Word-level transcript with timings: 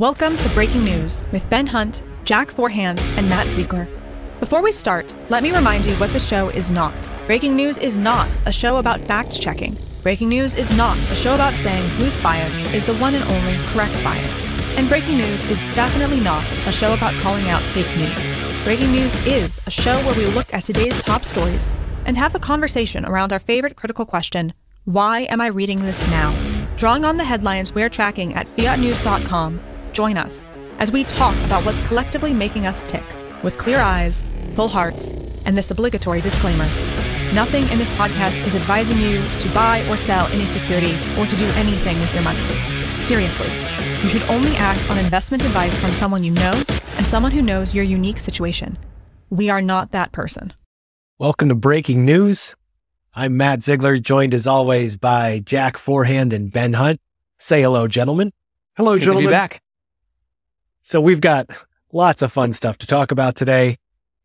Welcome 0.00 0.38
to 0.38 0.48
Breaking 0.54 0.82
News 0.82 1.24
with 1.30 1.46
Ben 1.50 1.66
Hunt, 1.66 2.02
Jack 2.24 2.50
Forehand, 2.50 2.98
and 3.18 3.28
Matt 3.28 3.50
Ziegler. 3.50 3.86
Before 4.38 4.62
we 4.62 4.72
start, 4.72 5.14
let 5.28 5.42
me 5.42 5.54
remind 5.54 5.84
you 5.84 5.94
what 5.96 6.10
the 6.14 6.18
show 6.18 6.48
is 6.48 6.70
not. 6.70 7.10
Breaking 7.26 7.54
News 7.54 7.76
is 7.76 7.98
not 7.98 8.26
a 8.46 8.50
show 8.50 8.78
about 8.78 8.98
fact 9.02 9.38
checking. 9.38 9.76
Breaking 10.02 10.30
News 10.30 10.54
is 10.54 10.74
not 10.74 10.96
a 10.96 11.14
show 11.14 11.34
about 11.34 11.52
saying 11.52 11.86
whose 11.98 12.16
bias 12.22 12.58
is 12.72 12.86
the 12.86 12.96
one 12.96 13.14
and 13.14 13.24
only 13.24 13.58
correct 13.74 13.92
bias. 14.02 14.48
And 14.78 14.88
Breaking 14.88 15.18
News 15.18 15.44
is 15.50 15.60
definitely 15.74 16.20
not 16.20 16.46
a 16.66 16.72
show 16.72 16.94
about 16.94 17.12
calling 17.16 17.50
out 17.50 17.60
fake 17.60 17.94
news. 17.98 18.64
Breaking 18.64 18.92
News 18.92 19.14
is 19.26 19.60
a 19.66 19.70
show 19.70 19.98
where 20.06 20.16
we 20.16 20.24
look 20.28 20.54
at 20.54 20.64
today's 20.64 20.98
top 21.04 21.24
stories 21.24 21.74
and 22.06 22.16
have 22.16 22.34
a 22.34 22.38
conversation 22.38 23.04
around 23.04 23.34
our 23.34 23.38
favorite 23.38 23.76
critical 23.76 24.06
question 24.06 24.54
why 24.86 25.20
am 25.28 25.42
I 25.42 25.48
reading 25.48 25.82
this 25.82 26.08
now? 26.08 26.34
Drawing 26.78 27.04
on 27.04 27.18
the 27.18 27.24
headlines 27.24 27.74
we're 27.74 27.90
tracking 27.90 28.32
at 28.32 28.46
fiatnews.com, 28.56 29.60
join 30.00 30.16
us 30.16 30.46
as 30.78 30.90
we 30.90 31.04
talk 31.04 31.36
about 31.44 31.62
what's 31.66 31.86
collectively 31.86 32.32
making 32.32 32.66
us 32.66 32.82
tick 32.84 33.04
with 33.42 33.58
clear 33.58 33.78
eyes, 33.80 34.22
full 34.54 34.66
hearts, 34.66 35.10
and 35.44 35.58
this 35.58 35.70
obligatory 35.70 36.22
disclaimer. 36.22 36.64
Nothing 37.34 37.68
in 37.68 37.76
this 37.76 37.90
podcast 37.90 38.34
is 38.46 38.54
advising 38.54 38.96
you 38.96 39.20
to 39.40 39.48
buy 39.52 39.86
or 39.90 39.98
sell 39.98 40.26
any 40.28 40.46
security 40.46 40.96
or 41.18 41.26
to 41.26 41.36
do 41.36 41.44
anything 41.48 42.00
with 42.00 42.14
your 42.14 42.22
money. 42.22 42.40
Seriously, 42.98 43.50
you 44.02 44.08
should 44.08 44.22
only 44.30 44.56
act 44.56 44.80
on 44.90 44.96
investment 44.96 45.44
advice 45.44 45.76
from 45.76 45.90
someone 45.90 46.24
you 46.24 46.32
know 46.32 46.54
and 46.96 47.04
someone 47.04 47.32
who 47.32 47.42
knows 47.42 47.74
your 47.74 47.84
unique 47.84 48.20
situation. 48.20 48.78
We 49.28 49.50
are 49.50 49.60
not 49.60 49.92
that 49.92 50.12
person. 50.12 50.54
Welcome 51.18 51.50
to 51.50 51.54
Breaking 51.54 52.06
News. 52.06 52.54
I'm 53.12 53.36
Matt 53.36 53.62
Ziegler, 53.62 53.98
joined 53.98 54.32
as 54.32 54.46
always 54.46 54.96
by 54.96 55.40
Jack 55.40 55.76
Forehand 55.76 56.32
and 56.32 56.50
Ben 56.50 56.72
Hunt. 56.72 56.98
Say 57.38 57.60
hello, 57.60 57.86
gentlemen. 57.86 58.32
Hello, 58.78 58.94
Good 58.94 59.02
gentlemen. 59.02 59.24
To 59.24 59.28
be 59.28 59.34
back. 59.34 59.60
So 60.82 61.00
we've 61.00 61.20
got 61.20 61.50
lots 61.92 62.22
of 62.22 62.32
fun 62.32 62.52
stuff 62.52 62.78
to 62.78 62.86
talk 62.86 63.10
about 63.10 63.36
today. 63.36 63.76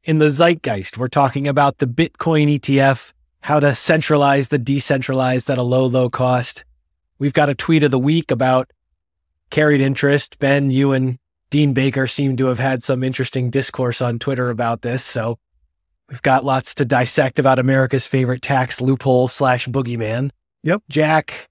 In 0.04 0.20
the 0.20 0.30
zeitgeist, 0.30 0.98
we're 0.98 1.10
talking 1.10 1.48
about 1.48 1.80
the 1.80 1.88
Bitcoin 1.88 2.60
ETF, 2.60 3.12
how 3.42 3.60
to 3.60 3.76
centralize 3.76 4.48
the 4.48 4.58
decentralized 4.58 5.50
at 5.50 5.58
a 5.58 5.64
low, 5.64 5.86
low 5.86 6.10
cost. 6.10 6.64
We've 7.20 7.34
got 7.34 7.50
a 7.50 7.56
tweet 7.56 7.84
of 7.84 7.92
the 7.92 8.00
week 8.00 8.32
about 8.32 8.72
carried 9.50 9.82
interest. 9.82 10.40
Ben, 10.40 10.72
you 10.72 10.94
and 10.94 11.18
Dean 11.50 11.74
Baker 11.74 12.08
seem 12.08 12.38
to 12.38 12.46
have 12.46 12.60
had 12.60 12.84
some 12.84 13.04
interesting 13.04 13.50
discourse 13.50 14.02
on 14.02 14.20
Twitter 14.20 14.50
about 14.50 14.82
this. 14.82 15.04
So 15.04 15.38
we've 16.10 16.22
got 16.22 16.46
lots 16.46 16.74
to 16.76 16.86
dissect 16.86 17.38
about 17.38 17.60
America's 17.60 18.08
favorite 18.08 18.42
tax 18.42 18.80
loophole 18.80 19.28
slash 19.28 19.68
boogeyman. 19.68 20.30
Yep. 20.64 20.84
Jack, 20.90 21.50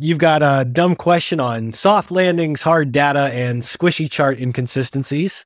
you've 0.00 0.18
got 0.18 0.42
a 0.42 0.64
dumb 0.64 0.96
question 0.96 1.38
on 1.40 1.72
soft 1.72 2.10
landings, 2.10 2.62
hard 2.62 2.90
data, 2.90 3.30
and 3.32 3.62
squishy 3.62 4.10
chart 4.10 4.38
inconsistencies. 4.38 5.44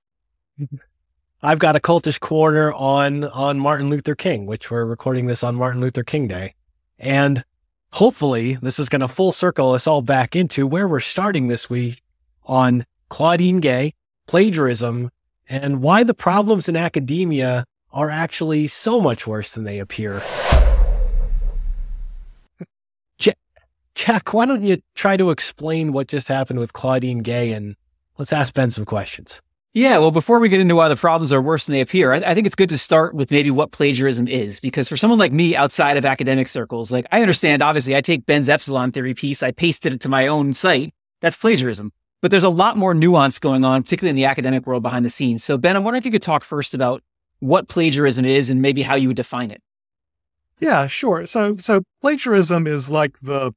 I've 1.43 1.59
got 1.59 1.77
a 1.77 1.81
cultish 1.81 2.21
corner 2.21 2.73
on 2.73 3.25
on 3.25 3.59
Martin 3.59 3.91
Luther 3.91 4.15
King, 4.15 4.47
which 4.47 4.71
we're 4.71 4.87
recording 4.87 5.27
this 5.27 5.45
on 5.45 5.57
Martin 5.57 5.81
Luther 5.81 6.05
King 6.05 6.27
Day. 6.27 6.55
And 6.99 7.45
hopefully 7.93 8.55
this 8.63 8.79
is 8.79 8.89
going 8.89 9.01
to 9.01 9.09
full 9.09 9.33
circle 9.33 9.73
us 9.73 9.87
all 9.87 10.01
back 10.01 10.35
into 10.35 10.67
where 10.67 10.89
we're 10.89 11.01
starting 11.01 11.49
this 11.49 11.69
week 11.69 12.01
on 12.45 12.87
Claudine 13.11 13.61
Gay, 13.61 13.93
plagiarism, 14.27 15.11
and 15.49 15.83
why 15.83 16.03
the 16.03 16.15
problems 16.15 16.69
in 16.69 16.77
academia 16.77 17.67
are 17.93 18.09
actually 18.09 18.67
so 18.67 19.01
much 19.01 19.27
worse 19.27 19.53
than 19.53 19.65
they 19.65 19.79
appear. 19.79 20.23
Jack, 23.19 23.37
Jack, 23.95 24.35
why 24.35 24.47
don't 24.47 24.65
you 24.65 24.79
try 24.95 25.17
to 25.17 25.31
explain 25.31 25.93
what 25.93 26.09
just 26.09 26.29
happened 26.29 26.59
with 26.59 26.73
Claudine 26.73 27.21
Gay 27.21 27.53
and 27.53 27.77
let's 28.19 28.33
ask 28.33 28.53
Ben 28.55 28.71
some 28.71 28.85
questions. 28.85 29.41
Yeah, 29.73 29.99
well, 29.99 30.13
before 30.13 30.39
we 30.39 30.49
get 30.49 30.61
into 30.61 30.77
why 30.77 30.89
the 30.89 30.95
problems 30.95 31.33
are 31.33 31.43
worse 31.43 31.67
than 31.67 31.73
they 31.73 31.81
appear, 31.81 32.13
I, 32.13 32.19
I 32.19 32.35
think 32.35 32.47
it's 32.47 32.55
good 32.55 32.69
to 32.69 32.79
start 32.79 33.15
with 33.15 33.33
maybe 33.33 33.51
what 33.51 33.73
plagiarism 33.73 34.29
is, 34.29 34.61
because 34.61 34.89
for 34.89 34.97
someone 34.97 35.19
like 35.19 35.33
me 35.33 35.57
outside 35.57 35.97
of 35.97 36.05
academic 36.05 36.47
circles, 36.47 36.93
like 36.93 37.07
I 37.11 37.23
understand, 37.23 37.61
obviously, 37.61 37.97
I 37.97 38.01
take 38.01 38.25
Ben's 38.25 38.49
epsilon 38.49 38.93
theory 38.93 39.15
piece, 39.15 39.43
I 39.43 39.51
pasted 39.51 39.93
it 39.93 40.01
to 40.03 40.09
my 40.09 40.29
own 40.29 40.55
site. 40.55 40.95
That's 41.21 41.37
plagiarism. 41.37 41.93
But 42.21 42.31
there's 42.31 42.45
a 42.45 42.49
lot 42.51 42.77
more 42.77 42.95
nuance 42.95 43.41
going 43.41 43.65
on, 43.65 43.83
particularly 43.83 44.11
in 44.11 44.17
the 44.17 44.27
academic 44.27 44.65
world 44.65 44.85
behind 44.85 45.05
the 45.05 45.11
scenes. 45.11 45.43
So, 45.43 45.59
Ben, 45.59 45.77
I'm 45.77 45.83
wondering 45.83 46.03
if 46.03 46.07
you 46.07 46.13
could 46.13 46.23
talk 46.23 46.45
first 46.45 46.73
about 46.73 47.03
what 47.41 47.69
plagiarism 47.69 48.25
is 48.25 48.51
and 48.51 48.63
maybe 48.63 48.83
how 48.83 48.95
you 48.95 49.09
would 49.09 49.17
define 49.17 49.51
it. 49.51 49.61
Yeah, 50.61 50.87
sure. 50.87 51.27
So, 51.27 51.57
so 51.57 51.83
plagiarism 52.01 52.69
is 52.69 52.91
like 52.91 53.19
the 53.21 53.53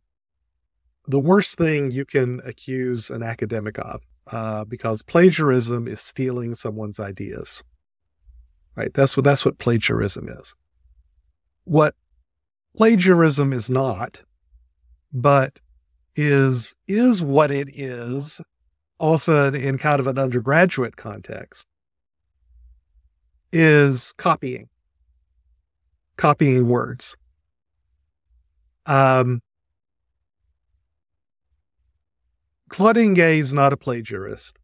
the 1.07 1.19
worst 1.19 1.57
thing 1.57 1.91
you 1.91 2.05
can 2.05 2.41
accuse 2.45 3.09
an 3.09 3.23
academic 3.23 3.79
of, 3.79 4.03
uh, 4.27 4.65
because 4.65 5.01
plagiarism 5.01 5.87
is 5.87 6.01
stealing 6.01 6.53
someone's 6.53 6.99
ideas. 6.99 7.63
Right. 8.75 8.93
That's 8.93 9.17
what 9.17 9.23
that's 9.23 9.43
what 9.43 9.57
plagiarism 9.57 10.29
is. 10.29 10.55
What 11.63 11.95
plagiarism 12.75 13.51
is 13.51 13.69
not, 13.69 14.21
but 15.11 15.59
is 16.15 16.75
is 16.87 17.23
what 17.23 17.49
it 17.49 17.69
is, 17.75 18.39
often 18.99 19.55
in 19.55 19.79
kind 19.79 19.99
of 19.99 20.05
an 20.05 20.19
undergraduate 20.19 20.95
context, 20.95 21.65
is 23.51 24.13
copying 24.17 24.69
copying 26.17 26.67
words. 26.67 27.15
Um, 28.85 29.41
Claudine 32.69 33.13
Gay 33.13 33.39
is 33.39 33.53
not 33.53 33.73
a 33.73 33.77
plagiarist. 33.77 34.57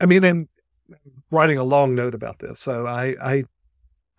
I 0.00 0.06
mean, 0.06 0.24
I'm 0.24 0.48
writing 1.30 1.58
a 1.58 1.64
long 1.64 1.94
note 1.94 2.14
about 2.14 2.38
this. 2.38 2.60
So 2.60 2.86
I, 2.86 3.14
I, 3.22 3.44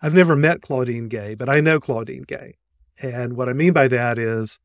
I've 0.02 0.14
never 0.14 0.36
met 0.36 0.62
Claudine 0.62 1.08
Gay, 1.08 1.34
but 1.34 1.48
I 1.48 1.60
know 1.60 1.80
Claudine 1.80 2.24
Gay. 2.26 2.56
And 3.00 3.36
what 3.36 3.48
I 3.48 3.52
mean 3.52 3.72
by 3.72 3.88
that 3.88 4.18
is, 4.18 4.58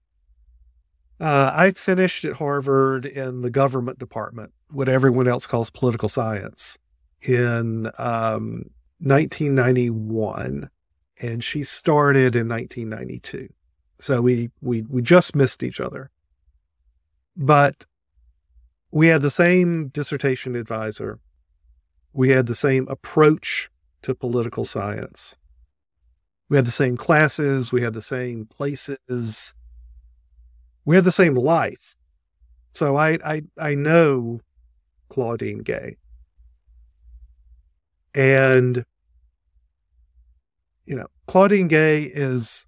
uh, 1.19 1.51
I 1.53 1.71
finished 1.71 2.25
at 2.25 2.37
Harvard 2.37 3.05
in 3.05 3.41
the 3.41 3.51
government 3.51 3.99
department, 3.99 4.51
what 4.71 4.89
everyone 4.89 5.27
else 5.27 5.45
calls 5.45 5.69
political 5.69 6.09
science, 6.09 6.77
in 7.21 7.91
um, 7.97 8.65
1991 8.99 10.69
and 11.23 11.43
she 11.43 11.63
started 11.63 12.35
in 12.35 12.47
1992. 12.47 13.47
So 13.99 14.21
we 14.21 14.51
we 14.61 14.81
we 14.83 15.01
just 15.01 15.35
missed 15.35 15.63
each 15.63 15.79
other. 15.79 16.11
But 17.35 17.85
we 18.91 19.07
had 19.07 19.21
the 19.21 19.31
same 19.31 19.87
dissertation 19.87 20.55
advisor. 20.55 21.19
We 22.13 22.29
had 22.29 22.45
the 22.45 22.55
same 22.55 22.87
approach 22.87 23.69
to 24.03 24.13
political 24.13 24.65
science. 24.65 25.35
We 26.49 26.57
had 26.57 26.65
the 26.67 26.71
same 26.71 26.97
classes, 26.97 27.71
we 27.71 27.81
had 27.81 27.93
the 27.93 28.01
same 28.01 28.45
places. 28.45 29.55
We 30.85 30.95
had 30.95 31.05
the 31.05 31.11
same 31.11 31.35
life. 31.35 31.95
So 32.73 32.97
I 32.97 33.17
I 33.25 33.41
I 33.57 33.75
know 33.75 34.41
Claudine 35.09 35.59
Gay. 35.59 35.97
And 38.13 38.83
you 40.85 40.95
know, 40.95 41.07
Claudine 41.27 41.67
Gay 41.67 42.03
is 42.03 42.67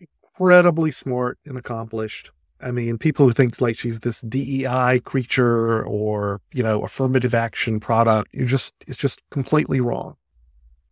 incredibly 0.00 0.90
smart 0.90 1.38
and 1.44 1.58
accomplished. 1.58 2.32
I 2.60 2.72
mean, 2.72 2.98
people 2.98 3.26
who 3.26 3.32
think 3.32 3.60
like 3.60 3.76
she's 3.76 4.00
this 4.00 4.20
DEI 4.22 5.00
creature 5.04 5.84
or, 5.84 6.40
you 6.52 6.62
know, 6.62 6.82
affirmative 6.82 7.34
action 7.34 7.78
product, 7.78 8.34
you 8.34 8.46
just, 8.46 8.74
it's 8.86 8.98
just 8.98 9.22
completely 9.30 9.80
wrong. 9.80 10.16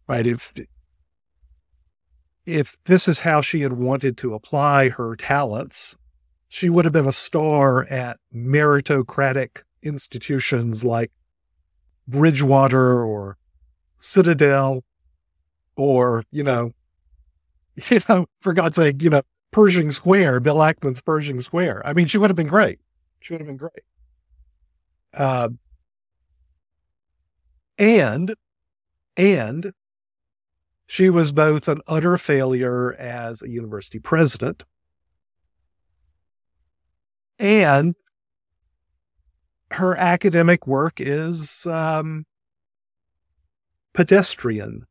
Right. 0.09 0.27
If, 0.27 0.53
if 2.45 2.77
this 2.85 3.09
is 3.09 3.21
how 3.21 3.41
she 3.41 3.63
had 3.63 3.73
wanted 3.73 4.17
to 4.19 4.35
apply 4.35 4.91
her 4.91 5.17
talents, 5.17 5.97
she 6.49 6.71
would 6.71 6.85
have 6.85 6.93
been 6.93 7.09
a 7.09 7.13
star 7.13 7.85
at 7.87 8.19
meritocratic 8.33 9.63
institutions 9.83 10.85
like 10.85 11.11
Bridgewater 12.07 13.05
or 13.05 13.37
Citadel 13.99 14.85
or, 15.75 16.23
you 16.31 16.45
know, 16.45 16.73
you 17.91 18.01
know, 18.09 18.27
for 18.41 18.53
God's 18.53 18.77
sake, 18.77 19.03
you 19.03 19.11
know, 19.11 19.23
Pershing 19.51 19.91
Square, 19.91 20.41
Bill 20.41 20.57
Ackman's 20.57 21.01
Pershing 21.01 21.41
Square. 21.41 21.83
I 21.87 21.93
mean, 21.93 22.07
she 22.07 22.19
would 22.19 22.31
have 22.31 22.37
been 22.37 22.47
great. 22.47 22.79
She 23.21 23.33
would 23.33 23.41
have 23.41 23.47
been 23.47 23.57
great. 23.57 23.73
Uh, 25.15 25.49
and, 27.79 28.35
and 29.17 29.73
she 30.87 31.11
was 31.11 31.33
both 31.33 31.69
an 31.69 31.81
utter 31.87 32.19
failure 32.19 32.95
as 32.95 33.43
a 33.43 33.49
university 33.49 33.99
president 33.99 34.65
and 37.39 37.95
her 39.73 39.97
academic 39.97 40.67
work 40.67 41.01
is 41.01 41.67
um, 41.67 42.25
pedestrian. 43.93 44.87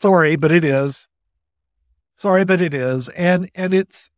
Sorry, 0.00 0.36
but 0.36 0.52
it 0.52 0.64
is. 0.64 1.08
Sorry, 2.24 2.46
but 2.46 2.62
it 2.62 2.72
is. 2.72 3.10
And 3.10 3.50
and 3.54 3.74
it's 3.74 4.08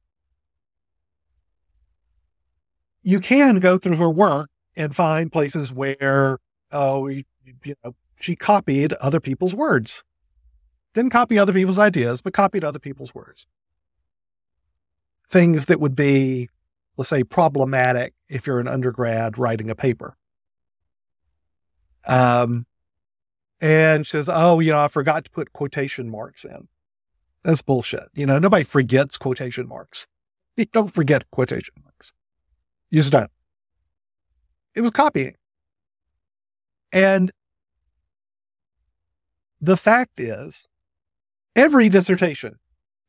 you 3.03 3.19
can 3.19 3.59
go 3.59 3.79
through 3.79 3.97
her 3.97 4.09
work 4.09 4.49
and 4.77 4.95
find 4.95 5.33
places 5.33 5.73
where, 5.73 6.39
oh, 6.71 7.09
you, 7.09 7.25
know, 7.85 7.97
she 8.21 8.37
copied 8.37 8.93
other 8.93 9.19
people's 9.19 9.57
words. 9.57 10.05
Didn't 10.95 11.11
copy 11.11 11.37
other 11.37 11.53
people's 11.53 11.81
ideas, 11.81 12.21
but 12.21 12.33
copied 12.33 12.63
other 12.63 12.79
people's 12.79 13.13
words. 13.13 13.49
Things 15.29 15.65
that 15.65 15.81
would 15.81 15.97
be, 15.97 16.49
let's 16.97 17.11
say, 17.11 17.25
problematic 17.25 18.15
if 18.29 18.47
you're 18.47 18.61
an 18.61 18.69
undergrad 18.69 19.37
writing 19.37 19.69
a 19.69 19.75
paper. 19.75 20.17
Um, 22.07 22.67
and 23.61 24.07
she 24.07 24.11
says, 24.11 24.29
"Oh, 24.33 24.61
you 24.61 24.71
know, 24.71 24.85
I 24.85 24.87
forgot 24.87 25.25
to 25.25 25.31
put 25.33 25.53
quotation 25.53 26.09
marks 26.09 26.45
in." 26.45 26.69
That's 27.47 27.63
bullshit. 27.63 28.09
You 28.13 28.27
know, 28.27 28.41
nobody 28.41 28.65
forgets 28.65 29.17
quotation 29.17 29.69
marks. 29.69 30.07
You 30.59 30.65
don't 30.65 30.93
forget 30.93 31.31
quotation 31.31 31.75
marks. 31.85 32.15
You 32.89 33.01
just 33.01 33.13
don't. 33.13 33.31
It 34.75 34.81
was 34.81 34.93
copying. 34.93 35.35
And 36.93 37.31
the 39.61 39.77
fact 39.77 40.19
is, 40.19 40.67
every 41.55 41.91
dissertation 41.91 42.55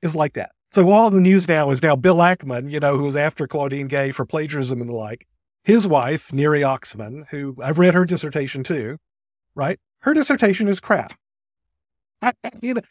is 0.01 0.13
like 0.13 0.33
that. 0.33 0.51
So 0.73 0.91
all 0.91 1.09
the 1.09 1.21
news 1.21 1.47
now 1.47 1.69
is 1.69 1.81
now 1.81 1.95
Bill 1.95 2.17
Ackman, 2.17 2.69
you 2.69 2.81
know, 2.81 2.97
who 2.97 3.03
was 3.03 3.15
after 3.15 3.47
Claudine 3.47 3.87
Gay 3.87 4.11
for 4.11 4.25
plagiarism 4.25 4.81
and 4.81 4.89
the 4.89 4.93
like. 4.93 5.25
His 5.63 5.87
wife, 5.87 6.33
Neri 6.33 6.63
Oxman, 6.63 7.29
who 7.29 7.55
I've 7.63 7.79
read 7.79 7.93
her 7.93 8.03
dissertation 8.03 8.61
too, 8.61 8.97
right? 9.55 9.79
Her 9.99 10.13
dissertation 10.13 10.67
is 10.67 10.81
crap. 10.81 11.13
I, 12.21 12.33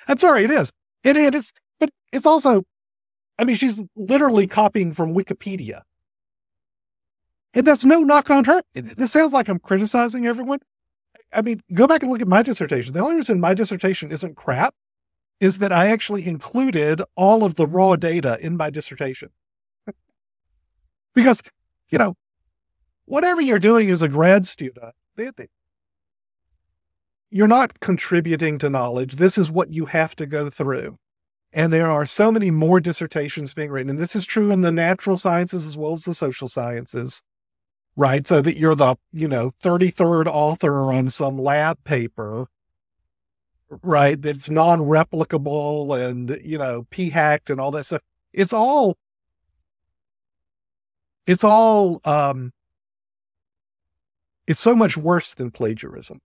I'm 0.09 0.17
sorry, 0.17 0.45
it 0.45 0.51
is. 0.51 0.73
It, 1.07 1.35
is, 1.35 1.53
but 1.79 1.91
it's 2.13 2.27
also, 2.27 2.65
I 3.39 3.45
mean, 3.45 3.55
she's 3.55 3.83
literally 3.95 4.49
copying 4.49 4.93
from 4.93 5.15
Wikipedia. 5.15 5.83
And 7.55 7.67
that's 7.67 7.85
no 7.85 8.01
knock 8.01 8.29
on 8.29 8.45
her. 8.45 8.61
This 8.75 9.13
sounds 9.13 9.33
like 9.33 9.49
I'm 9.49 9.61
criticizing 9.61 10.27
everyone. 10.27 10.59
I 11.33 11.43
mean, 11.43 11.63
go 11.73 11.87
back 11.87 12.03
and 12.03 12.11
look 12.11 12.21
at 12.21 12.29
my 12.29 12.43
dissertation. 12.43 12.93
The 12.93 13.01
only 13.01 13.17
reason 13.17 13.41
my 13.41 13.55
dissertation 13.55 14.11
isn't 14.11 14.37
crap 14.37 14.75
is 15.39 15.59
that 15.59 15.73
I 15.73 15.89
actually 15.89 16.27
included 16.27 17.01
all 17.15 17.45
of 17.45 17.55
the 17.55 17.67
raw 17.67 17.95
data 17.97 18.39
in 18.41 18.57
my 18.57 18.71
dissertation. 18.71 19.31
because, 21.15 21.41
you 21.89 21.99
know, 21.99 22.15
whatever 23.05 23.41
you're 23.41 23.59
doing 23.59 23.91
as 23.91 24.03
a 24.03 24.09
grad 24.09 24.45
student, 24.45 24.95
they, 25.15 25.31
they, 25.37 25.47
you're 27.31 27.49
not 27.49 27.81
contributing 27.81 28.59
to 28.59 28.71
knowledge. 28.71 29.17
This 29.17 29.37
is 29.37 29.51
what 29.51 29.73
you 29.73 29.87
have 29.87 30.15
to 30.17 30.27
go 30.27 30.49
through. 30.51 30.99
And 31.53 31.73
there 31.73 31.91
are 31.91 32.07
so 32.07 32.31
many 32.31 32.51
more 32.51 32.81
dissertations 32.81 33.55
being 33.55 33.71
written. 33.71 33.91
And 33.91 33.99
this 33.99 34.15
is 34.15 34.27
true 34.27 34.51
in 34.51 34.61
the 34.61 34.73
natural 34.73 35.17
sciences 35.17 35.67
as 35.67 35.77
well 35.77 35.93
as 35.93 36.05
the 36.05 36.15
social 36.15 36.49
sciences, 36.49 37.23
right? 37.97 38.27
So 38.27 38.43
that 38.43 38.59
you're 38.59 38.75
the, 38.75 38.97
you 39.13 39.27
know, 39.27 39.53
33rd 39.63 40.27
author 40.27 40.93
on 40.93 41.09
some 41.09 41.39
lab 41.39 41.83
paper, 41.85 42.47
right? 43.83 44.21
That's 44.21 44.51
non 44.51 44.81
replicable 44.81 45.99
and, 45.99 46.39
you 46.45 46.59
know, 46.59 46.87
p 46.91 47.11
hacked 47.11 47.51
and 47.51 47.61
all 47.61 47.71
that 47.73 47.85
stuff. 47.85 48.03
It's 48.33 48.53
all, 48.53 48.97
it's 51.27 51.43
all, 51.43 52.01
um, 52.05 52.53
it's 54.47 54.61
so 54.61 54.77
much 54.77 54.97
worse 54.97 55.35
than 55.35 55.51
plagiarism 55.51 56.21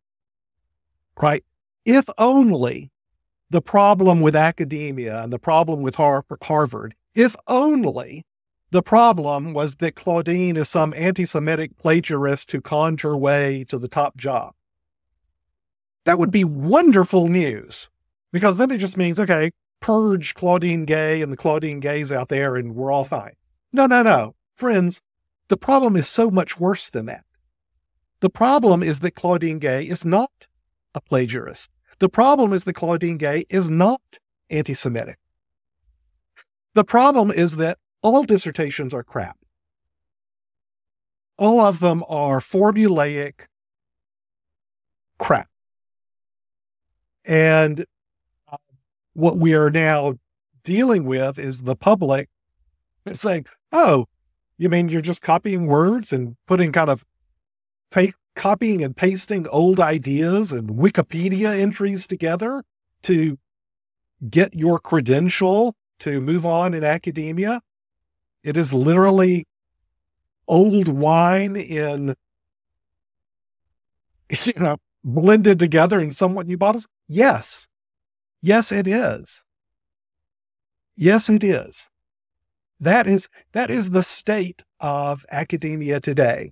right? 1.19 1.43
If 1.85 2.07
only 2.17 2.91
the 3.49 3.61
problem 3.61 4.21
with 4.21 4.35
academia 4.35 5.23
and 5.23 5.33
the 5.33 5.39
problem 5.39 5.81
with 5.81 5.95
Harvard, 5.95 6.95
if 7.15 7.35
only 7.47 8.25
the 8.71 8.81
problem 8.81 9.53
was 9.53 9.75
that 9.75 9.95
Claudine 9.95 10.55
is 10.55 10.69
some 10.69 10.93
anti 10.95 11.25
Semitic 11.25 11.77
plagiarist 11.77 12.51
who 12.51 12.61
conned 12.61 13.01
her 13.01 13.17
way 13.17 13.65
to 13.67 13.77
the 13.77 13.89
top 13.89 14.15
job. 14.15 14.53
That 16.05 16.17
would 16.17 16.31
be 16.31 16.45
wonderful 16.45 17.27
news 17.27 17.89
because 18.31 18.57
then 18.57 18.71
it 18.71 18.77
just 18.77 18.97
means, 18.97 19.19
okay, 19.19 19.51
purge 19.81 20.33
Claudine 20.33 20.85
Gay 20.85 21.21
and 21.21 21.31
the 21.31 21.37
Claudine 21.37 21.81
Gays 21.81 22.11
out 22.13 22.29
there 22.29 22.55
and 22.55 22.75
we're 22.75 22.91
all 22.91 23.03
fine. 23.03 23.33
No, 23.73 23.85
no, 23.87 24.01
no. 24.01 24.35
Friends, 24.55 25.01
the 25.49 25.57
problem 25.57 25.97
is 25.97 26.07
so 26.07 26.31
much 26.31 26.59
worse 26.59 26.89
than 26.89 27.07
that. 27.07 27.25
The 28.21 28.29
problem 28.29 28.81
is 28.81 28.99
that 28.99 29.15
Claudine 29.15 29.59
Gay 29.59 29.83
is 29.83 30.05
not 30.05 30.47
a 30.95 31.01
plagiarist. 31.01 31.69
The 31.99 32.09
problem 32.09 32.53
is 32.53 32.63
that 32.63 32.73
Claudine 32.73 33.17
Gay 33.17 33.45
is 33.49 33.69
not 33.69 34.01
anti 34.49 34.73
Semitic. 34.73 35.17
The 36.73 36.83
problem 36.83 37.31
is 37.31 37.57
that 37.57 37.77
all 38.01 38.23
dissertations 38.23 38.93
are 38.93 39.03
crap. 39.03 39.37
All 41.37 41.59
of 41.59 41.79
them 41.79 42.03
are 42.07 42.39
formulaic 42.39 43.47
crap. 45.17 45.47
And 47.25 47.85
uh, 48.51 48.57
what 49.13 49.37
we 49.37 49.53
are 49.53 49.69
now 49.69 50.15
dealing 50.63 51.05
with 51.05 51.37
is 51.37 51.63
the 51.63 51.75
public 51.75 52.29
saying, 53.13 53.45
oh, 53.71 54.07
you 54.57 54.69
mean 54.69 54.89
you're 54.89 55.01
just 55.01 55.21
copying 55.21 55.67
words 55.67 56.13
and 56.13 56.35
putting 56.47 56.71
kind 56.71 56.89
of 56.89 57.03
fake 57.91 58.13
copying 58.35 58.83
and 58.83 58.95
pasting 58.95 59.47
old 59.47 59.79
ideas 59.79 60.51
and 60.51 60.69
Wikipedia 60.69 61.59
entries 61.59 62.07
together 62.07 62.63
to 63.03 63.37
get 64.29 64.53
your 64.53 64.79
credential 64.79 65.75
to 65.99 66.21
move 66.21 66.45
on 66.45 66.73
in 66.73 66.83
academia. 66.83 67.61
It 68.43 68.57
is 68.57 68.73
literally 68.73 69.45
old 70.47 70.87
wine 70.87 71.55
in, 71.55 72.15
you 74.45 74.53
know, 74.57 74.77
blended 75.03 75.59
together 75.59 75.99
in 75.99 76.11
somewhat 76.11 76.47
new 76.47 76.57
bottles. 76.57 76.87
Yes. 77.07 77.67
Yes, 78.41 78.71
it 78.71 78.87
is. 78.87 79.45
Yes, 80.95 81.29
it 81.29 81.43
is. 81.43 81.89
That 82.79 83.05
is, 83.07 83.29
that 83.51 83.69
is 83.69 83.91
the 83.91 84.03
state 84.03 84.63
of 84.79 85.25
academia 85.31 85.99
today. 85.99 86.51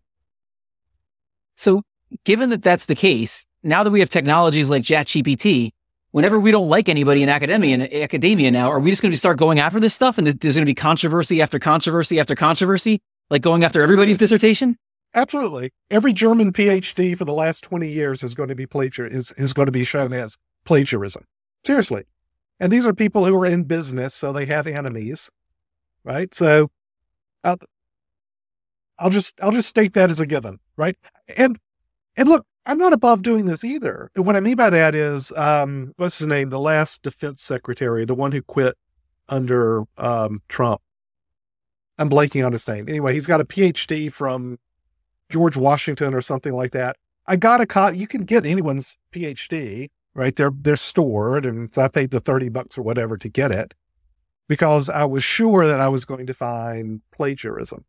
So, 1.59 1.81
given 2.23 2.51
that 2.51 2.63
that's 2.63 2.85
the 2.85 2.95
case, 2.95 3.45
now 3.63 3.83
that 3.83 3.91
we 3.91 3.99
have 3.99 4.09
technologies 4.09 4.69
like 4.69 4.83
ChatGPT, 4.83 5.71
whenever 6.11 6.39
we 6.39 6.51
don't 6.51 6.69
like 6.69 6.87
anybody 6.87 7.21
in 7.21 7.27
academia 7.27 7.73
and 7.73 7.93
academia 7.93 8.49
now, 8.49 8.71
are 8.71 8.79
we 8.79 8.91
just 8.91 9.01
going 9.01 9.11
to 9.11 9.17
start 9.17 9.37
going 9.37 9.59
after 9.59 9.77
this 9.77 9.93
stuff 9.93 10.17
and 10.17 10.25
there's 10.25 10.55
going 10.55 10.65
to 10.65 10.69
be 10.69 10.73
controversy 10.73 11.41
after 11.41 11.59
controversy 11.59 12.17
after 12.17 12.33
controversy, 12.33 13.01
like 13.29 13.41
going 13.41 13.65
after 13.65 13.81
everybody's 13.81 14.15
dissertation? 14.15 14.77
Absolutely. 15.13 15.73
Every 15.91 16.13
German 16.13 16.53
PhD 16.53 17.17
for 17.17 17.25
the 17.25 17.33
last 17.33 17.61
20 17.65 17.89
years 17.89 18.23
is 18.23 18.33
going 18.33 18.47
to 18.47 18.55
be 18.55 18.65
plagiar 18.65 19.11
is, 19.11 19.33
is 19.33 19.51
going 19.51 19.65
to 19.65 19.73
be 19.73 19.83
shown 19.83 20.13
as 20.13 20.37
plagiarism. 20.63 21.25
Seriously. 21.65 22.05
And 22.61 22.71
these 22.71 22.87
are 22.87 22.93
people 22.93 23.25
who 23.25 23.35
are 23.35 23.45
in 23.45 23.65
business, 23.65 24.15
so 24.15 24.31
they 24.31 24.45
have 24.45 24.65
enemies, 24.65 25.29
right? 26.05 26.33
So 26.33 26.71
uh, 27.43 27.57
I'll 28.99 29.09
just 29.09 29.39
I'll 29.41 29.51
just 29.51 29.69
state 29.69 29.93
that 29.93 30.09
as 30.09 30.19
a 30.19 30.25
given, 30.25 30.59
right? 30.77 30.97
And 31.37 31.57
and 32.15 32.27
look, 32.27 32.45
I'm 32.65 32.77
not 32.77 32.93
above 32.93 33.21
doing 33.21 33.45
this 33.45 33.63
either. 33.63 34.11
what 34.15 34.35
I 34.35 34.41
mean 34.41 34.55
by 34.55 34.69
that 34.69 34.93
is, 34.93 35.31
um, 35.35 35.93
what's 35.97 36.19
his 36.19 36.27
name? 36.27 36.49
The 36.49 36.59
last 36.59 37.01
defense 37.01 37.41
secretary, 37.41 38.05
the 38.05 38.15
one 38.15 38.31
who 38.31 38.41
quit 38.41 38.75
under 39.29 39.83
um, 39.97 40.41
Trump. 40.49 40.81
I'm 41.97 42.09
blanking 42.09 42.45
on 42.45 42.51
his 42.51 42.67
name. 42.67 42.87
Anyway, 42.87 43.13
he's 43.13 43.25
got 43.25 43.41
a 43.41 43.45
PhD 43.45 44.11
from 44.11 44.57
George 45.29 45.57
Washington 45.57 46.13
or 46.13 46.21
something 46.21 46.53
like 46.53 46.71
that. 46.71 46.97
I 47.25 47.35
got 47.35 47.61
a 47.61 47.65
copy. 47.65 47.97
You 47.97 48.07
can 48.07 48.23
get 48.23 48.45
anyone's 48.45 48.97
PhD, 49.13 49.89
right? 50.13 50.35
They're 50.35 50.51
they're 50.53 50.75
stored, 50.75 51.45
and 51.45 51.73
so 51.73 51.83
I 51.83 51.87
paid 51.87 52.11
the 52.11 52.19
thirty 52.19 52.49
bucks 52.49 52.77
or 52.77 52.81
whatever 52.81 53.17
to 53.17 53.29
get 53.29 53.51
it 53.51 53.73
because 54.47 54.89
I 54.89 55.05
was 55.05 55.23
sure 55.23 55.67
that 55.67 55.79
I 55.79 55.87
was 55.87 56.05
going 56.05 56.27
to 56.27 56.33
find 56.33 57.01
plagiarism 57.11 57.85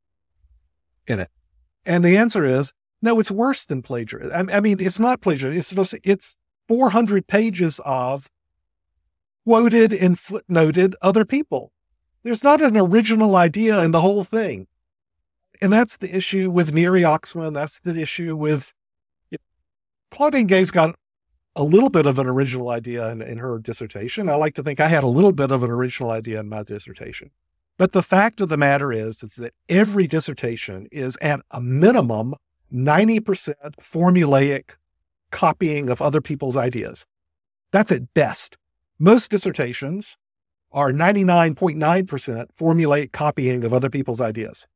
in 1.11 1.21
it? 1.21 1.29
And 1.85 2.03
the 2.03 2.17
answer 2.17 2.45
is 2.45 2.73
no, 3.03 3.19
it's 3.19 3.31
worse 3.31 3.65
than 3.65 3.83
plagiarism. 3.83 4.51
I, 4.51 4.57
I 4.57 4.61
mean, 4.61 4.79
it's 4.81 5.01
not 5.01 5.21
plagiarism. 5.21 5.81
It's 5.81 5.95
it's 6.05 6.37
400 6.69 7.27
pages 7.27 7.81
of 7.85 8.29
quoted 9.45 9.93
and 9.93 10.17
footnoted 10.17 10.95
other 11.03 11.25
people. 11.25 11.73
There's 12.23 12.45
not 12.45 12.61
an 12.61 12.77
original 12.77 13.37
idea 13.37 13.83
in 13.83 13.91
the 13.91 14.01
whole 14.01 14.25
thing. 14.25 14.67
And 15.63 15.73
that's 15.73 15.97
the 15.97 16.15
issue 16.15 16.51
with 16.51 16.73
Neri 16.73 17.03
Oxman. 17.03 17.55
That's 17.55 17.81
the 17.81 18.01
issue 18.01 18.37
with 18.37 18.73
you 19.31 19.39
know, 19.39 20.17
Claudine 20.17 20.47
Gay's 20.47 20.71
got 20.71 20.95
a 21.57 21.65
little 21.65 21.91
bit 21.91 22.07
of 22.07 22.19
an 22.19 22.27
original 22.27 22.71
idea 22.71 23.09
in, 23.11 23.23
in 23.23 23.39
her 23.39 23.59
dissertation. 23.59 24.29
I 24.29 24.35
like 24.35 24.55
to 24.55 24.63
think 24.63 24.81
I 24.81 24.89
had 24.89 25.05
a 25.05 25.09
little 25.09 25.33
bit 25.33 25.51
of 25.51 25.63
an 25.63 25.71
original 25.71 26.11
idea 26.11 26.41
in 26.41 26.49
my 26.49 26.63
dissertation. 26.63 27.31
But 27.81 27.93
the 27.93 28.03
fact 28.03 28.43
of 28.43 28.51
the 28.51 28.59
matter 28.59 28.93
is, 28.93 29.23
is 29.23 29.37
that 29.37 29.55
every 29.67 30.07
dissertation 30.07 30.87
is 30.93 31.17
at 31.23 31.41
a 31.51 31.63
minimum 31.63 32.35
90% 32.71 33.55
formulaic 33.81 34.77
copying 35.31 35.89
of 35.89 36.03
other 36.03 36.21
people's 36.21 36.59
ideas. 36.59 37.07
That's 37.73 37.91
at 37.91 38.13
best. 38.13 38.59
Most 38.99 39.31
dissertations 39.31 40.19
are 40.71 40.93
99.9% 40.93 42.49
formulaic 42.55 43.13
copying 43.13 43.65
of 43.65 43.73
other 43.73 43.89
people's 43.89 44.21
ideas. 44.21 44.67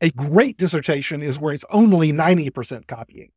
A 0.00 0.10
great 0.10 0.56
dissertation 0.56 1.20
is 1.20 1.38
where 1.38 1.52
it's 1.52 1.66
only 1.68 2.14
90% 2.14 2.86
copying. 2.86 3.28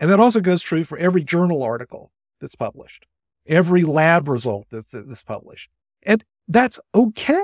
And 0.00 0.10
that 0.10 0.18
also 0.18 0.40
goes 0.40 0.62
true 0.62 0.82
for 0.82 0.98
every 0.98 1.22
journal 1.22 1.62
article 1.62 2.10
that's 2.40 2.56
published, 2.56 3.06
every 3.46 3.84
lab 3.84 4.26
result 4.28 4.66
that's, 4.72 4.90
that's 4.90 5.22
published. 5.22 5.70
And 6.02 6.24
that's 6.48 6.78
okay. 6.94 7.42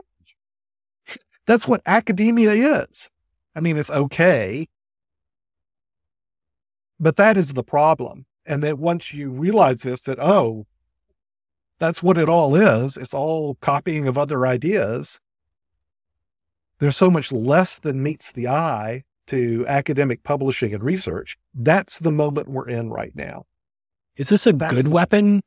That's 1.47 1.67
what 1.67 1.83
academia 1.87 2.53
is. 2.53 3.11
I 3.57 3.61
mean, 3.61 3.77
it's 3.77 3.91
okay. 3.91 4.69
But 7.01 7.17
that 7.17 7.37
is 7.37 7.53
the 7.55 7.65
problem. 7.65 8.27
And 8.47 8.63
that 8.63 8.79
once 8.79 9.13
you 9.13 9.31
realize 9.31 9.83
this, 9.83 10.03
that, 10.03 10.19
oh, 10.21 10.67
that's 11.79 12.01
what 12.03 12.17
it 12.17 12.29
all 12.29 12.55
is, 12.55 12.97
it's 12.97 13.13
all 13.15 13.57
copying 13.57 14.07
of 14.07 14.17
other 14.17 14.47
ideas. 14.47 15.21
There's 16.79 16.97
so 16.97 17.11
much 17.11 17.33
less 17.33 17.79
than 17.81 18.03
meets 18.05 18.31
the 18.31 18.47
eye 18.49 19.03
to 19.29 19.65
academic 19.67 20.23
publishing 20.23 20.73
and 20.75 20.83
research. 20.83 21.37
That's 21.55 21.99
the 21.99 22.13
moment 22.13 22.49
we're 22.49 22.69
in 22.69 22.91
right 22.91 23.15
now. 23.17 23.47
Is 24.17 24.29
this 24.29 24.47
a 24.47 24.53
That's 24.53 24.75
good 24.75 24.85
the- 24.87 24.91
weapon? 24.91 25.43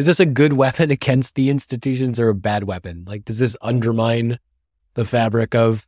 Is 0.00 0.06
this 0.06 0.18
a 0.18 0.24
good 0.24 0.54
weapon 0.54 0.90
against 0.98 1.34
the 1.34 1.50
institutions 1.50 2.18
or 2.18 2.30
a 2.30 2.34
bad 2.34 2.64
weapon? 2.64 3.04
Like, 3.06 3.26
does 3.26 3.38
this 3.38 3.54
undermine 3.60 4.38
the 4.94 5.04
fabric 5.04 5.54
of? 5.54 5.86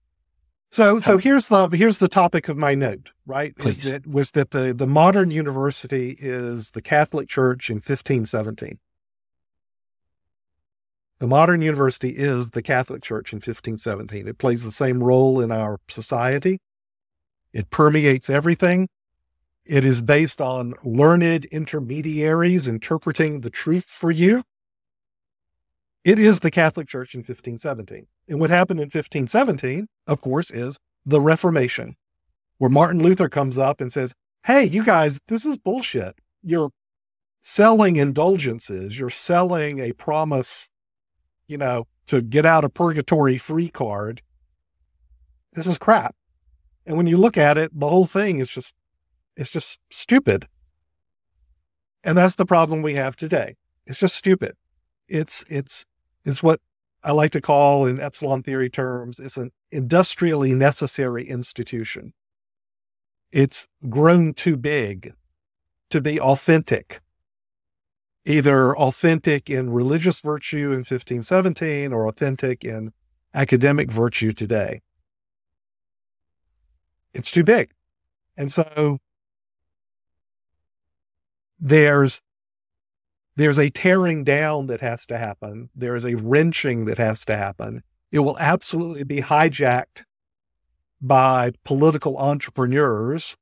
So, 0.71 1.01
so 1.01 1.17
here's 1.17 1.49
the 1.49 1.69
here's 1.69 1.97
the 1.97 2.09
topic 2.09 2.49
of 2.51 2.59
my 2.59 2.75
note. 2.75 3.13
Right, 3.25 3.57
Please. 3.57 3.85
is 3.85 3.91
that 3.91 4.07
was 4.07 4.33
that 4.33 4.51
the 4.51 4.75
the 4.75 4.87
modern 4.87 5.31
university 5.31 6.17
is 6.21 6.73
the 6.73 6.83
Catholic 6.83 7.27
Church 7.27 7.71
in 7.71 7.77
1517. 7.77 8.79
The 11.19 11.27
modern 11.27 11.63
university 11.63 12.11
is 12.11 12.51
the 12.51 12.63
Catholic 12.63 13.03
Church 13.03 13.33
in 13.33 13.37
1517. 13.37 14.29
It 14.29 14.39
plays 14.39 14.63
the 14.63 14.73
same 14.73 15.03
role 15.03 15.41
in 15.41 15.53
our 15.53 15.79
society. 15.89 16.59
It 17.55 17.71
permeates 17.71 18.29
everything. 18.29 18.89
It 19.65 19.85
is 19.85 20.03
based 20.03 20.41
on 20.41 20.75
learned 20.83 21.45
intermediaries 21.47 22.67
interpreting 22.67 23.41
the 23.41 23.51
truth 23.51 23.85
for 23.85 24.11
you. 24.11 24.43
It 26.05 26.19
is 26.19 26.41
the 26.41 26.51
Catholic 26.51 26.89
Church 26.89 27.15
in 27.15 27.21
1517. 27.21 28.07
And 28.29 28.41
what 28.41 28.51
happened 28.51 28.81
in 28.81 28.87
1517, 28.87 29.87
of 30.09 30.21
course, 30.21 30.51
is 30.51 30.79
the 31.07 31.21
Reformation, 31.21 31.97
where 32.59 32.71
Martin 32.71 33.03
Luther 33.03 33.29
comes 33.29 33.59
up 33.59 33.81
and 33.81 33.93
says, 33.93 34.15
Hey, 34.45 34.65
you 34.65 34.85
guys, 34.85 35.21
this 35.29 35.45
is 35.45 35.59
bullshit. 35.59 36.17
You're 36.43 36.71
selling 37.41 37.95
indulgences. 37.97 38.99
You're 38.99 39.11
selling 39.11 39.79
a 39.79 39.93
promise, 39.93 40.69
you 41.47 41.57
know, 41.57 41.87
to 42.09 42.21
get 42.21 42.45
out 42.45 42.65
of 42.65 42.75
purgatory 42.75 43.39
free 43.39 43.69
card. 43.69 44.23
This 45.53 45.69
is 45.69 45.79
crap. 45.79 46.17
And 46.85 46.97
when 46.97 47.07
you 47.07 47.17
look 47.17 47.39
at 47.39 47.59
it, 47.59 47.71
the 47.79 47.89
whole 47.89 48.07
thing 48.07 48.41
is 48.41 48.49
just, 48.49 48.75
it's 49.37 49.51
just 49.51 49.81
stupid. 49.91 50.47
And 52.05 52.19
that's 52.19 52.35
the 52.35 52.47
problem 52.47 52.83
we 52.83 52.95
have 52.95 53.17
today. 53.17 53.57
It's 53.87 53.99
just 53.99 54.17
stupid. 54.17 54.55
It's, 55.09 55.45
it's, 55.49 55.85
it's 56.25 56.43
what 56.43 56.61
I 57.05 57.13
like 57.13 57.33
to 57.33 57.41
call 57.41 57.87
in 57.87 58.01
epsilon 58.01 58.43
theory 58.43 58.71
terms, 58.71 59.19
it's 59.19 59.37
an 59.37 59.51
industrially 59.71 60.55
necessary 60.55 61.25
institution. 61.25 62.13
It's 63.33 63.67
grown 63.89 64.35
too 64.35 64.57
big 64.57 65.15
to 65.91 66.01
be 66.01 66.21
authentic, 66.21 67.01
either 68.25 68.77
authentic 68.77 69.51
in 69.51 69.71
religious 69.71 70.21
virtue 70.21 70.71
in 70.71 70.79
1517 70.79 71.93
or 71.93 72.07
authentic 72.07 72.65
in 72.65 72.93
academic 73.35 73.91
virtue 73.91 74.33
today. 74.33 74.83
It's 77.15 77.31
too 77.31 77.43
big. 77.43 77.73
And 78.37 78.51
so 78.51 78.99
there's 81.63 82.21
there's 83.37 83.59
a 83.59 83.71
tearing 83.71 84.25
down 84.25 84.67
that 84.67 84.81
has 84.81 85.07
to 85.07 85.17
happen. 85.17 85.71
There 85.75 85.95
is 85.95 86.05
a 86.05 86.17
wrenching 86.17 86.85
that 86.85 86.99
has 86.99 87.25
to 87.25 87.37
happen. 87.37 87.83
It 88.11 88.19
will 88.19 88.37
absolutely 88.39 89.05
be 89.05 89.23
hijacked 89.23 90.05
by 91.01 91.53
political 91.65 92.19
entrepreneurs, 92.19 93.39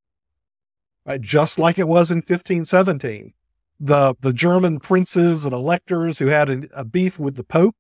right? 1.04 1.20
just 1.20 1.58
like 1.58 1.76
it 1.76 1.88
was 1.88 2.12
in 2.12 2.18
1517. 2.18 3.32
The, 3.80 4.14
the 4.20 4.32
German 4.32 4.78
princes 4.78 5.44
and 5.44 5.52
electors 5.52 6.20
who 6.20 6.26
had 6.26 6.68
a 6.72 6.84
beef 6.84 7.18
with 7.18 7.34
the 7.34 7.42
Pope, 7.42 7.74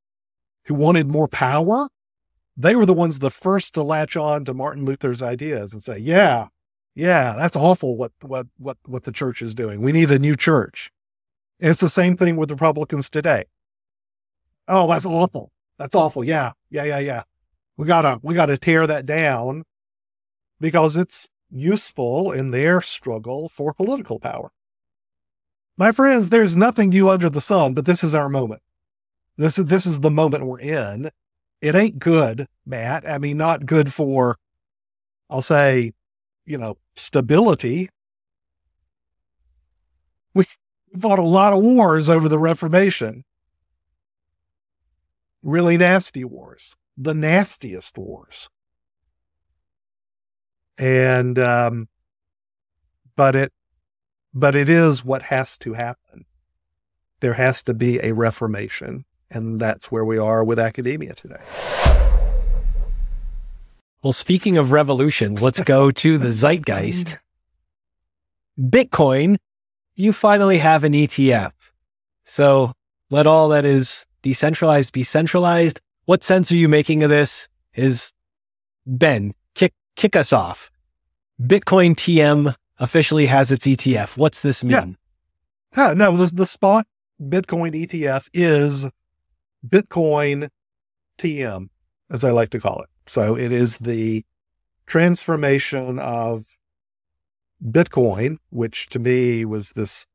who 0.64 0.74
wanted 0.74 1.06
more 1.06 1.28
power, 1.28 1.88
they 2.56 2.74
were 2.74 2.86
the 2.86 2.94
ones 2.94 3.20
the 3.20 3.30
first 3.30 3.74
to 3.74 3.84
latch 3.84 4.16
on 4.16 4.44
to 4.46 4.54
Martin 4.54 4.84
Luther's 4.84 5.22
ideas 5.22 5.72
and 5.72 5.82
say, 5.82 5.98
yeah, 5.98 6.48
yeah, 6.94 7.34
that's 7.36 7.56
awful 7.56 7.96
what, 7.96 8.12
what, 8.22 8.46
what, 8.58 8.76
what 8.86 9.04
the 9.04 9.12
church 9.12 9.42
is 9.42 9.54
doing. 9.54 9.80
We 9.80 9.92
need 9.92 10.10
a 10.10 10.18
new 10.18 10.36
church. 10.36 10.90
And 11.60 11.70
it's 11.70 11.80
the 11.80 11.88
same 11.88 12.16
thing 12.16 12.36
with 12.36 12.50
Republicans 12.50 13.10
today. 13.10 13.44
Oh, 14.66 14.88
that's 14.88 15.06
awful. 15.06 15.50
That's 15.78 15.94
awful. 15.94 16.24
Yeah. 16.24 16.52
Yeah. 16.70 16.84
Yeah. 16.84 16.98
Yeah. 16.98 17.22
We 17.76 17.86
gotta, 17.86 18.18
we 18.22 18.34
gotta 18.34 18.58
tear 18.58 18.86
that 18.86 19.06
down 19.06 19.64
because 20.60 20.96
it's 20.96 21.28
useful 21.50 22.32
in 22.32 22.50
their 22.50 22.80
struggle 22.80 23.48
for 23.48 23.72
political 23.72 24.18
power. 24.18 24.50
My 25.76 25.92
friends, 25.92 26.28
there's 26.28 26.56
nothing 26.56 26.90
new 26.90 27.08
under 27.08 27.30
the 27.30 27.40
sun, 27.40 27.72
but 27.74 27.86
this 27.86 28.04
is 28.04 28.14
our 28.14 28.28
moment. 28.28 28.60
This 29.36 29.58
is, 29.58 29.64
this 29.64 29.86
is 29.86 30.00
the 30.00 30.10
moment 30.10 30.44
we're 30.44 30.60
in. 30.60 31.10
It 31.62 31.74
ain't 31.74 31.98
good, 31.98 32.46
Matt. 32.66 33.08
I 33.08 33.18
mean, 33.18 33.38
not 33.38 33.64
good 33.64 33.92
for, 33.92 34.36
I'll 35.30 35.42
say, 35.42 35.92
you 36.50 36.58
know, 36.58 36.76
stability. 36.94 37.88
We 40.34 40.44
fought 40.98 41.20
a 41.20 41.22
lot 41.22 41.52
of 41.52 41.60
wars 41.60 42.10
over 42.10 42.28
the 42.28 42.40
Reformation. 42.40 43.24
Really 45.42 45.76
nasty 45.76 46.24
wars, 46.24 46.76
the 46.98 47.14
nastiest 47.14 47.96
wars. 47.96 48.50
And, 50.76 51.38
um, 51.38 51.88
but 53.14 53.36
it, 53.36 53.52
but 54.34 54.56
it 54.56 54.68
is 54.68 55.04
what 55.04 55.22
has 55.22 55.56
to 55.58 55.74
happen. 55.74 56.24
There 57.20 57.34
has 57.34 57.62
to 57.64 57.74
be 57.74 58.00
a 58.00 58.12
reformation. 58.12 59.04
And 59.30 59.60
that's 59.60 59.92
where 59.92 60.04
we 60.04 60.18
are 60.18 60.42
with 60.42 60.58
academia 60.58 61.14
today. 61.14 62.09
Well, 64.02 64.12
speaking 64.12 64.56
of 64.56 64.72
revolutions, 64.72 65.42
let's 65.42 65.60
go 65.62 65.90
to 65.90 66.18
the 66.18 66.32
zeitgeist. 66.32 67.18
Bitcoin, 68.58 69.36
you 69.94 70.12
finally 70.12 70.58
have 70.58 70.84
an 70.84 70.92
ETF. 70.92 71.52
So 72.24 72.72
let 73.10 73.26
all 73.26 73.48
that 73.48 73.64
is 73.64 74.06
decentralized 74.22 74.92
be 74.92 75.02
centralized. 75.02 75.80
What 76.06 76.22
sense 76.22 76.50
are 76.50 76.56
you 76.56 76.68
making 76.68 77.02
of 77.02 77.10
this? 77.10 77.48
Is 77.74 78.12
Ben, 78.86 79.34
kick, 79.54 79.72
kick 79.96 80.16
us 80.16 80.32
off. 80.32 80.70
Bitcoin 81.40 81.94
TM 81.94 82.54
officially 82.78 83.26
has 83.26 83.52
its 83.52 83.66
ETF. 83.66 84.16
What's 84.16 84.40
this 84.40 84.64
mean? 84.64 84.70
Yeah. 84.70 84.86
Huh, 85.72 85.94
no, 85.94 86.16
the, 86.16 86.26
the 86.34 86.46
spot 86.46 86.86
Bitcoin 87.22 87.74
ETF 87.74 88.28
is 88.32 88.88
Bitcoin 89.66 90.48
TM, 91.18 91.68
as 92.10 92.24
I 92.24 92.30
like 92.30 92.50
to 92.50 92.60
call 92.60 92.82
it. 92.82 92.88
So 93.06 93.36
it 93.36 93.52
is 93.52 93.78
the 93.78 94.24
transformation 94.86 95.98
of 95.98 96.44
Bitcoin, 97.64 98.38
which 98.50 98.88
to 98.88 98.98
me 98.98 99.44
was 99.44 99.70
this 99.70 100.06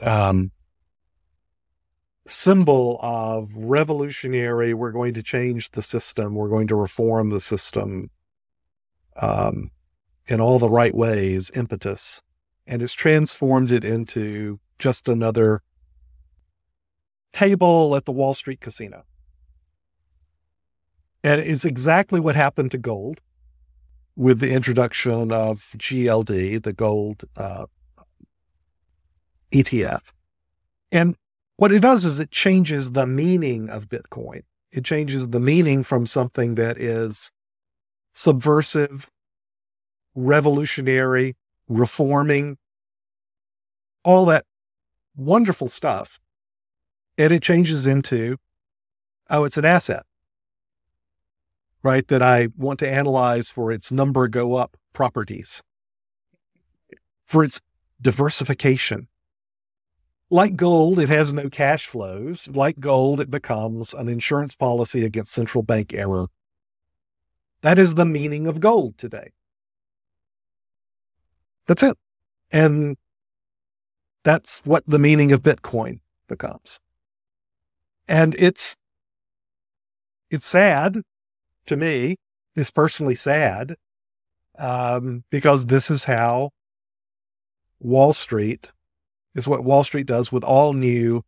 um, 0.00 0.50
symbol 2.26 2.98
of 3.02 3.48
revolutionary. 3.56 4.74
We're 4.74 4.92
going 4.92 5.14
to 5.14 5.22
change 5.22 5.70
the 5.70 5.82
system. 5.82 6.34
We're 6.34 6.48
going 6.48 6.68
to 6.68 6.76
reform 6.76 7.30
the 7.30 7.40
system 7.40 8.10
um, 9.16 9.70
in 10.26 10.40
all 10.40 10.58
the 10.58 10.70
right 10.70 10.94
ways, 10.94 11.50
impetus. 11.54 12.22
And 12.66 12.82
it's 12.82 12.94
transformed 12.94 13.72
it 13.72 13.84
into 13.84 14.60
just 14.78 15.08
another 15.08 15.62
table 17.32 17.94
at 17.96 18.04
the 18.04 18.12
Wall 18.12 18.34
Street 18.34 18.60
casino. 18.60 19.04
And 21.22 21.40
it's 21.40 21.64
exactly 21.64 22.20
what 22.20 22.34
happened 22.34 22.70
to 22.70 22.78
gold 22.78 23.20
with 24.16 24.40
the 24.40 24.52
introduction 24.52 25.32
of 25.32 25.58
GLD, 25.76 26.62
the 26.62 26.72
gold 26.72 27.24
uh, 27.36 27.66
ETF. 29.52 30.12
And 30.92 31.16
what 31.56 31.72
it 31.72 31.80
does 31.80 32.04
is 32.04 32.18
it 32.18 32.30
changes 32.30 32.92
the 32.92 33.06
meaning 33.06 33.68
of 33.68 33.88
Bitcoin. 33.88 34.42
It 34.72 34.84
changes 34.84 35.28
the 35.28 35.40
meaning 35.40 35.82
from 35.82 36.06
something 36.06 36.54
that 36.54 36.78
is 36.78 37.30
subversive, 38.14 39.10
revolutionary, 40.14 41.36
reforming, 41.68 42.56
all 44.04 44.24
that 44.26 44.44
wonderful 45.16 45.68
stuff. 45.68 46.18
And 47.18 47.32
it 47.32 47.42
changes 47.42 47.86
into, 47.86 48.36
oh, 49.28 49.44
it's 49.44 49.58
an 49.58 49.64
asset. 49.64 50.04
Right? 51.82 52.06
That 52.08 52.22
I 52.22 52.48
want 52.56 52.78
to 52.80 52.90
analyze 52.90 53.50
for 53.50 53.72
its 53.72 53.90
number 53.90 54.28
go 54.28 54.54
up 54.54 54.76
properties, 54.92 55.62
for 57.24 57.44
its 57.44 57.60
diversification. 58.00 59.08
Like 60.32 60.54
gold, 60.54 61.00
it 61.00 61.08
has 61.08 61.32
no 61.32 61.48
cash 61.48 61.86
flows. 61.86 62.48
Like 62.48 62.78
gold, 62.78 63.20
it 63.20 63.30
becomes 63.30 63.92
an 63.92 64.08
insurance 64.08 64.54
policy 64.54 65.04
against 65.04 65.32
central 65.32 65.62
bank 65.62 65.92
error. 65.92 66.28
That 67.62 67.78
is 67.78 67.94
the 67.94 68.04
meaning 68.04 68.46
of 68.46 68.60
gold 68.60 68.96
today. 68.96 69.32
That's 71.66 71.82
it. 71.82 71.96
And 72.52 72.96
that's 74.22 74.60
what 74.64 74.84
the 74.86 74.98
meaning 74.98 75.32
of 75.32 75.42
Bitcoin 75.42 76.00
becomes. 76.28 76.80
And 78.08 78.34
it's, 78.38 78.76
it's 80.30 80.46
sad 80.46 81.02
to 81.70 81.76
me. 81.76 82.16
is 82.56 82.70
personally 82.70 83.14
sad 83.14 83.76
um, 84.58 85.24
because 85.30 85.66
this 85.66 85.90
is 85.90 86.04
how 86.04 86.50
Wall 87.78 88.12
Street 88.12 88.72
is 89.34 89.48
what 89.48 89.64
Wall 89.64 89.84
Street 89.84 90.06
does 90.06 90.30
with 90.30 90.44
all 90.44 90.72
new 90.72 91.22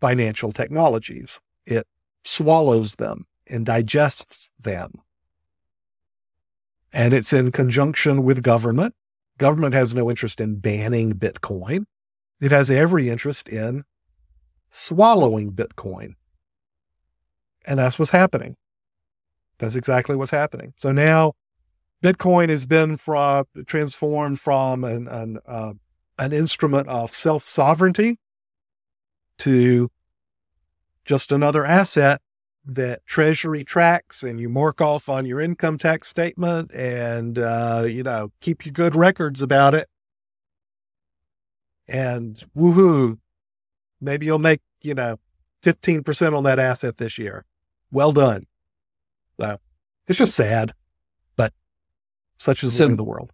financial 0.00 0.52
technologies. 0.52 1.40
It 1.66 1.86
swallows 2.22 2.96
them 2.96 3.26
and 3.46 3.64
digests 3.64 4.50
them. 4.60 4.92
And 6.92 7.14
it's 7.14 7.32
in 7.32 7.50
conjunction 7.50 8.22
with 8.22 8.42
government. 8.42 8.94
Government 9.38 9.74
has 9.74 9.94
no 9.94 10.10
interest 10.10 10.40
in 10.40 10.56
banning 10.56 11.12
Bitcoin. 11.14 11.84
It 12.40 12.50
has 12.50 12.70
every 12.70 13.08
interest 13.08 13.48
in 13.48 13.84
swallowing 14.68 15.52
Bitcoin. 15.52 16.14
And 17.66 17.78
that's 17.78 17.98
what's 17.98 18.10
happening. 18.10 18.56
That's 19.58 19.76
exactly 19.76 20.16
what's 20.16 20.30
happening. 20.30 20.72
So 20.76 20.92
now 20.92 21.34
Bitcoin 22.02 22.48
has 22.48 22.66
been 22.66 22.96
from, 22.96 23.44
transformed 23.66 24.40
from 24.40 24.84
an, 24.84 25.08
an, 25.08 25.38
uh, 25.46 25.72
an 26.18 26.32
instrument 26.32 26.88
of 26.88 27.12
self 27.12 27.42
sovereignty 27.42 28.18
to 29.38 29.90
just 31.04 31.32
another 31.32 31.64
asset 31.64 32.20
that 32.66 33.04
Treasury 33.06 33.64
tracks 33.64 34.22
and 34.22 34.38
you 34.38 34.48
mark 34.48 34.80
off 34.80 35.08
on 35.08 35.24
your 35.24 35.40
income 35.40 35.78
tax 35.78 36.08
statement 36.08 36.72
and, 36.74 37.38
uh, 37.38 37.84
you 37.86 38.02
know, 38.02 38.30
keep 38.40 38.66
your 38.66 38.72
good 38.72 38.94
records 38.94 39.40
about 39.40 39.74
it. 39.74 39.88
And 41.88 42.36
woohoo, 42.54 43.18
maybe 44.00 44.26
you'll 44.26 44.38
make, 44.38 44.60
you 44.82 44.94
know, 44.94 45.18
15% 45.64 46.36
on 46.36 46.44
that 46.44 46.58
asset 46.58 46.98
this 46.98 47.16
year. 47.16 47.46
Well 47.90 48.12
done. 48.12 48.46
It's 50.08 50.18
just 50.18 50.34
sad, 50.34 50.72
but 51.36 51.52
such 52.38 52.64
is 52.64 52.76
so, 52.76 52.88
the 52.88 53.04
world. 53.04 53.32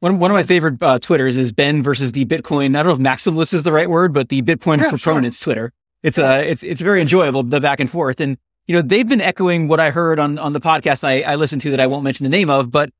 One, 0.00 0.18
one 0.18 0.30
of 0.30 0.34
my 0.34 0.44
favorite 0.44 0.82
uh, 0.82 0.98
Twitters 0.98 1.36
is 1.36 1.52
Ben 1.52 1.82
versus 1.82 2.12
the 2.12 2.24
Bitcoin. 2.24 2.76
I 2.76 2.82
don't 2.82 2.86
know 2.86 2.92
if 2.92 3.18
maximalist 3.18 3.54
is 3.54 3.64
the 3.64 3.72
right 3.72 3.90
word, 3.90 4.12
but 4.12 4.28
the 4.28 4.42
Bitcoin 4.42 4.78
yeah, 4.78 4.90
proponents 4.90 5.38
sure. 5.38 5.44
Twitter. 5.44 5.72
It's 6.02 6.18
uh, 6.18 6.42
it's 6.46 6.62
it's 6.62 6.80
very 6.80 7.00
enjoyable 7.00 7.42
the 7.42 7.60
back 7.60 7.80
and 7.80 7.90
forth, 7.90 8.20
and 8.20 8.38
you 8.66 8.74
know 8.76 8.82
they've 8.82 9.08
been 9.08 9.20
echoing 9.20 9.66
what 9.66 9.80
I 9.80 9.90
heard 9.90 10.20
on 10.20 10.38
on 10.38 10.52
the 10.52 10.60
podcast 10.60 11.02
I, 11.02 11.22
I 11.22 11.34
listened 11.34 11.62
to 11.62 11.70
that 11.70 11.80
I 11.80 11.86
won't 11.86 12.04
mention 12.04 12.24
the 12.24 12.30
name 12.30 12.50
of, 12.50 12.70
but 12.70 12.90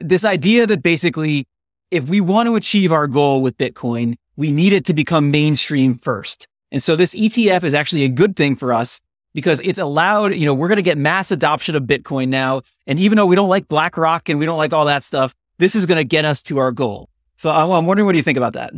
this 0.00 0.24
idea 0.24 0.66
that 0.66 0.82
basically 0.82 1.46
if 1.90 2.08
we 2.08 2.20
want 2.20 2.46
to 2.46 2.56
achieve 2.56 2.92
our 2.92 3.06
goal 3.06 3.42
with 3.42 3.56
Bitcoin, 3.58 4.16
we 4.36 4.50
need 4.50 4.72
it 4.72 4.84
to 4.86 4.94
become 4.94 5.30
mainstream 5.30 5.96
first. 5.96 6.46
And 6.72 6.82
so 6.82 6.96
this 6.96 7.14
ETF 7.14 7.64
is 7.64 7.74
actually 7.74 8.04
a 8.04 8.08
good 8.08 8.36
thing 8.36 8.56
for 8.56 8.72
us 8.72 9.00
because 9.36 9.60
it's 9.62 9.78
allowed, 9.78 10.34
you 10.34 10.46
know, 10.46 10.54
we're 10.54 10.66
going 10.66 10.76
to 10.76 10.82
get 10.82 10.96
mass 10.96 11.30
adoption 11.30 11.76
of 11.76 11.82
Bitcoin 11.82 12.28
now. 12.28 12.62
And 12.86 12.98
even 12.98 13.16
though 13.16 13.26
we 13.26 13.36
don't 13.36 13.50
like 13.50 13.68
BlackRock 13.68 14.30
and 14.30 14.38
we 14.38 14.46
don't 14.46 14.56
like 14.56 14.72
all 14.72 14.86
that 14.86 15.04
stuff, 15.04 15.34
this 15.58 15.74
is 15.74 15.84
going 15.84 15.98
to 15.98 16.04
get 16.04 16.24
us 16.24 16.42
to 16.44 16.56
our 16.56 16.72
goal. 16.72 17.10
So 17.36 17.50
I'm 17.50 17.84
wondering, 17.84 18.06
what 18.06 18.12
do 18.12 18.16
you 18.16 18.24
think 18.24 18.38
about 18.38 18.54
that? 18.54 18.72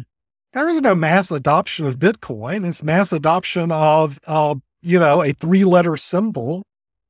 There 0.55 0.69
is 0.69 0.81
no 0.81 0.97
mass 0.97 1.31
adoption 1.31 1.87
of 1.87 2.01
Bitcoin. 2.01 2.67
It's 2.67 2.83
mass 2.83 3.13
adoption 3.13 3.71
of, 3.71 4.19
uh, 4.27 4.57
you 4.83 4.99
know, 4.99 5.23
a 5.23 5.33
three 5.33 5.65
letter 5.65 5.97
symbol 5.97 6.65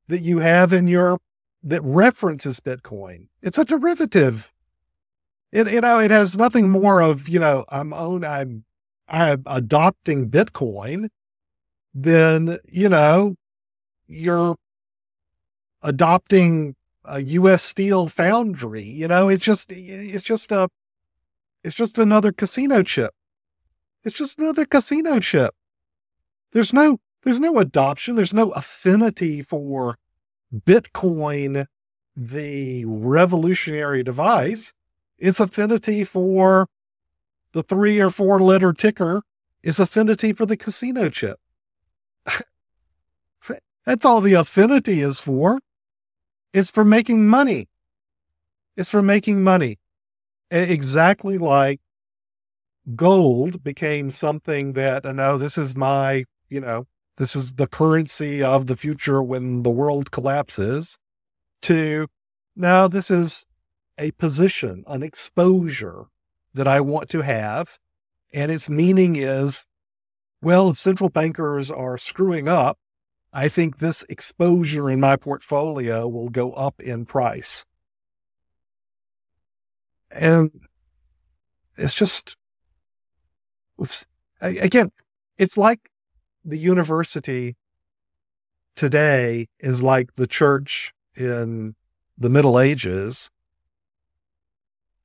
that 0.09 0.21
you 0.21 0.41
have 0.41 0.75
in 0.75 0.87
your, 0.87 1.17
that 1.63 1.81
references 1.83 2.61
Bitcoin. 2.61 3.29
It's 3.41 3.57
a 3.57 3.65
derivative. 3.65 4.53
It, 5.53 5.73
you 5.73 5.81
know, 5.81 6.01
it 6.01 6.11
has 6.11 6.37
nothing 6.37 6.69
more 6.69 7.01
of, 7.01 7.31
you 7.31 7.39
know, 7.39 7.65
I'm 7.71 7.95
own, 7.95 8.27
I'm, 8.27 8.65
I'm 9.09 9.43
adopting 9.47 10.29
Bitcoin 10.29 11.09
then, 11.95 12.59
you 12.71 12.91
know, 12.91 13.35
you're 14.09 14.57
adopting 15.83 16.75
a 17.05 17.21
US 17.23 17.63
steel 17.63 18.09
foundry. 18.09 18.83
You 18.83 19.09
know, 19.09 19.29
it's 19.29 19.45
just, 19.45 19.71
it's 19.71 20.25
just 20.25 20.51
a, 20.51 20.69
it's 21.63 21.75
just 21.75 21.99
another 21.99 22.33
casino 22.33 22.83
chip. 22.83 23.13
It's 24.05 24.17
just 24.17 24.39
another 24.39 24.65
casino 24.65 25.21
chip. 25.21 25.55
There's 26.53 26.73
no, 26.73 26.99
there's 27.23 27.41
no 27.41 27.59
adoption. 27.59 28.15
There's 28.15 28.35
no 28.35 28.51
affinity 28.51 29.43
for 29.43 29.99
Bitcoin, 30.55 31.67
the 32.17 32.85
revolutionary 32.87 34.03
device. 34.03 34.73
It's 35.19 35.41
affinity 35.41 36.05
for 36.05 36.69
the 37.53 37.63
three 37.63 38.01
or 38.01 38.11
four 38.11 38.41
letter 38.41 38.73
ticker 38.73 39.23
is 39.63 39.81
affinity 39.81 40.33
for 40.33 40.47
the 40.47 40.57
casino 40.57 41.09
chip. 41.09 41.39
That's 43.89 44.05
all 44.05 44.21
the 44.21 44.35
affinity 44.35 45.01
is 45.01 45.23
for. 45.23 45.61
It's 46.53 46.69
for 46.69 46.85
making 46.85 47.27
money. 47.27 47.69
It's 48.77 48.91
for 48.91 49.01
making 49.01 49.43
money. 49.43 49.79
Exactly 50.51 51.39
like 51.39 51.81
gold 52.95 53.65
became 53.65 54.11
something 54.11 54.73
that, 54.73 55.07
uh, 55.07 55.09
I 55.09 55.13
know 55.13 55.39
this 55.39 55.57
is 55.57 55.75
my, 55.75 56.27
you 56.51 56.61
know, 56.61 56.87
this 57.17 57.35
is 57.35 57.55
the 57.55 57.67
currency 57.67 58.43
of 58.43 58.67
the 58.67 58.77
future 58.77 59.23
when 59.23 59.63
the 59.63 59.71
world 59.71 60.11
collapses, 60.11 60.99
to 61.63 62.09
now 62.55 62.89
this 62.89 63.11
is 63.11 63.47
a 63.97 64.11
position, 64.11 64.85
an 64.87 65.03
exposure 65.03 66.09
that 66.53 66.69
I 66.69 66.83
want 66.83 67.09
to 67.09 67.23
have. 67.23 67.79
And 68.35 68.53
its 68.53 68.69
meaning 68.69 69.17
is, 69.17 69.65
well, 70.43 70.69
if 70.69 70.77
central 70.79 71.09
bankers 71.09 71.71
are 71.71 71.97
screwing 71.97 72.49
up, 72.49 72.77
I 73.39 73.49
think 73.49 73.79
this 73.79 74.05
exposure 74.09 74.91
in 74.91 74.99
my 74.99 75.15
portfolio 75.15 76.09
will 76.09 76.29
go 76.29 76.55
up 76.55 76.81
in 76.81 77.07
price. 77.07 77.65
And 80.11 80.51
it's 81.77 81.95
just, 81.95 82.37
it's, 83.79 84.09
again, 84.41 84.91
it's 85.37 85.57
like 85.57 85.89
the 86.45 86.59
university 86.59 87.55
today 88.75 89.47
is 89.61 89.85
like 89.85 90.17
the 90.17 90.27
church 90.27 90.93
in 91.15 91.77
the 92.19 92.31
Middle 92.31 92.59
Ages. 92.59 93.31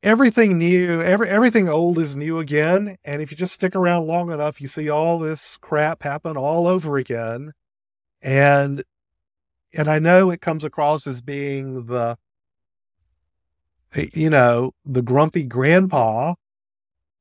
Everything 0.01 0.57
new, 0.57 1.03
every, 1.03 1.29
everything 1.29 1.69
old 1.69 1.99
is 1.99 2.15
new 2.15 2.39
again. 2.39 2.97
And 3.05 3.21
if 3.21 3.29
you 3.29 3.37
just 3.37 3.53
stick 3.53 3.75
around 3.75 4.07
long 4.07 4.31
enough, 4.31 4.59
you 4.59 4.65
see 4.65 4.89
all 4.89 5.19
this 5.19 5.55
crap 5.57 6.01
happen 6.01 6.35
all 6.35 6.65
over 6.65 6.97
again. 6.97 7.53
And 8.23 8.83
and 9.73 9.89
I 9.89 9.99
know 9.99 10.31
it 10.31 10.41
comes 10.41 10.63
across 10.63 11.05
as 11.05 11.21
being 11.21 11.85
the 11.85 12.17
you 14.13 14.29
know, 14.29 14.73
the 14.85 15.03
grumpy 15.03 15.43
grandpa, 15.43 16.33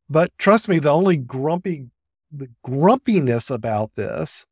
but 0.08 0.30
trust 0.38 0.68
me, 0.68 0.78
the 0.78 0.90
only 0.90 1.16
grumpy 1.16 1.88
the 2.30 2.48
grumpiness 2.64 3.50
about 3.50 3.94
this 3.94 4.46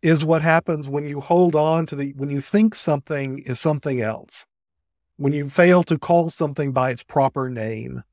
is 0.00 0.24
what 0.24 0.40
happens 0.40 0.88
when 0.88 1.06
you 1.06 1.20
hold 1.20 1.54
on 1.54 1.84
to 1.86 1.96
the 1.96 2.12
when 2.16 2.30
you 2.30 2.40
think 2.40 2.74
something 2.74 3.40
is 3.40 3.60
something 3.60 4.00
else. 4.00 4.46
When 5.16 5.32
you 5.32 5.50
fail 5.50 5.82
to 5.84 5.98
call 5.98 6.30
something 6.30 6.72
by 6.72 6.90
its 6.90 7.02
proper 7.02 7.50
name 7.50 8.04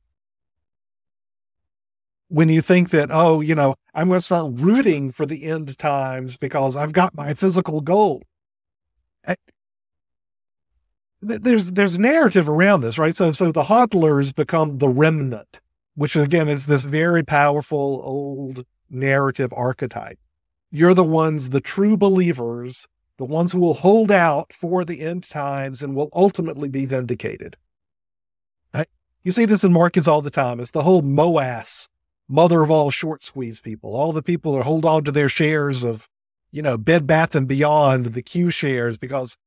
when 2.29 2.49
you 2.49 2.61
think 2.61 2.89
that, 2.89 3.09
oh, 3.11 3.41
you 3.41 3.55
know, 3.55 3.75
I'm 3.93 4.07
going 4.07 4.17
to 4.17 4.21
start 4.21 4.53
rooting 4.55 5.11
for 5.11 5.25
the 5.25 5.43
end 5.43 5.77
times 5.77 6.37
because 6.37 6.75
I've 6.75 6.93
got 6.93 7.15
my 7.15 7.33
physical 7.33 7.81
goal. 7.81 8.23
Eh, 9.25 9.33
I, 9.33 9.35
there's 11.21 11.71
there's 11.71 11.97
narrative 11.97 12.47
around 12.47 12.81
this, 12.81 12.97
right? 12.97 13.15
So 13.15 13.31
so 13.31 13.51
the 13.51 13.63
hodlers 13.63 14.33
become 14.35 14.77
the 14.77 14.89
remnant, 14.89 15.59
which 15.95 16.15
again 16.15 16.47
is 16.47 16.67
this 16.67 16.85
very 16.85 17.23
powerful 17.23 18.01
old 18.03 18.65
narrative 18.89 19.51
archetype. 19.55 20.19
You're 20.71 20.93
the 20.93 21.03
ones, 21.03 21.49
the 21.49 21.61
true 21.61 21.97
believers, 21.97 22.87
the 23.17 23.25
ones 23.25 23.51
who 23.51 23.59
will 23.59 23.73
hold 23.75 24.11
out 24.11 24.53
for 24.53 24.85
the 24.85 25.01
end 25.01 25.23
times 25.27 25.81
and 25.81 25.95
will 25.95 26.09
ultimately 26.13 26.69
be 26.69 26.85
vindicated. 26.85 27.55
Eh, 28.73 28.83
you 29.23 29.31
see 29.31 29.45
this 29.45 29.63
in 29.63 29.73
markets 29.73 30.07
all 30.07 30.21
the 30.21 30.29
time. 30.29 30.59
It's 30.59 30.71
the 30.71 30.83
whole 30.83 31.01
MOAS 31.01 31.89
mother 32.27 32.63
of 32.63 32.71
all 32.71 32.89
short 32.91 33.21
squeeze 33.21 33.61
people, 33.61 33.95
all 33.95 34.11
the 34.11 34.23
people 34.23 34.55
that 34.55 34.63
hold 34.63 34.85
on 34.85 35.03
to 35.03 35.11
their 35.11 35.29
shares 35.29 35.83
of, 35.83 36.07
you 36.51 36.61
know, 36.61 36.77
Bed 36.77 37.05
Bath 37.05 37.35
and 37.35 37.47
Beyond, 37.47 38.07
the 38.07 38.21
Q 38.21 38.49
shares, 38.49 38.97
because 38.97 39.37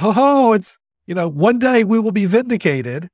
oh, 0.00 0.52
it's 0.52 0.78
you 1.06 1.14
know, 1.14 1.28
one 1.28 1.58
day 1.58 1.84
we 1.84 1.98
will 1.98 2.12
be 2.12 2.26
vindicated. 2.26 3.08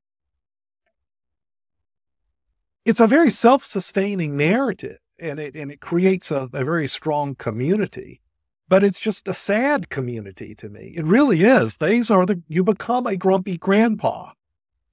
It's 2.85 3.01
a 3.01 3.07
very 3.07 3.31
self-sustaining 3.31 4.37
narrative 4.37 4.99
and 5.19 5.39
it 5.39 5.55
and 5.55 5.71
it 5.71 5.81
creates 5.81 6.31
a, 6.31 6.49
a 6.53 6.65
very 6.65 6.87
strong 6.87 7.35
community. 7.35 8.21
But 8.67 8.83
it's 8.83 8.99
just 8.99 9.29
a 9.29 9.35
sad 9.35 9.91
community 9.91 10.55
to 10.57 10.69
me. 10.69 10.95
It 10.97 11.05
really 11.05 11.43
is. 11.43 11.77
These 11.77 12.11
are 12.11 12.27
the 12.27 12.43
you 12.49 12.65
become 12.65 13.07
a 13.07 13.17
grumpy 13.17 13.59
grandpa 13.59 14.33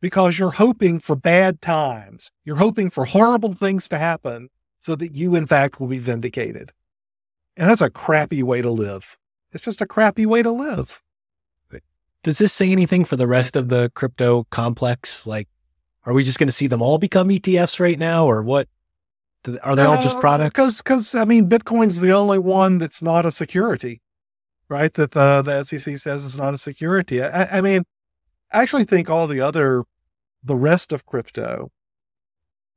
because 0.02 0.38
you're 0.38 0.52
hoping 0.52 1.00
for 1.00 1.16
bad 1.16 1.62
times. 1.62 2.32
You're 2.44 2.58
hoping 2.58 2.90
for 2.90 3.06
horrible 3.06 3.54
things 3.54 3.88
to 3.90 3.98
happen 3.98 4.50
so 4.80 4.96
that 4.96 5.16
you, 5.16 5.36
in 5.36 5.48
fact, 5.48 5.80
will 5.80 5.88
be 5.88 6.00
vindicated. 6.00 6.72
And 7.56 7.70
that's 7.70 7.82
a 7.82 7.90
crappy 7.90 8.44
way 8.44 8.62
to 8.62 8.72
live. 8.72 9.18
It's 9.52 9.64
just 9.64 9.82
a 9.82 9.86
crappy 9.86 10.26
way 10.26 10.42
to 10.42 10.52
live. 10.52 11.02
Does 12.24 12.38
this 12.38 12.54
say 12.54 12.72
anything 12.72 13.04
for 13.04 13.16
the 13.16 13.26
rest 13.26 13.56
of 13.56 13.70
the 13.70 13.92
crypto 13.96 14.46
complex? 14.52 15.26
Like, 15.26 15.48
are 16.06 16.14
we 16.14 16.24
just 16.24 16.38
going 16.38 16.48
to 16.48 16.54
see 16.54 16.68
them 16.68 16.82
all 16.82 17.00
become 17.00 17.30
ETFs 17.30 17.80
right 17.80 17.98
now, 17.98 18.26
or 18.26 18.44
what? 18.44 18.68
Are 19.64 19.76
they 19.76 19.84
all 19.84 20.00
just 20.00 20.18
uh, 20.18 20.20
products? 20.20 20.54
Because, 20.54 20.82
because 20.82 21.16
I 21.16 21.26
mean, 21.26 21.50
Bitcoin's 21.50 22.00
the 22.00 22.12
only 22.12 22.38
one 22.38 22.78
that's 22.78 23.02
not 23.02 23.26
a 23.26 23.32
security, 23.32 24.02
right? 24.70 24.94
That 24.94 25.12
the 25.12 25.42
the 25.42 25.64
SEC 25.64 25.98
says 25.98 26.24
is 26.24 26.38
not 26.38 26.54
a 26.54 26.60
security. 26.60 27.24
I, 27.24 27.58
I 27.58 27.62
mean, 27.62 27.84
I 28.54 28.62
actually 28.62 28.84
think 28.84 29.10
all 29.10 29.26
the 29.26 29.42
other, 29.42 29.84
the 30.44 30.56
rest 30.56 30.92
of 30.92 31.06
crypto, 31.06 31.72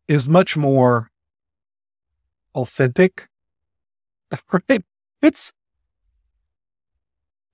is 0.08 0.28
much 0.28 0.56
more 0.56 1.10
authentic, 2.54 3.28
right? 4.68 4.84
It's 5.22 5.52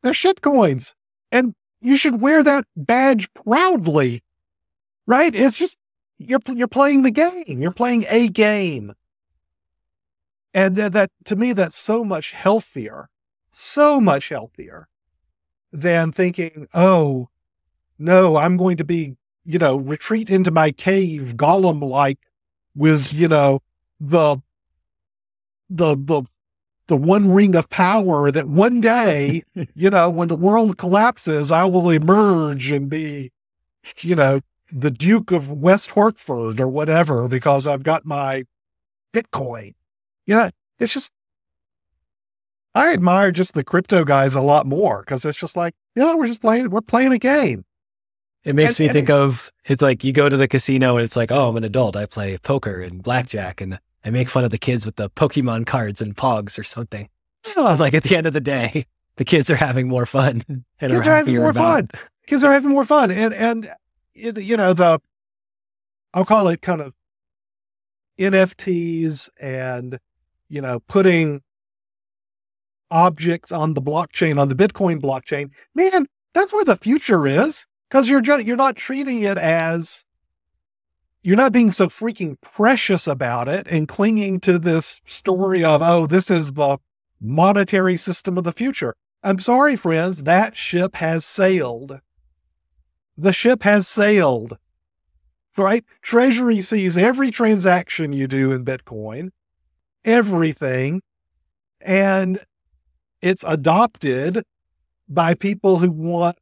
they're 0.02 0.14
shit 0.14 0.40
coins, 0.40 0.94
and 1.30 1.54
you 1.80 1.96
should 1.96 2.20
wear 2.20 2.42
that 2.42 2.64
badge 2.76 3.32
proudly, 3.34 4.22
right? 5.06 5.34
It's 5.34 5.56
just 5.56 5.76
you're 6.18 6.40
you're 6.48 6.68
playing 6.68 7.02
the 7.02 7.10
game. 7.10 7.60
You're 7.60 7.72
playing 7.72 8.04
a 8.08 8.28
game. 8.28 8.92
And 10.52 10.76
that, 10.76 10.92
that 10.92 11.10
to 11.26 11.36
me, 11.36 11.52
that's 11.52 11.78
so 11.78 12.04
much 12.04 12.32
healthier, 12.32 13.08
so 13.50 14.00
much 14.00 14.28
healthier 14.30 14.88
than 15.72 16.12
thinking, 16.12 16.66
oh, 16.74 17.28
no, 17.98 18.36
I'm 18.36 18.56
going 18.56 18.76
to 18.78 18.84
be, 18.84 19.16
you 19.44 19.58
know, 19.58 19.76
retreat 19.76 20.30
into 20.30 20.50
my 20.50 20.70
cave, 20.70 21.34
Gollum 21.36 21.82
like, 21.82 22.18
with, 22.74 23.12
you 23.12 23.28
know, 23.28 23.60
the, 23.98 24.36
the, 25.68 25.96
the, 25.96 26.22
the 26.86 26.96
one 26.96 27.32
ring 27.32 27.54
of 27.54 27.68
power 27.70 28.30
that 28.30 28.48
one 28.48 28.80
day, 28.80 29.42
you 29.74 29.90
know, 29.90 30.10
when 30.10 30.28
the 30.28 30.36
world 30.36 30.76
collapses, 30.76 31.50
I 31.50 31.64
will 31.64 31.90
emerge 31.90 32.70
and 32.70 32.88
be, 32.88 33.32
you 34.00 34.16
know, 34.16 34.40
the 34.72 34.90
Duke 34.90 35.32
of 35.32 35.50
West 35.50 35.92
Hartford 35.92 36.60
or 36.60 36.68
whatever 36.68 37.28
because 37.28 37.66
I've 37.66 37.82
got 37.82 38.04
my 38.04 38.44
Bitcoin. 39.12 39.74
You 40.26 40.34
know, 40.36 40.50
it's 40.78 40.92
just, 40.92 41.12
I 42.74 42.92
admire 42.92 43.32
just 43.32 43.54
the 43.54 43.64
crypto 43.64 44.04
guys 44.04 44.34
a 44.34 44.40
lot 44.40 44.66
more 44.66 45.00
because 45.00 45.24
it's 45.24 45.38
just 45.38 45.56
like, 45.56 45.74
you 45.96 46.02
know, 46.02 46.16
we're 46.16 46.28
just 46.28 46.40
playing, 46.40 46.70
we're 46.70 46.80
playing 46.80 47.12
a 47.12 47.18
game. 47.18 47.64
It 48.44 48.54
makes 48.54 48.78
and, 48.78 48.80
me 48.80 48.86
and 48.86 48.94
think 48.94 49.08
it, 49.10 49.14
of 49.14 49.52
it's 49.64 49.82
like 49.82 50.02
you 50.02 50.12
go 50.12 50.28
to 50.28 50.36
the 50.36 50.48
casino 50.48 50.96
and 50.96 51.04
it's 51.04 51.16
like, 51.16 51.30
oh, 51.30 51.48
I'm 51.48 51.56
an 51.56 51.64
adult. 51.64 51.96
I 51.96 52.06
play 52.06 52.38
poker 52.38 52.80
and 52.80 53.02
blackjack 53.02 53.60
and 53.60 53.78
I 54.04 54.10
make 54.10 54.28
fun 54.28 54.44
of 54.44 54.50
the 54.50 54.58
kids 54.58 54.86
with 54.86 54.96
the 54.96 55.10
Pokemon 55.10 55.66
cards 55.66 56.00
and 56.00 56.16
Pogs 56.16 56.58
or 56.58 56.62
something. 56.62 57.08
like 57.56 57.94
at 57.94 58.04
the 58.04 58.16
end 58.16 58.26
of 58.26 58.32
the 58.32 58.40
day, 58.40 58.86
the 59.16 59.24
kids 59.24 59.50
are 59.50 59.56
having 59.56 59.88
more 59.88 60.06
fun. 60.06 60.42
And 60.82 60.92
kids 60.92 61.06
are, 61.06 61.12
are 61.12 61.16
having 61.16 61.36
more 61.36 61.50
about. 61.50 61.92
fun. 61.92 62.06
Kids 62.26 62.42
are 62.42 62.52
having 62.52 62.70
more 62.70 62.86
fun. 62.86 63.10
And, 63.10 63.34
and, 63.34 63.70
you 64.14 64.56
know, 64.56 64.72
the, 64.72 64.98
I'll 66.14 66.24
call 66.24 66.48
it 66.48 66.62
kind 66.62 66.80
of 66.80 66.94
NFTs 68.18 69.28
and 69.38 69.98
you 70.50 70.60
know, 70.60 70.80
putting 70.80 71.40
objects 72.90 73.52
on 73.52 73.72
the 73.72 73.80
blockchain, 73.80 74.38
on 74.38 74.48
the 74.48 74.54
Bitcoin 74.54 75.00
blockchain, 75.00 75.50
man, 75.74 76.06
that's 76.34 76.52
where 76.52 76.64
the 76.64 76.76
future 76.76 77.26
is. 77.26 77.64
Cause 77.90 78.08
you're 78.08 78.20
just, 78.20 78.46
you're 78.46 78.56
not 78.56 78.76
treating 78.76 79.22
it 79.22 79.36
as, 79.36 80.04
you're 81.22 81.36
not 81.36 81.52
being 81.52 81.72
so 81.72 81.88
freaking 81.88 82.40
precious 82.40 83.06
about 83.06 83.48
it 83.48 83.66
and 83.68 83.88
clinging 83.88 84.40
to 84.40 84.58
this 84.58 85.00
story 85.04 85.64
of, 85.64 85.82
oh, 85.82 86.06
this 86.06 86.30
is 86.30 86.52
the 86.52 86.78
monetary 87.20 87.96
system 87.96 88.38
of 88.38 88.44
the 88.44 88.52
future. 88.52 88.94
I'm 89.22 89.38
sorry, 89.38 89.76
friends, 89.76 90.22
that 90.22 90.56
ship 90.56 90.96
has 90.96 91.24
sailed. 91.24 92.00
The 93.18 93.32
ship 93.32 93.64
has 93.64 93.86
sailed, 93.86 94.56
right? 95.58 95.84
Treasury 96.00 96.62
sees 96.62 96.96
every 96.96 97.30
transaction 97.30 98.14
you 98.14 98.26
do 98.26 98.52
in 98.52 98.64
Bitcoin 98.64 99.30
everything. 100.04 101.02
And 101.80 102.38
it's 103.22 103.44
adopted 103.46 104.44
by 105.08 105.34
people 105.34 105.78
who 105.78 105.90
want 105.90 106.36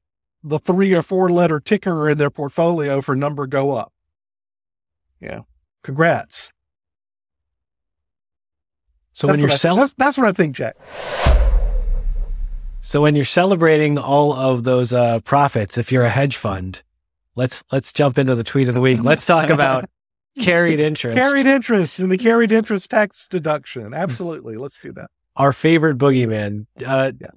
the 0.48 0.58
three 0.58 0.94
or 0.94 1.02
four 1.02 1.30
letter 1.30 1.61
ticker 1.61 2.08
in 2.08 2.18
their 2.18 2.30
portfolio 2.30 3.00
for 3.00 3.14
number 3.14 3.46
go 3.46 3.72
up. 3.72 3.92
Yeah. 5.20 5.40
Congrats. 5.82 6.52
So 9.12 9.26
that's 9.26 9.37
when 9.37 9.40
you're 9.40 9.56
selling, 9.56 9.80
that's, 9.80 9.94
that's, 9.94 10.18
what 10.18 10.28
I 10.28 10.32
think, 10.32 10.54
Jack. 10.54 10.76
So 12.80 13.02
when 13.02 13.16
you're 13.16 13.24
celebrating 13.24 13.98
all 13.98 14.32
of 14.32 14.62
those 14.62 14.92
uh, 14.92 15.20
profits, 15.20 15.76
if 15.76 15.90
you're 15.90 16.04
a 16.04 16.08
hedge 16.08 16.37
fund, 16.37 16.82
let's 17.34 17.64
let's 17.72 17.92
jump 17.92 18.16
into 18.16 18.37
the 18.37 18.44
tweet 18.44 18.68
of 18.68 18.74
the 18.74 18.80
week. 18.80 19.00
Let's 19.02 19.26
talk 19.26 19.50
about 19.50 19.90
carried 20.40 20.78
interest. 20.78 21.16
carried 21.16 21.46
interest 21.46 21.98
and 21.98 22.11
the 22.12 22.18
carried 22.18 22.52
interest 22.52 22.90
tax 22.90 23.26
deduction. 23.26 23.92
Absolutely. 23.92 24.56
Let's 24.56 24.78
do 24.78 24.92
that. 24.92 25.11
Our 25.34 25.52
favorite 25.52 25.98
boogeyman. 25.98 26.66
Uh, 26.84 27.12
yeah. 27.20 27.28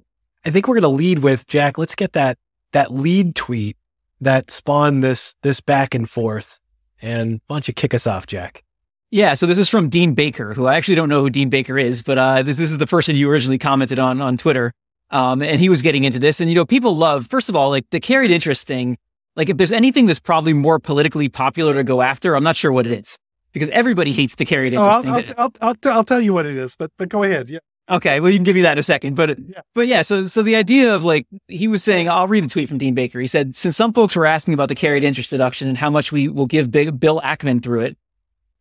I 0.44 0.50
think 0.50 0.68
we're 0.68 0.80
going 0.80 0.82
to 0.82 0.88
lead 0.88 1.20
with 1.20 1.46
Jack. 1.46 1.78
Let's 1.78 1.94
get 1.94 2.12
that, 2.12 2.38
that 2.72 2.92
lead 2.92 3.34
tweet 3.34 3.76
that 4.20 4.50
spawned 4.50 5.02
this, 5.02 5.34
this 5.42 5.60
back 5.60 5.94
and 5.94 6.08
forth. 6.08 6.58
And 7.00 7.40
why 7.46 7.56
don't 7.56 7.68
you 7.68 7.74
kick 7.74 7.94
us 7.94 8.06
off, 8.06 8.26
Jack? 8.26 8.62
Yeah, 9.10 9.34
so 9.34 9.46
this 9.46 9.58
is 9.58 9.68
from 9.68 9.88
Dean 9.88 10.14
Baker, 10.14 10.54
who 10.54 10.66
I 10.66 10.76
actually 10.76 10.94
don't 10.94 11.08
know 11.08 11.20
who 11.20 11.30
Dean 11.30 11.50
Baker 11.50 11.78
is, 11.78 12.02
but 12.02 12.16
uh, 12.16 12.42
this 12.42 12.56
this 12.56 12.72
is 12.72 12.78
the 12.78 12.86
person 12.86 13.14
you 13.14 13.30
originally 13.30 13.58
commented 13.58 13.98
on 13.98 14.22
on 14.22 14.38
Twitter, 14.38 14.72
um, 15.10 15.42
and 15.42 15.60
he 15.60 15.68
was 15.68 15.82
getting 15.82 16.04
into 16.04 16.18
this. 16.18 16.40
And 16.40 16.48
you 16.48 16.54
know, 16.54 16.64
people 16.64 16.96
love 16.96 17.26
first 17.26 17.50
of 17.50 17.56
all 17.56 17.68
like 17.68 17.84
the 17.90 18.00
carried 18.00 18.30
interest 18.30 18.66
thing 18.66 18.96
like 19.36 19.48
if 19.48 19.56
there's 19.56 19.72
anything 19.72 20.06
that's 20.06 20.20
probably 20.20 20.52
more 20.52 20.78
politically 20.78 21.28
popular 21.28 21.74
to 21.74 21.84
go 21.84 22.02
after, 22.02 22.36
I'm 22.36 22.44
not 22.44 22.56
sure 22.56 22.72
what 22.72 22.86
it 22.86 22.92
is 22.92 23.18
because 23.52 23.68
everybody 23.70 24.12
hates 24.12 24.34
the 24.34 24.44
carried 24.44 24.74
interest. 24.74 25.06
Oh, 25.06 25.10
I'll, 25.10 25.16
I'll, 25.16 25.24
I'll, 25.38 25.52
I'll, 25.60 25.74
t- 25.74 25.88
I'll, 25.88 26.04
tell 26.04 26.20
you 26.20 26.32
what 26.32 26.46
it 26.46 26.56
is, 26.56 26.76
but 26.76 26.90
but 26.98 27.08
go 27.08 27.22
ahead. 27.22 27.48
Yeah. 27.48 27.60
Okay, 27.90 28.20
well 28.20 28.30
you 28.30 28.36
can 28.36 28.44
give 28.44 28.54
me 28.54 28.62
that 28.62 28.72
in 28.72 28.78
a 28.78 28.82
second, 28.82 29.16
but 29.16 29.38
yeah. 29.38 29.60
but 29.74 29.86
yeah, 29.88 30.02
so 30.02 30.26
so 30.26 30.42
the 30.42 30.54
idea 30.54 30.94
of 30.94 31.02
like 31.02 31.26
he 31.48 31.66
was 31.66 31.82
saying, 31.82 32.08
I'll 32.08 32.28
read 32.28 32.44
the 32.44 32.48
tweet 32.48 32.68
from 32.68 32.78
Dean 32.78 32.94
Baker. 32.94 33.18
He 33.18 33.26
said, 33.26 33.54
since 33.54 33.76
some 33.76 33.92
folks 33.92 34.14
were 34.14 34.24
asking 34.24 34.54
about 34.54 34.68
the 34.68 34.74
carried 34.74 35.04
interest 35.04 35.30
deduction 35.30 35.68
and 35.68 35.76
how 35.76 35.90
much 35.90 36.12
we 36.12 36.28
will 36.28 36.46
give 36.46 36.70
Big 36.70 36.98
Bill 37.00 37.20
Ackman 37.22 37.62
through 37.62 37.80
it, 37.80 37.96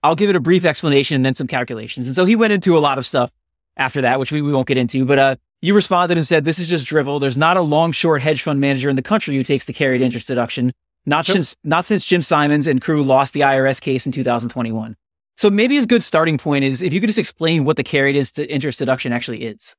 I'll 0.03 0.15
give 0.15 0.29
it 0.29 0.36
a 0.36 0.39
brief 0.39 0.65
explanation 0.65 1.15
and 1.15 1.25
then 1.25 1.36
some 1.36 1.47
calculations. 1.47 2.07
And 2.07 2.15
so 2.15 2.25
he 2.25 2.36
went 2.36 2.53
into 2.53 2.77
a 2.77 2.79
lot 2.79 2.97
of 2.97 3.05
stuff 3.05 3.31
after 3.77 4.01
that, 4.01 4.19
which 4.19 4.31
we, 4.31 4.41
we 4.41 4.51
won't 4.51 4.67
get 4.67 4.77
into. 4.77 5.05
But 5.05 5.19
uh, 5.19 5.36
you 5.62 5.75
responded 5.75 6.17
and 6.17 6.25
said, 6.25 6.43
this 6.43 6.57
is 6.57 6.67
just 6.67 6.86
drivel. 6.86 7.19
There's 7.19 7.38
not 7.38 7.57
a 7.57 7.62
long 7.62 7.91
short 7.91 8.21
hedge 8.21 8.41
fund 8.41 8.60
manager 8.60 8.89
in 8.89 8.95
the 8.95 9.03
country 9.03 9.36
who 9.36 9.43
takes 9.43 9.65
the 9.65 9.73
carried 9.73 10.01
interest 10.01 10.27
deduction. 10.27 10.73
Not 11.05 11.25
since 11.25 11.55
not 11.63 11.86
since 11.86 12.05
Jim 12.05 12.21
Simons 12.21 12.67
and 12.67 12.79
crew 12.79 13.03
lost 13.03 13.34
the 13.34 13.39
IRS 13.39 13.81
case 13.81 14.05
in 14.05 14.12
2021. 14.12 14.95
So 15.41 15.49
maybe 15.49 15.75
a 15.80 15.86
good 15.88 16.04
starting 16.04 16.38
point 16.38 16.63
is 16.63 16.84
if 16.84 16.93
you 16.93 16.99
could 16.99 17.08
just 17.08 17.17
explain 17.17 17.65
what 17.65 17.75
the 17.75 17.84
carried 17.84 18.15
interest 18.15 18.77
deduction 18.77 19.12
actually 19.12 19.41
is. 19.41 19.75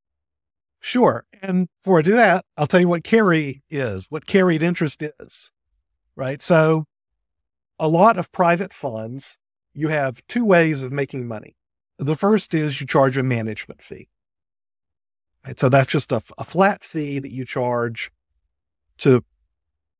Sure. 0.80 1.24
And 1.40 1.68
before 1.80 2.00
I 2.00 2.02
do 2.02 2.14
that, 2.14 2.44
I'll 2.56 2.66
tell 2.66 2.80
you 2.80 2.88
what 2.88 3.04
carry 3.04 3.62
is, 3.70 4.08
what 4.10 4.26
carried 4.26 4.60
interest 4.60 5.04
is. 5.20 5.52
Right. 6.16 6.42
So 6.42 6.86
a 7.78 7.86
lot 7.86 8.18
of 8.18 8.32
private 8.32 8.72
funds, 8.72 9.38
you 9.72 9.86
have 9.86 10.26
two 10.26 10.44
ways 10.44 10.82
of 10.82 10.90
making 10.90 11.28
money. 11.28 11.54
The 11.96 12.16
first 12.16 12.54
is 12.54 12.80
you 12.80 12.86
charge 12.88 13.16
a 13.16 13.22
management 13.22 13.82
fee. 13.82 14.08
Right. 15.46 15.60
So 15.60 15.68
that's 15.68 15.92
just 15.92 16.10
a, 16.10 16.20
a 16.38 16.42
flat 16.42 16.82
fee 16.82 17.20
that 17.20 17.30
you 17.30 17.44
charge 17.44 18.10
to 18.98 19.22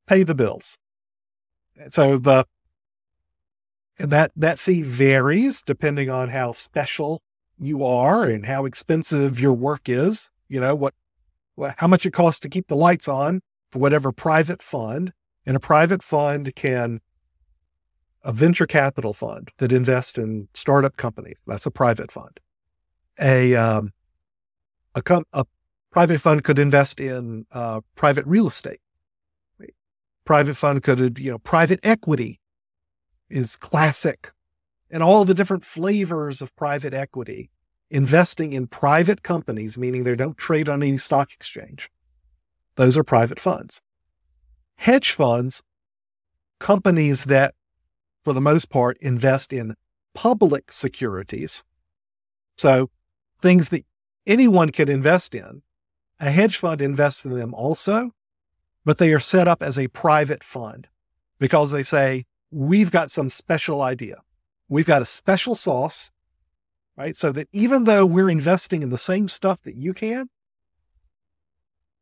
pay 0.09 0.25
the 0.25 0.35
bills. 0.35 0.77
So 1.91 2.19
the 2.19 2.47
and 3.99 4.11
that 4.11 4.33
that 4.37 4.59
fee 4.59 4.83
varies 4.83 5.63
depending 5.63 6.11
on 6.11 6.29
how 6.29 6.53
special 6.53 7.23
you 7.59 7.85
are 7.85 8.25
and 8.25 8.47
how 8.47 8.65
expensive 8.65 9.39
your 9.39 9.53
work 9.53 9.89
is. 9.89 10.31
You 10.49 10.61
know 10.61 10.75
what, 10.75 10.95
what 11.55 11.75
how 11.79 11.87
much 11.87 12.07
it 12.07 12.13
costs 12.13 12.41
to 12.41 12.49
keep 12.49 12.69
the 12.69 12.77
lights 12.77 13.09
on 13.09 13.41
for 13.71 13.79
whatever 13.79 14.13
private 14.13 14.63
fund. 14.63 15.13
And 15.45 15.57
a 15.57 15.61
private 15.61 16.03
fund 16.03 16.55
can 16.55 17.01
a 18.23 18.33
venture 18.33 18.67
capital 18.67 19.13
fund 19.13 19.51
that 19.59 19.73
invests 19.73 20.17
in 20.17 20.49
startup 20.55 20.97
companies. 20.97 21.41
That's 21.47 21.67
a 21.67 21.71
private 21.71 22.13
fund. 22.13 22.39
A 23.21 23.57
um, 23.57 23.93
a, 24.95 25.03
com- 25.03 25.27
a 25.33 25.45
private 25.91 26.21
fund 26.21 26.45
could 26.45 26.59
invest 26.59 27.01
in 27.01 27.47
uh, 27.53 27.81
private 27.97 28.27
real 28.27 28.47
estate 28.47 28.81
private 30.25 30.55
fund 30.55 30.83
could, 30.83 31.19
you 31.19 31.31
know, 31.31 31.39
private 31.39 31.81
equity 31.83 32.41
is 33.33 33.57
classic 33.57 34.33
and 34.91 35.03
all 35.03 35.25
the 35.25 35.35
different 35.35 35.65
flavors 35.65 36.43
of 36.43 36.55
private 36.55 36.93
equity, 36.93 37.51
investing 37.91 38.53
in 38.53 38.67
private 38.67 39.23
companies, 39.23 39.79
meaning 39.79 40.05
they 40.05 40.15
don't 40.15 40.37
trade 40.37 40.69
on 40.69 40.83
any 40.83 40.99
stock 40.99 41.33
exchange. 41.33 41.91
Those 42.77 42.97
are 42.97 43.05
private 43.05 43.41
funds. 43.41 43.81
Hedge 44.77 45.13
funds, 45.13 45.63
companies 46.59 47.25
that, 47.25 47.55
for 48.23 48.33
the 48.33 48.41
most 48.41 48.69
part, 48.69 48.99
invest 49.01 49.53
in 49.53 49.75
public 50.15 50.71
securities. 50.71 51.65
So 52.57 52.91
things 53.41 53.71
that 53.71 53.85
anyone 54.27 54.71
can 54.71 54.89
invest 54.89 55.35
in. 55.35 55.63
A 56.21 56.31
hedge 56.31 56.57
fund 56.57 56.81
invests 56.81 57.25
in 57.25 57.37
them 57.37 57.55
also, 57.55 58.13
but 58.85 58.99
they 58.99 59.13
are 59.13 59.21
set 59.21 59.49
up 59.49 59.63
as 59.63 59.79
a 59.79 59.89
private 59.89 60.45
fund 60.45 60.89
because 61.39 61.73
they 61.73 61.83
say, 61.83 62.27
we've 62.53 62.91
got 62.91 63.11
some 63.11 63.31
special 63.31 63.83
idea. 63.83 64.23
We've 64.69 64.87
got 64.87 65.03
a 65.03 65.07
special 65.07 65.55
sauce, 65.55 66.11
right? 66.97 67.17
So 67.17 67.33
that 67.33 67.49
even 67.53 67.85
though 67.85 68.07
we're 68.07 68.31
investing 68.31 68.83
in 68.83 68.91
the 68.91 68.99
same 68.99 69.27
stuff 69.27 69.63
that 69.63 69.75
you 69.75 69.95
can, 69.95 70.29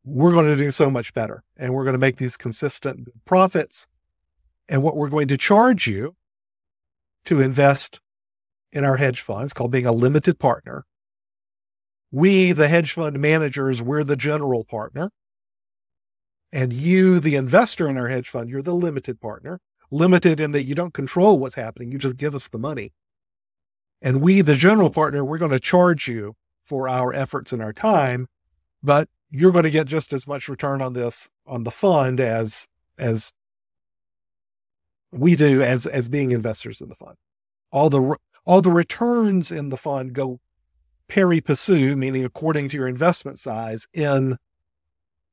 we're 0.03 0.31
going 0.31 0.47
to 0.47 0.55
do 0.55 0.71
so 0.71 0.89
much 0.89 1.13
better 1.13 1.43
and 1.57 1.73
we're 1.73 1.83
going 1.83 1.93
to 1.93 1.99
make 1.99 2.17
these 2.17 2.37
consistent 2.37 3.07
profits. 3.25 3.87
And 4.69 4.83
what 4.83 4.95
we're 4.95 5.09
going 5.09 5.27
to 5.27 5.37
charge 5.37 5.87
you 5.87 6.15
to 7.25 7.41
invest 7.41 7.99
in 8.71 8.83
our 8.83 8.97
hedge 8.97 9.21
funds 9.21 9.53
called 9.53 9.71
being 9.71 9.85
a 9.85 9.91
limited 9.91 10.39
partner. 10.39 10.85
We, 12.11 12.51
the 12.51 12.67
hedge 12.67 12.93
fund 12.93 13.19
managers, 13.19 13.81
we're 13.81 14.03
the 14.03 14.15
general 14.15 14.63
partner. 14.63 15.11
And 16.53 16.73
you, 16.73 17.19
the 17.19 17.35
investor 17.35 17.87
in 17.87 17.97
our 17.97 18.07
hedge 18.07 18.29
fund, 18.29 18.49
you're 18.49 18.61
the 18.61 18.75
limited 18.75 19.21
partner, 19.21 19.59
limited 19.91 20.39
in 20.39 20.51
that 20.53 20.63
you 20.63 20.73
don't 20.73 20.93
control 20.93 21.37
what's 21.37 21.55
happening. 21.55 21.91
You 21.91 21.97
just 21.97 22.17
give 22.17 22.33
us 22.33 22.47
the 22.47 22.57
money. 22.57 22.93
And 24.01 24.21
we, 24.21 24.41
the 24.41 24.55
general 24.55 24.89
partner, 24.89 25.23
we're 25.23 25.37
going 25.37 25.51
to 25.51 25.59
charge 25.59 26.07
you 26.07 26.35
for 26.63 26.87
our 26.87 27.13
efforts 27.13 27.51
and 27.53 27.61
our 27.61 27.73
time, 27.73 28.27
but 28.81 29.07
you're 29.29 29.51
going 29.51 29.63
to 29.63 29.69
get 29.69 29.87
just 29.87 30.13
as 30.13 30.25
much 30.25 30.47
return 30.47 30.81
on 30.81 30.93
this 30.93 31.29
on 31.45 31.63
the 31.63 31.71
fund 31.71 32.19
as 32.19 32.67
as 32.97 33.31
we 35.11 35.35
do 35.35 35.61
as 35.61 35.85
as 35.85 36.09
being 36.09 36.31
investors 36.31 36.81
in 36.81 36.89
the 36.89 36.95
fund. 36.95 37.15
All 37.71 37.89
the 37.89 38.15
all 38.45 38.61
the 38.61 38.71
returns 38.71 39.51
in 39.51 39.69
the 39.69 39.77
fund 39.77 40.13
go 40.13 40.39
pari 41.07 41.41
passu, 41.41 41.95
meaning 41.95 42.25
according 42.25 42.69
to 42.69 42.77
your 42.77 42.87
investment 42.87 43.37
size 43.39 43.87
in 43.93 44.37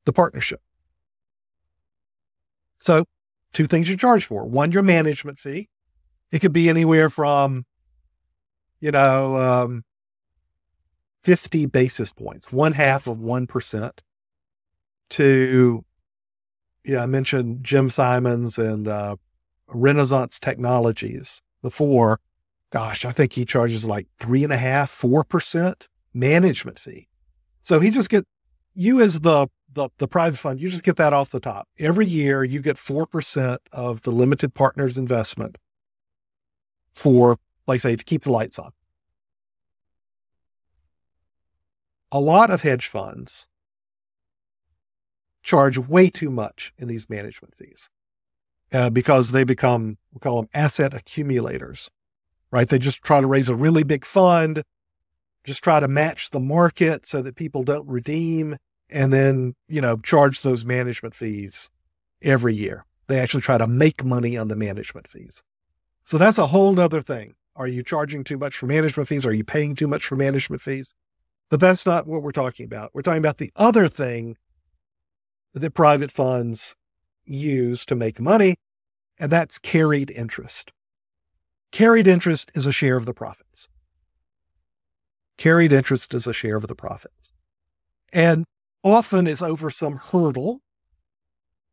the 0.05 0.13
partnership. 0.13 0.61
So, 2.79 3.05
two 3.53 3.65
things 3.65 3.89
you 3.89 3.97
charge 3.97 4.25
for. 4.25 4.45
One, 4.45 4.71
your 4.71 4.83
management 4.83 5.37
fee. 5.37 5.69
It 6.31 6.39
could 6.39 6.53
be 6.53 6.69
anywhere 6.69 7.09
from, 7.09 7.65
you 8.79 8.91
know, 8.91 9.35
um, 9.35 9.83
50 11.23 11.65
basis 11.65 12.11
points, 12.11 12.51
one 12.51 12.73
half 12.73 13.07
of 13.07 13.17
1% 13.17 13.91
to, 15.11 15.85
yeah, 16.83 17.03
I 17.03 17.05
mentioned 17.07 17.63
Jim 17.63 17.89
Simons 17.89 18.57
and 18.57 18.87
uh, 18.87 19.15
Renaissance 19.67 20.39
Technologies 20.39 21.41
before. 21.61 22.19
Gosh, 22.71 23.05
I 23.05 23.11
think 23.11 23.33
he 23.33 23.45
charges 23.45 23.85
like 23.85 24.07
three 24.19 24.43
and 24.43 24.53
a 24.53 24.57
half, 24.57 24.89
four 24.91 25.23
percent 25.23 25.89
management 26.13 26.77
fee. 26.77 27.07
So 27.63 27.79
he 27.79 27.89
just 27.89 28.09
get 28.09 28.25
you 28.75 29.01
as 29.01 29.21
the 29.21 29.47
the, 29.73 29.89
the 29.97 30.07
private 30.07 30.37
fund, 30.37 30.59
you 30.59 30.69
just 30.69 30.83
get 30.83 30.97
that 30.97 31.13
off 31.13 31.29
the 31.29 31.39
top. 31.39 31.67
Every 31.77 32.05
year 32.05 32.43
you 32.43 32.61
get 32.61 32.77
4% 32.77 33.57
of 33.71 34.01
the 34.01 34.11
limited 34.11 34.53
partners 34.53 34.97
investment 34.97 35.57
for, 36.93 37.37
like 37.67 37.81
say, 37.81 37.95
to 37.95 38.03
keep 38.03 38.23
the 38.23 38.31
lights 38.31 38.57
on. 38.59 38.71
A 42.11 42.19
lot 42.19 42.49
of 42.49 42.61
hedge 42.61 42.87
funds 42.87 43.47
charge 45.43 45.77
way 45.77 46.09
too 46.09 46.31
much 46.31 46.73
in 46.77 46.87
these 46.87 47.09
management 47.09 47.53
fees 47.53 47.89
uh, 48.73 48.89
because 48.89 49.31
they 49.31 49.43
become, 49.43 49.97
we 50.11 50.19
call 50.19 50.37
them 50.37 50.49
asset 50.53 50.93
accumulators, 50.93 51.89
right? 52.51 52.67
They 52.67 52.79
just 52.79 53.03
try 53.03 53.21
to 53.21 53.27
raise 53.27 53.49
a 53.49 53.55
really 53.55 53.83
big 53.83 54.05
fund, 54.05 54.63
just 55.43 55.63
try 55.63 55.79
to 55.79 55.87
match 55.87 56.31
the 56.31 56.39
market 56.39 57.05
so 57.05 57.21
that 57.21 57.35
people 57.35 57.63
don't 57.63 57.87
redeem 57.87 58.57
and 58.89 59.13
then, 59.13 59.55
you 59.67 59.81
know, 59.81 59.97
charge 59.97 60.41
those 60.41 60.65
management 60.65 61.15
fees 61.15 61.69
every 62.21 62.55
year. 62.55 62.85
They 63.07 63.19
actually 63.19 63.41
try 63.41 63.57
to 63.57 63.67
make 63.67 64.03
money 64.03 64.37
on 64.37 64.47
the 64.47 64.55
management 64.55 65.07
fees. 65.07 65.43
So 66.03 66.17
that's 66.17 66.37
a 66.37 66.47
whole 66.47 66.79
other 66.79 67.01
thing. 67.01 67.35
Are 67.55 67.67
you 67.67 67.83
charging 67.83 68.23
too 68.23 68.37
much 68.37 68.55
for 68.57 68.67
management 68.67 69.09
fees? 69.09 69.25
Are 69.25 69.33
you 69.33 69.43
paying 69.43 69.75
too 69.75 69.87
much 69.87 70.05
for 70.05 70.15
management 70.15 70.61
fees? 70.61 70.93
But 71.49 71.59
that's 71.59 71.85
not 71.85 72.07
what 72.07 72.23
we're 72.23 72.31
talking 72.31 72.65
about. 72.65 72.91
We're 72.93 73.01
talking 73.01 73.19
about 73.19 73.37
the 73.37 73.51
other 73.55 73.87
thing 73.87 74.37
that 75.53 75.73
private 75.73 76.11
funds 76.11 76.75
use 77.25 77.85
to 77.85 77.95
make 77.95 78.19
money, 78.19 78.55
and 79.19 79.31
that's 79.31 79.57
carried 79.57 80.11
interest. 80.11 80.71
Carried 81.71 82.07
interest 82.07 82.51
is 82.55 82.65
a 82.65 82.71
share 82.71 82.95
of 82.95 83.05
the 83.05 83.13
profits. 83.13 83.67
Carried 85.37 85.71
interest 85.71 86.13
is 86.13 86.27
a 86.27 86.33
share 86.33 86.55
of 86.55 86.67
the 86.67 86.75
profits. 86.75 87.33
And 88.11 88.45
often 88.83 89.27
is 89.27 89.41
over 89.41 89.69
some 89.69 89.97
hurdle. 89.97 90.61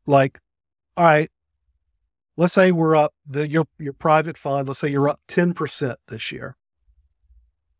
Like, 0.05 0.39
all 0.95 1.05
right, 1.05 1.29
let's 2.37 2.53
say 2.53 2.71
we're 2.71 2.95
up 2.95 3.13
the 3.25 3.49
your 3.49 3.65
your 3.77 3.93
private 3.93 4.37
fund, 4.37 4.67
let's 4.67 4.79
say 4.79 4.89
you're 4.89 5.09
up 5.09 5.19
10% 5.27 5.95
this 6.07 6.31
year. 6.31 6.55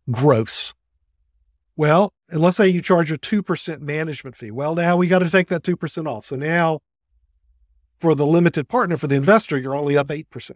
Gross. 0.10 0.74
Well, 1.76 2.13
and 2.30 2.42
let's 2.42 2.58
say 2.58 2.68
you 2.68 2.82
charge 2.82 3.12
a 3.12 3.18
2% 3.18 3.82
management 3.82 4.36
fee. 4.36 4.52
Well, 4.52 4.74
now 4.74 4.98
we 4.98 5.08
got 5.08 5.20
to 5.20 5.30
take 5.30 5.48
that 5.50 5.62
2% 5.62 6.08
off. 6.08 6.26
So 6.26 6.36
now 6.36 6.80
for 8.00 8.16
the 8.16 8.26
limited 8.26 8.68
partner, 8.68 8.98
for 8.98 9.08
the 9.08 9.16
investor, 9.16 9.58
you're 9.58 9.76
only 9.76 9.96
up 9.96 10.08
8%. 10.08 10.52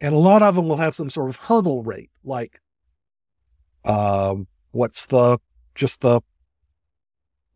And 0.00 0.14
a 0.14 0.18
lot 0.18 0.42
of 0.42 0.54
them 0.54 0.68
will 0.68 0.76
have 0.76 0.94
some 0.94 1.10
sort 1.10 1.28
of 1.28 1.36
hurdle 1.36 1.82
rate, 1.82 2.10
like 2.24 2.60
um, 3.84 4.46
what's 4.70 5.06
the 5.06 5.38
just 5.74 6.00
the 6.00 6.20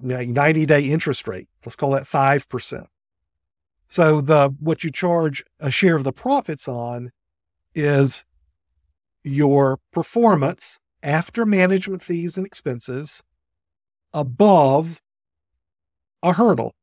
90 0.03 0.67
day 0.67 0.83
interest 0.83 1.27
rate. 1.29 1.49
Let's 1.65 1.77
call 1.77 1.91
that 1.93 2.05
5%. 2.05 2.87
So 3.89 4.21
the, 4.21 4.55
what 4.59 4.85
you 4.85 4.91
charge 4.91 5.45
a 5.61 5.71
share 5.71 5.97
of 5.97 6.05
the 6.05 6.13
profits 6.13 6.67
on 6.67 7.11
is 7.75 8.25
your 9.23 9.79
performance 9.93 10.79
after 11.03 11.45
management 11.45 12.03
fees 12.03 12.37
and 12.37 12.47
expenses 12.47 13.23
above 14.13 15.01
a 16.23 16.33
hurdle, 16.33 16.75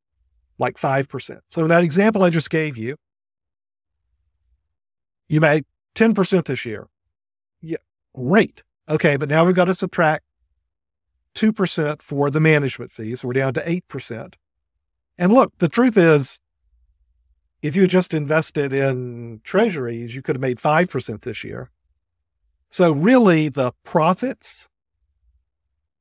like 0.58 0.76
5%. 0.76 1.40
So 1.50 1.64
in 1.64 1.70
that 1.70 1.84
example 1.84 2.24
I 2.24 2.30
just 2.30 2.50
gave 2.50 2.78
you, 2.78 2.96
you 5.28 5.42
made 5.42 5.66
10% 5.96 6.46
this 6.46 6.66
year. 6.66 6.88
Yeah, 7.62 7.78
great. 8.16 8.64
Okay, 8.88 9.18
but 9.18 9.30
now 9.30 9.46
we've 9.46 9.56
got 9.56 9.66
to 9.66 9.76
subtract 9.76 10.24
2% 11.40 12.02
for 12.02 12.30
the 12.30 12.40
management 12.40 12.92
fees. 12.92 13.24
We're 13.24 13.34
down 13.34 13.54
to 13.54 13.62
8%. 13.62 14.34
And 15.18 15.34
look, 15.34 15.58
the 15.60 15.70
truth 15.70 15.98
is, 15.98 16.40
if 17.62 17.76
you 17.76 17.88
just 17.88 18.14
invested 18.14 18.74
in 18.74 19.42
treasuries, 19.44 20.16
you 20.16 20.22
could 20.22 20.36
have 20.36 20.42
made 20.42 20.58
5% 20.58 21.22
this 21.22 21.44
year. 21.44 21.70
So, 22.70 22.92
really, 22.92 23.50
the 23.50 23.72
profits 23.84 24.70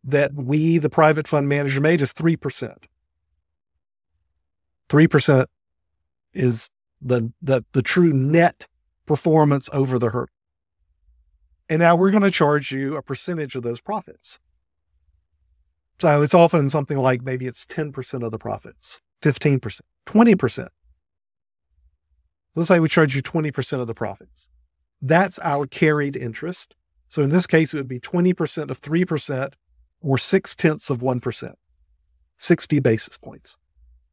that 0.05 0.35
we, 0.35 0.79
the 0.79 0.91
private 0.91 1.27
fund 1.27 1.49
manager, 1.49 1.81
made 1.81 2.01
is 2.01 2.13
3%. 2.13 2.77
3% 4.89 5.47
is 6.35 6.71
the, 7.01 7.33
the, 7.43 7.65
the 7.73 7.83
true 7.83 8.13
net 8.13 8.67
performance 9.07 9.71
over 9.73 9.99
the 9.99 10.11
hurdle. 10.11 10.35
And 11.69 11.81
now 11.81 11.97
we're 11.97 12.11
going 12.11 12.23
to 12.23 12.31
charge 12.31 12.73
you 12.73 12.97
a 12.97 13.03
percentage 13.03 13.55
of 13.55 13.63
those 13.63 13.81
profits. 13.81 14.39
So 16.01 16.23
it's 16.23 16.35
often 16.35 16.69
something 16.69 16.99
like 16.99 17.23
maybe 17.23 17.47
it's 17.47 17.67
10% 17.67 18.25
of 18.25 18.31
the 18.31 18.39
profits, 18.39 19.01
15%, 19.23 19.81
20%. 20.07 20.69
Let's 22.55 22.69
say 22.69 22.81
we 22.81 22.89
charge 22.89 23.17
you 23.17 23.23
20% 23.23 23.81
of 23.81 23.87
the 23.87 23.95
profits. 23.95 24.49
That's 25.03 25.39
our 25.41 25.67
carried 25.67 26.17
interest. 26.17 26.75
So 27.09 27.23
in 27.23 27.31
this 27.31 27.47
case, 27.47 27.75
it 27.75 27.79
would 27.79 27.89
be 27.89 28.01
20% 28.01 28.71
of 28.71 28.81
3% 28.81 29.53
or 30.01 30.19
six 30.19 30.55
tenths 30.55 30.91
of 30.91 30.99
1%, 30.99 31.53
60 32.37 32.79
basis 32.81 33.19
points. 33.19 33.57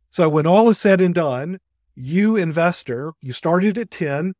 So 0.09 0.29
when 0.29 0.47
all 0.47 0.69
is 0.69 0.77
said 0.77 1.01
and 1.01 1.13
done, 1.13 1.59
you 1.95 2.35
investor, 2.35 3.13
you 3.21 3.31
started 3.31 3.77
at 3.77 3.91
10, 3.91 4.33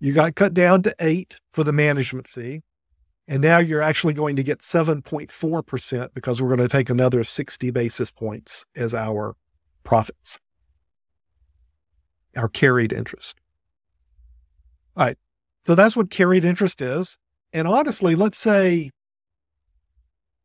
you 0.00 0.12
got 0.12 0.34
cut 0.34 0.54
down 0.54 0.82
to 0.82 0.94
eight 1.00 1.36
for 1.50 1.64
the 1.64 1.72
management 1.72 2.28
fee. 2.28 2.62
And 3.26 3.42
now 3.42 3.58
you're 3.58 3.80
actually 3.80 4.14
going 4.14 4.36
to 4.36 4.42
get 4.42 4.60
7.4% 4.60 6.08
because 6.14 6.42
we're 6.42 6.54
going 6.54 6.68
to 6.68 6.68
take 6.68 6.90
another 6.90 7.24
60 7.24 7.70
basis 7.70 8.10
points 8.10 8.66
as 8.76 8.94
our 8.94 9.34
profits. 9.82 10.40
our 12.36 12.48
carried 12.48 12.92
interest. 12.92 13.36
All 14.96 15.06
right. 15.06 15.18
So 15.66 15.74
that's 15.74 15.96
what 15.96 16.10
carried 16.10 16.44
interest 16.44 16.82
is. 16.82 17.18
And 17.52 17.66
honestly, 17.68 18.14
let's 18.14 18.38
say 18.38 18.90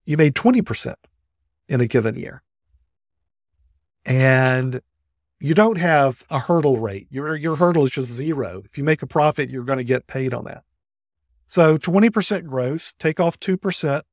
you 0.05 0.17
made 0.17 0.35
20% 0.35 0.95
in 1.67 1.81
a 1.81 1.87
given 1.87 2.15
year 2.15 2.41
and 4.05 4.79
you 5.39 5.53
don't 5.53 5.77
have 5.77 6.23
a 6.29 6.39
hurdle 6.39 6.79
rate. 6.79 7.07
Your, 7.09 7.35
your 7.35 7.55
hurdle 7.55 7.85
is 7.85 7.91
just 7.91 8.09
zero. 8.09 8.61
If 8.65 8.77
you 8.77 8.83
make 8.83 9.01
a 9.01 9.07
profit, 9.07 9.49
you're 9.49 9.63
going 9.63 9.77
to 9.77 9.83
get 9.83 10.07
paid 10.07 10.33
on 10.33 10.45
that. 10.45 10.63
So 11.49 11.79
20% 11.79 12.45
gross, 12.45 12.93
take 12.99 13.19
off 13.19 13.39
2% 13.39 14.03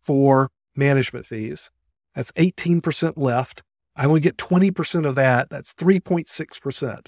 for 0.00 0.48
management 0.76 1.26
fees. 1.26 1.72
That's 2.14 2.30
18% 2.32 3.14
left. 3.16 3.64
I 3.96 4.06
only 4.06 4.20
get 4.20 4.36
20% 4.36 5.04
of 5.04 5.16
that. 5.16 5.50
That's 5.50 5.74
3.6%. 5.74 7.06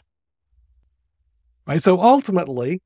Right. 1.68 1.80
So 1.80 2.00
ultimately, 2.00 2.82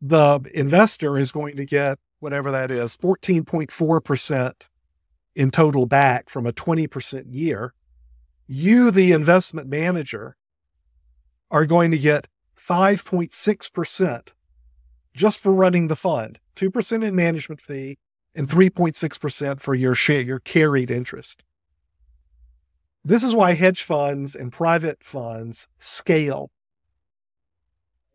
the 0.00 0.40
investor 0.54 1.18
is 1.18 1.30
going 1.30 1.56
to 1.56 1.66
get 1.66 1.98
whatever 2.20 2.50
that 2.52 2.70
is, 2.70 2.96
14.4% 2.96 4.68
in 5.36 5.50
total 5.50 5.84
back 5.84 6.30
from 6.30 6.46
a 6.46 6.54
20% 6.54 7.24
year. 7.28 7.74
You, 8.46 8.90
the 8.90 9.12
investment 9.12 9.68
manager, 9.68 10.36
are 11.50 11.66
going 11.66 11.90
to 11.90 11.98
get 11.98 12.28
5.6% 12.56 14.32
just 15.14 15.38
for 15.40 15.52
running 15.52 15.88
the 15.88 15.96
fund, 15.96 16.38
2% 16.56 17.04
in 17.04 17.16
management 17.16 17.60
fee 17.60 17.98
and 18.34 18.48
3.6% 18.48 19.60
for 19.60 19.74
your 19.74 19.94
share, 19.94 20.20
your 20.20 20.40
carried 20.40 20.90
interest. 20.90 21.42
This 23.04 23.22
is 23.22 23.34
why 23.34 23.54
hedge 23.54 23.82
funds 23.82 24.34
and 24.34 24.52
private 24.52 25.02
funds 25.02 25.68
scale 25.78 26.50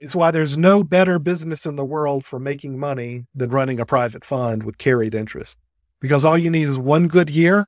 it's 0.03 0.13
why 0.13 0.31
there's 0.31 0.57
no 0.57 0.83
better 0.83 1.17
business 1.17 1.65
in 1.65 1.77
the 1.77 1.85
world 1.85 2.25
for 2.25 2.37
making 2.37 2.77
money 2.77 3.25
than 3.33 3.51
running 3.51 3.79
a 3.79 3.85
private 3.85 4.25
fund 4.25 4.63
with 4.63 4.77
carried 4.77 5.15
interest. 5.15 5.57
Because 6.01 6.25
all 6.25 6.37
you 6.37 6.49
need 6.49 6.67
is 6.67 6.77
one 6.77 7.07
good 7.07 7.29
year, 7.29 7.67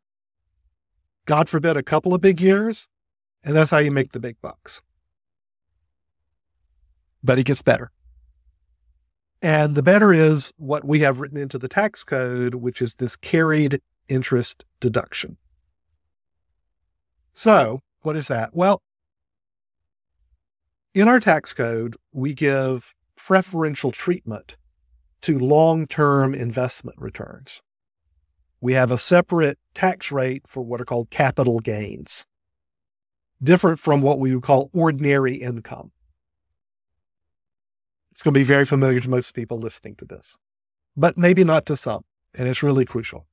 God 1.24 1.48
forbid, 1.48 1.78
a 1.78 1.82
couple 1.82 2.14
of 2.14 2.20
big 2.20 2.42
years, 2.42 2.90
and 3.42 3.56
that's 3.56 3.72
how 3.72 3.78
you 3.78 3.90
make 3.90 4.12
the 4.12 4.20
big 4.20 4.36
bucks. 4.42 4.82
But 7.24 7.40
it 7.40 7.46
gets 7.46 7.62
better. 7.62 7.90
And 9.46 9.76
the 9.76 9.84
better 9.84 10.12
is 10.12 10.52
what 10.58 10.86
we 10.86 11.02
have 11.02 11.20
written 11.20 11.38
into 11.38 11.60
the 11.60 11.68
tax 11.68 12.04
code, 12.04 12.56
which 12.56 12.82
is 12.82 12.96
this 12.96 13.16
carried 13.16 13.80
interest 14.10 14.66
deduction. 14.80 15.38
So, 17.32 17.82
what 18.02 18.16
is 18.16 18.28
that? 18.28 18.56
Well, 18.56 18.82
in 20.96 21.08
our 21.08 21.20
tax 21.20 21.54
code, 21.54 21.96
we 22.12 22.34
give 22.34 22.96
preferential 23.16 23.92
treatment 23.92 24.58
to 25.22 25.38
long 25.38 25.86
term 25.86 26.34
investment 26.34 26.98
returns. 27.00 27.62
We 28.62 28.74
have 28.74 28.92
a 28.92 28.98
separate 28.98 29.60
tax 29.76 30.12
rate 30.12 30.48
for 30.48 30.64
what 30.64 30.82
are 30.82 30.86
called 30.86 31.12
capital 31.12 31.60
gains, 31.60 32.26
different 33.44 33.78
from 33.78 34.02
what 34.02 34.18
we 34.18 34.34
would 34.34 34.44
call 34.44 34.72
ordinary 34.74 35.36
income. 35.36 35.92
It's 38.16 38.24
going 38.24 38.34
to 38.34 38.40
be 38.40 38.46
very 38.46 38.64
familiar 38.64 39.02
to 39.02 39.10
most 39.10 39.36
people 39.36 39.60
listening 39.60 39.96
to 39.96 40.06
this, 40.06 40.38
but 40.96 41.18
maybe 41.18 41.44
not 41.44 41.66
to 41.66 41.76
some, 41.76 42.06
and 42.34 42.48
it's 42.48 42.64
really 42.64 42.86
crucial. 42.86 43.28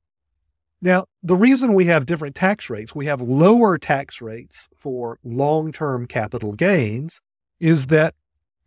Now, 0.81 1.05
the 1.23 1.37
reason 1.37 1.73
we 1.73 1.85
have 1.85 2.05
different 2.05 2.35
tax 2.35 2.69
rates, 2.69 2.93
we 2.93 3.05
have 3.05 3.21
lower 3.21 3.77
tax 3.77 4.21
rates 4.21 4.67
for 4.75 5.19
long 5.23 5.71
term 5.71 6.05
capital 6.05 6.51
gains 6.51 7.21
is 7.61 7.87
that 7.87 8.13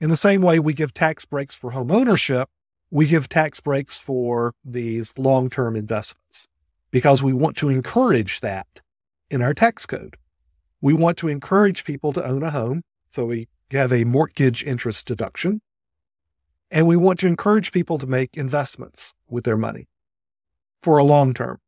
in 0.00 0.08
the 0.08 0.16
same 0.16 0.40
way 0.40 0.58
we 0.58 0.72
give 0.72 0.94
tax 0.94 1.26
breaks 1.26 1.54
for 1.54 1.72
home 1.72 1.90
ownership, 1.90 2.48
we 2.90 3.06
give 3.06 3.28
tax 3.28 3.60
breaks 3.60 3.98
for 3.98 4.54
these 4.64 5.12
long 5.18 5.50
term 5.50 5.76
investments 5.76 6.48
because 6.90 7.22
we 7.22 7.34
want 7.34 7.58
to 7.58 7.68
encourage 7.68 8.40
that 8.40 8.80
in 9.28 9.42
our 9.42 9.52
tax 9.52 9.84
code. 9.84 10.16
We 10.80 10.94
want 10.94 11.18
to 11.18 11.28
encourage 11.28 11.84
people 11.84 12.14
to 12.14 12.26
own 12.26 12.42
a 12.42 12.52
home. 12.52 12.84
So 13.10 13.26
we 13.26 13.48
have 13.70 13.92
a 13.92 14.04
mortgage 14.04 14.64
interest 14.64 15.06
deduction. 15.06 15.60
And 16.70 16.86
we 16.86 16.96
want 16.96 17.20
to 17.20 17.26
encourage 17.26 17.72
people 17.72 17.98
to 17.98 18.06
make 18.06 18.36
investments 18.36 19.14
with 19.28 19.44
their 19.44 19.56
money 19.56 19.88
for 20.82 20.98
a 20.98 21.04
long 21.04 21.32
term. 21.34 21.58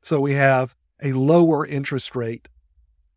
So 0.00 0.20
we 0.20 0.34
have 0.34 0.74
a 1.02 1.12
lower 1.12 1.66
interest 1.66 2.14
rate. 2.14 2.48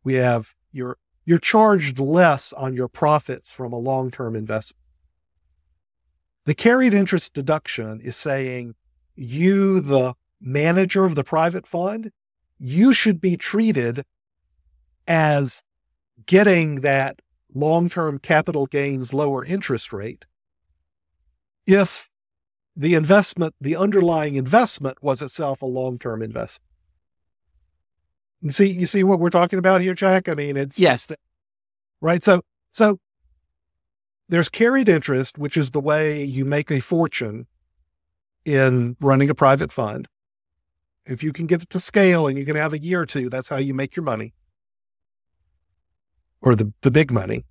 We 0.03 0.15
have 0.15 0.53
your 0.71 0.97
you're 1.25 1.39
charged 1.39 1.99
less 1.99 2.53
on 2.53 2.75
your 2.75 2.87
profits 2.87 3.51
from 3.51 3.73
a 3.73 3.79
long 3.79 4.11
term 4.11 4.35
investment. 4.35 4.81
The 6.45 6.53
carried 6.53 6.93
interest 6.93 7.33
deduction 7.33 7.99
is 8.01 8.15
saying 8.15 8.75
you, 9.15 9.79
the 9.79 10.13
manager 10.39 11.05
of 11.05 11.15
the 11.15 11.23
private 11.23 11.65
fund, 11.65 12.11
you 12.59 12.93
should 12.93 13.19
be 13.19 13.35
treated 13.35 14.03
as 15.07 15.63
getting 16.25 16.81
that 16.81 17.21
long 17.53 17.89
term 17.89 18.19
capital 18.19 18.67
gains 18.67 19.13
lower 19.13 19.43
interest 19.43 19.91
rate 19.91 20.25
if 21.65 22.10
the 22.75 22.93
investment, 22.93 23.56
the 23.60 23.75
underlying 23.75 24.36
investment 24.36 25.01
was 25.01 25.21
itself 25.21 25.62
a 25.62 25.65
long 25.65 25.97
term 25.97 26.21
investment. 26.21 26.69
You 28.41 28.49
see, 28.51 28.71
you 28.71 28.86
see 28.86 29.04
what 29.04 29.19
we're 29.19 29.30
talking 29.30 29.60
about 29.60 29.82
here, 29.82 29.93
Jack? 29.93 30.30
I 30.30 30.36
mean, 30.36 30.58
it's 30.58 30.80
yes, 30.80 31.12
right. 32.01 32.23
So, 32.23 32.41
so 32.71 32.99
there's 34.30 34.49
carried 34.49 34.89
interest, 34.89 35.38
which 35.38 35.58
is 35.58 35.71
the 35.71 35.80
way 35.80 36.23
you 36.23 36.45
make 36.45 36.69
a 36.69 36.80
fortune 36.80 37.47
in 38.43 38.95
running 38.99 39.30
a 39.30 39.36
private 39.36 39.71
fund. 39.71 40.08
If 41.06 41.23
you 41.23 41.34
can 41.34 41.47
get 41.47 41.63
it 41.63 41.69
to 41.71 41.80
scale 41.80 42.28
and 42.28 42.38
you 42.38 42.45
can 42.45 42.56
have 42.56 42.73
a 42.73 42.80
year 42.80 43.01
or 43.01 43.06
two, 43.06 43.30
that's 43.30 43.49
how 43.49 43.58
you 43.58 43.73
make 43.73 43.95
your 43.95 44.04
money 44.04 44.34
or 46.41 46.56
the, 46.56 46.71
the 46.82 46.91
big 46.91 47.12
money. 47.12 47.45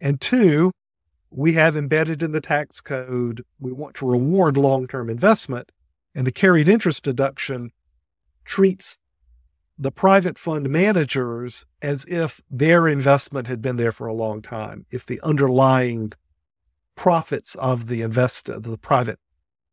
And 0.00 0.20
two, 0.20 0.72
we 1.30 1.52
have 1.54 1.76
embedded 1.76 2.22
in 2.22 2.32
the 2.32 2.40
tax 2.40 2.80
code, 2.80 3.44
we 3.58 3.72
want 3.72 3.94
to 3.96 4.06
reward 4.06 4.56
long 4.56 4.86
term 4.86 5.08
investment. 5.08 5.70
And 6.14 6.26
the 6.26 6.32
carried 6.32 6.68
interest 6.68 7.04
deduction 7.04 7.70
treats 8.44 8.98
the 9.78 9.92
private 9.92 10.36
fund 10.36 10.68
managers 10.68 11.64
as 11.80 12.04
if 12.06 12.40
their 12.50 12.86
investment 12.86 13.46
had 13.46 13.62
been 13.62 13.76
there 13.76 13.92
for 13.92 14.06
a 14.06 14.14
long 14.14 14.42
time, 14.42 14.84
if 14.90 15.06
the 15.06 15.20
underlying 15.22 16.12
profits 16.96 17.54
of 17.54 17.86
the 17.86 18.02
invest 18.02 18.46
the 18.46 18.76
private 18.76 19.18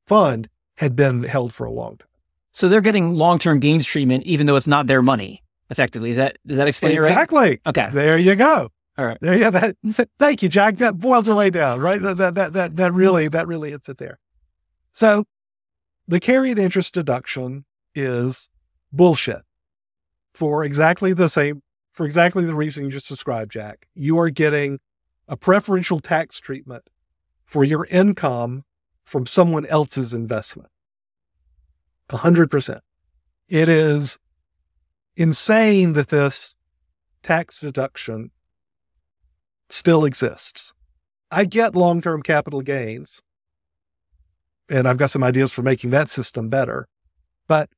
fund 0.05 0.47
had 0.77 0.95
been 0.95 1.23
held 1.23 1.53
for 1.53 1.65
a 1.65 1.71
long 1.71 1.97
time. 1.97 2.07
So 2.53 2.69
they're 2.69 2.81
getting 2.81 3.15
long-term 3.15 3.59
gains 3.59 3.85
treatment 3.85 4.23
even 4.23 4.47
though 4.47 4.55
it's 4.55 4.67
not 4.67 4.87
their 4.87 5.01
money. 5.01 5.43
Effectively, 5.69 6.11
is 6.11 6.17
that 6.17 6.37
does 6.45 6.55
that 6.55 6.69
explain 6.69 6.93
exactly. 6.93 7.11
it 7.11 7.41
right? 7.41 7.51
Exactly. 7.65 7.83
Okay. 7.83 7.89
There 7.93 8.17
you 8.17 8.35
go. 8.35 8.71
All 8.97 9.05
right. 9.05 9.17
There 9.21 9.33
you 9.35 9.39
go. 9.41 9.51
That, 9.51 9.75
thank 10.17 10.41
you, 10.41 10.49
Jack. 10.49 10.77
That 10.77 10.97
boils 10.97 11.29
it 11.29 11.33
way 11.33 11.51
down, 11.51 11.79
right? 11.79 12.01
That 12.01 12.35
that 12.35 12.53
that 12.53 12.75
that 12.75 12.93
really 12.93 13.27
that 13.27 13.47
really 13.47 13.71
hits 13.71 13.89
it 13.89 13.99
there. 13.99 14.19
So 14.91 15.25
the 16.07 16.19
carried 16.19 16.57
interest 16.57 16.93
deduction 16.93 17.65
is 17.93 18.49
bullshit 18.91 19.41
for 20.33 20.63
exactly 20.63 21.13
the 21.13 21.29
same, 21.29 21.61
for 21.93 22.05
exactly 22.05 22.43
the 22.45 22.55
reason 22.55 22.85
you 22.85 22.91
just 22.91 23.07
described, 23.07 23.51
Jack. 23.51 23.87
You 23.93 24.17
are 24.17 24.31
getting 24.31 24.79
a 25.27 25.37
preferential 25.37 25.99
tax 25.99 26.39
treatment 26.39 26.83
for 27.45 27.63
your 27.63 27.85
income 27.91 28.63
from 29.05 29.25
someone 29.25 29.65
else's 29.67 30.13
investment. 30.13 30.69
A 32.09 32.17
hundred 32.17 32.49
percent. 32.49 32.81
It 33.47 33.69
is 33.69 34.17
insane 35.15 35.93
that 35.93 36.07
this 36.09 36.55
tax 37.21 37.61
deduction 37.61 38.31
still 39.69 40.05
exists. 40.05 40.73
I 41.31 41.45
get 41.45 41.75
long 41.75 42.01
term 42.01 42.21
capital 42.21 42.61
gains, 42.61 43.21
and 44.69 44.87
I've 44.87 44.97
got 44.97 45.09
some 45.09 45.23
ideas 45.23 45.51
for 45.51 45.61
making 45.61 45.89
that 45.91 46.09
system 46.09 46.49
better. 46.49 46.87
But 47.47 47.69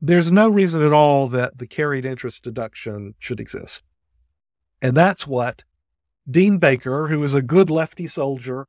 there's 0.00 0.30
no 0.30 0.48
reason 0.48 0.84
at 0.84 0.92
all 0.92 1.28
that 1.28 1.58
the 1.58 1.66
carried 1.66 2.04
interest 2.04 2.42
deduction 2.42 3.14
should 3.18 3.40
exist. 3.40 3.82
And 4.82 4.96
that's 4.96 5.26
what 5.26 5.64
Dean 6.30 6.58
Baker, 6.58 7.08
who 7.08 7.22
is 7.22 7.34
a 7.34 7.42
good 7.42 7.70
lefty 7.70 8.06
soldier, 8.06 8.66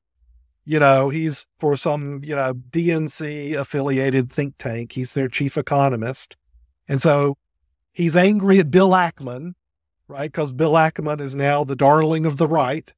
you 0.64 0.80
know, 0.80 1.10
he's 1.10 1.46
for 1.60 1.76
some, 1.76 2.22
you 2.24 2.36
know, 2.36 2.54
DNC 2.54 3.56
affiliated 3.56 4.32
think 4.32 4.56
tank, 4.58 4.94
he's 4.94 5.14
their 5.14 5.28
chief 5.28 5.58
economist. 5.58 6.36
And 6.88 7.02
so 7.02 7.38
he's 7.94 8.16
angry 8.16 8.60
at 8.60 8.72
Bill 8.72 8.92
Ackman, 8.92 9.54
right? 10.08 10.32
Because 10.32 10.54
Bill 10.54 10.74
Ackman 10.74 11.20
is 11.20 11.36
now 11.36 11.64
the 11.64 11.76
darling 11.76 12.26
of 12.26 12.38
the 12.38 12.48
right. 12.48 12.94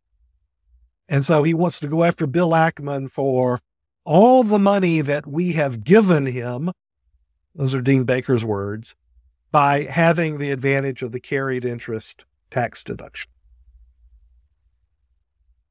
And 1.08 1.26
so 1.26 1.44
he 1.44 1.54
wants 1.54 1.80
to 1.80 1.88
go 1.88 2.04
after 2.04 2.28
Bill 2.28 2.52
Ackman 2.52 3.10
for 3.10 3.60
all 4.06 4.44
the 4.44 4.60
money 4.60 5.02
that 5.02 5.28
we 5.28 5.54
have 5.54 5.84
given 5.84 6.26
him 6.26 6.72
those 7.56 7.76
are 7.76 7.82
Dean 7.82 8.04
Baker's 8.04 8.46
words, 8.46 8.96
by 9.52 9.84
having 9.84 10.38
the 10.38 10.52
advantage 10.52 11.02
of 11.02 11.12
the 11.12 11.20
carried 11.20 11.66
interest 11.66 12.26
tax 12.50 12.84
deduction. 12.84 13.30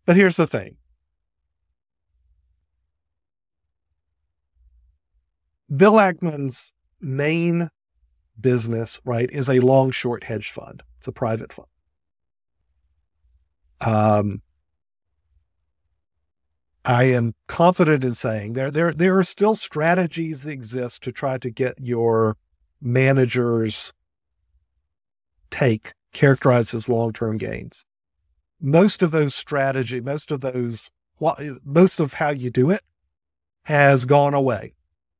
But 0.04 0.16
here's 0.16 0.36
the 0.36 0.46
thing 0.46 0.76
Bill 5.74 5.94
Ackman's 5.94 6.74
main 7.00 7.68
business, 8.40 9.00
right, 9.04 9.30
is 9.30 9.48
a 9.48 9.60
long 9.60 9.90
short 9.90 10.24
hedge 10.24 10.50
fund. 10.50 10.82
It's 10.98 11.08
a 11.08 11.12
private 11.12 11.52
fund. 11.52 11.68
Um, 13.80 14.42
I 16.84 17.04
am 17.04 17.34
confident 17.46 18.02
in 18.04 18.14
saying 18.14 18.54
there, 18.54 18.70
there, 18.70 18.92
there 18.92 19.18
are 19.18 19.24
still 19.24 19.54
strategies 19.54 20.42
that 20.42 20.50
exist 20.52 21.02
to 21.02 21.12
try 21.12 21.38
to 21.38 21.50
get 21.50 21.74
your 21.78 22.36
managers 22.80 23.92
take 25.50 25.92
characterized 26.12 26.74
as 26.74 26.88
long-term 26.88 27.36
gains. 27.36 27.84
Most 28.60 29.02
of 29.02 29.10
those 29.10 29.34
strategy, 29.34 30.00
most 30.00 30.30
of 30.30 30.40
those, 30.40 30.90
most 31.64 32.00
of 32.00 32.14
how 32.14 32.30
you 32.30 32.50
do 32.50 32.70
it 32.70 32.82
has 33.64 34.04
gone 34.04 34.34
away. 34.34 34.74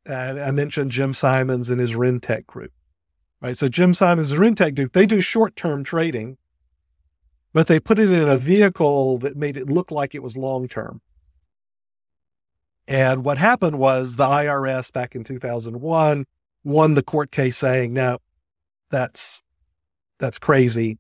I 0.09 0.51
mentioned 0.53 0.91
Jim 0.91 1.12
Simons 1.12 1.71
and 1.71 1.81
his 1.81 1.93
Rentech 1.93 2.47
group, 2.47 2.73
right? 3.41 3.57
So 3.57 3.68
Jim 3.68 3.95
Simons' 3.95 4.32
Rentech 4.32 4.74
group, 4.74 4.93
they 4.93 5.07
do 5.07 5.20
short-term 5.20 5.84
trading, 5.84 6.36
but 7.53 7.66
they 7.66 7.80
put 7.80 7.99
it 7.99 8.11
in 8.11 8.28
a 8.28 8.36
vehicle 8.36 9.18
that 9.18 9.36
made 9.36 9.57
it 9.57 9.68
look 9.70 9.91
like 9.91 10.14
it 10.14 10.22
was 10.22 10.36
long-term. 10.36 11.01
And 12.86 13.24
what 13.24 13.39
happened 13.39 13.78
was 13.78 14.16
the 14.16 14.24
IRS 14.24 14.93
back 14.93 15.14
in 15.14 15.22
2001 15.22 16.24
won 16.64 16.95
the 16.95 17.03
court 17.03 17.30
case 17.30 17.57
saying, 17.59 17.93
no, 17.93 18.18
that's, 18.91 19.43
that's 20.18 20.39
crazy. 20.39 20.99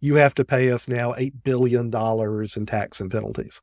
You 0.00 0.14
have 0.16 0.34
to 0.34 0.44
pay 0.44 0.70
us 0.70 0.88
now 0.88 1.12
$8 1.12 1.42
billion 1.44 1.86
in 1.94 2.66
tax 2.66 3.00
and 3.00 3.10
penalties. 3.10 3.60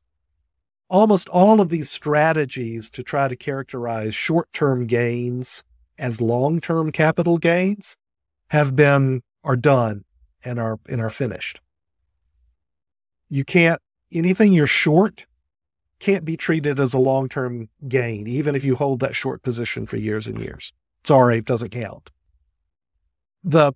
Almost 0.90 1.30
all 1.30 1.62
of 1.62 1.70
these 1.70 1.90
strategies 1.90 2.90
to 2.92 3.04
try 3.04 3.28
to 3.28 3.36
characterize 3.36 4.14
short 4.14 4.52
term 4.54 4.86
gains 4.86 5.64
as 5.98 6.22
long 6.22 6.60
term 6.60 6.92
capital 6.92 7.38
gains 7.38 7.98
have 8.50 8.76
been, 8.76 9.22
are 9.44 9.56
done 9.56 10.04
and 10.44 10.60
are, 10.60 10.80
and 10.88 11.02
are 11.02 11.10
finished. 11.10 11.60
You 13.30 13.44
can't, 13.44 13.82
anything 14.12 14.54
you're 14.54 14.68
short 14.68 15.26
can't 16.00 16.26
be 16.26 16.36
treated 16.36 16.80
as 16.80 16.94
a 16.94 17.00
long 17.00 17.30
term 17.30 17.70
gain, 17.88 18.28
even 18.28 18.56
if 18.56 18.64
you 18.66 18.76
hold 18.76 19.00
that 19.00 19.16
short 19.16 19.42
position 19.42 19.86
for 19.86 19.98
years 19.98 20.28
and 20.28 20.38
years. 20.40 20.74
Sorry, 21.06 21.38
it 21.38 21.46
doesn't 21.46 21.70
count. 21.70 22.10
The 23.44 23.74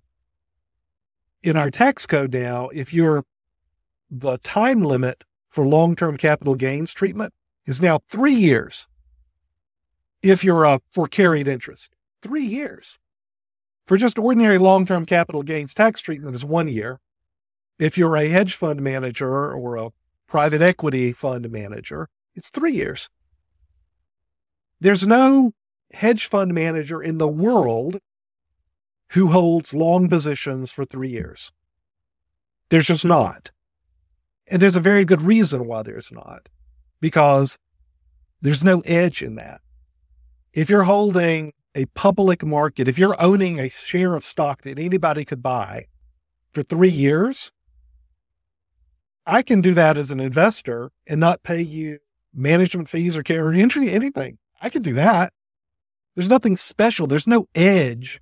in 1.42 1.56
our 1.56 1.70
tax 1.70 2.06
code 2.06 2.32
now, 2.32 2.68
if 2.68 2.92
you're 2.92 3.24
the 4.10 4.38
time 4.38 4.82
limit 4.82 5.24
for 5.48 5.66
long 5.66 5.96
term 5.96 6.16
capital 6.16 6.54
gains 6.54 6.92
treatment 6.92 7.32
is 7.66 7.80
now 7.80 8.00
three 8.10 8.34
years. 8.34 8.88
If 10.22 10.42
you're 10.42 10.64
a 10.64 10.80
for 10.90 11.06
carried 11.06 11.48
interest, 11.48 11.94
three 12.22 12.44
years. 12.44 12.98
For 13.88 13.96
just 13.96 14.18
ordinary 14.18 14.58
long 14.58 14.84
term 14.84 15.06
capital 15.06 15.42
gains 15.42 15.72
tax 15.72 16.02
treatment 16.02 16.34
is 16.34 16.44
one 16.44 16.68
year. 16.68 17.00
If 17.78 17.96
you're 17.96 18.18
a 18.18 18.28
hedge 18.28 18.54
fund 18.54 18.82
manager 18.82 19.54
or 19.54 19.76
a 19.76 19.90
private 20.26 20.60
equity 20.60 21.14
fund 21.14 21.50
manager, 21.50 22.10
it's 22.34 22.50
three 22.50 22.74
years. 22.74 23.08
There's 24.78 25.06
no 25.06 25.52
hedge 25.94 26.26
fund 26.26 26.52
manager 26.52 27.02
in 27.02 27.16
the 27.16 27.28
world 27.28 27.98
who 29.12 29.28
holds 29.28 29.72
long 29.72 30.10
positions 30.10 30.70
for 30.70 30.84
three 30.84 31.08
years. 31.08 31.50
There's 32.68 32.88
just 32.88 33.06
not. 33.06 33.52
And 34.48 34.60
there's 34.60 34.76
a 34.76 34.80
very 34.80 35.06
good 35.06 35.22
reason 35.22 35.66
why 35.66 35.82
there's 35.82 36.12
not, 36.12 36.50
because 37.00 37.56
there's 38.42 38.62
no 38.62 38.80
edge 38.80 39.22
in 39.22 39.36
that. 39.36 39.62
If 40.52 40.68
you're 40.68 40.84
holding 40.84 41.54
a 41.74 41.86
public 41.86 42.44
market, 42.44 42.88
if 42.88 42.98
you're 42.98 43.20
owning 43.20 43.58
a 43.58 43.68
share 43.68 44.14
of 44.14 44.24
stock 44.24 44.62
that 44.62 44.78
anybody 44.78 45.24
could 45.24 45.42
buy 45.42 45.86
for 46.52 46.62
three 46.62 46.90
years, 46.90 47.52
I 49.26 49.42
can 49.42 49.60
do 49.60 49.74
that 49.74 49.98
as 49.98 50.10
an 50.10 50.20
investor 50.20 50.90
and 51.06 51.20
not 51.20 51.42
pay 51.42 51.60
you 51.60 51.98
management 52.34 52.88
fees 52.88 53.16
or 53.16 53.22
carry 53.22 53.60
entry, 53.60 53.90
anything. 53.90 54.38
I 54.60 54.70
can 54.70 54.82
do 54.82 54.94
that. 54.94 55.32
There's 56.14 56.28
nothing 56.28 56.56
special. 56.56 57.06
There's 57.06 57.26
no 57.26 57.46
edge 57.54 58.20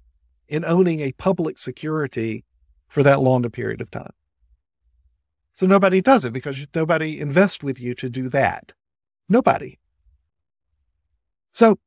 in 0.48 0.64
owning 0.64 1.00
a 1.00 1.12
public 1.12 1.58
security 1.58 2.44
for 2.88 3.02
that 3.02 3.20
long 3.20 3.44
a 3.44 3.50
period 3.50 3.80
of 3.80 3.90
time. 3.90 4.12
So 5.52 5.66
nobody 5.66 6.00
does 6.02 6.24
it 6.24 6.32
because 6.32 6.66
nobody 6.74 7.18
invests 7.18 7.64
with 7.64 7.80
you 7.80 7.94
to 7.94 8.10
do 8.10 8.28
that. 8.28 8.72
Nobody. 9.28 9.78
So 11.52 11.78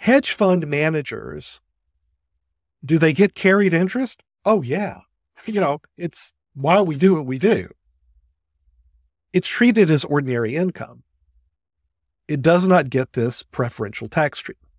hedge 0.00 0.32
fund 0.32 0.66
managers, 0.66 1.60
do 2.84 2.98
they 2.98 3.12
get 3.12 3.34
carried 3.34 3.74
interest? 3.74 4.22
Oh, 4.44 4.62
yeah. 4.62 4.98
You 5.46 5.58
know, 5.58 5.80
it's 5.96 6.34
while 6.52 6.84
we 6.84 6.96
do 6.96 7.14
what 7.14 7.24
we 7.24 7.38
do. 7.38 7.70
It's 9.32 9.48
treated 9.48 9.90
as 9.90 10.04
ordinary 10.04 10.54
income 10.54 11.02
it 12.30 12.42
does 12.42 12.68
not 12.68 12.90
get 12.90 13.14
this 13.14 13.42
preferential 13.42 14.06
tax 14.06 14.38
treatment. 14.38 14.70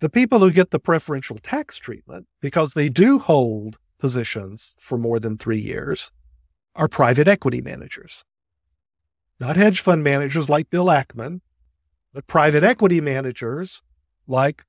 The 0.00 0.10
people 0.10 0.40
who 0.40 0.50
get 0.50 0.70
the 0.70 0.78
preferential 0.78 1.38
tax 1.38 1.78
treatment, 1.78 2.26
because 2.42 2.74
they 2.74 2.90
do 2.90 3.18
hold 3.18 3.78
positions 3.98 4.76
for 4.78 4.98
more 4.98 5.18
than 5.18 5.38
three 5.38 5.60
years, 5.60 6.10
are 6.74 6.88
private 6.88 7.26
equity 7.26 7.62
managers. 7.62 8.24
Not 9.40 9.56
hedge 9.56 9.80
fund 9.80 10.04
managers 10.04 10.50
like 10.50 10.68
Bill 10.68 10.86
Ackman, 10.86 11.40
but 12.12 12.26
private 12.26 12.64
equity 12.64 13.00
managers 13.00 13.80
like 14.26 14.64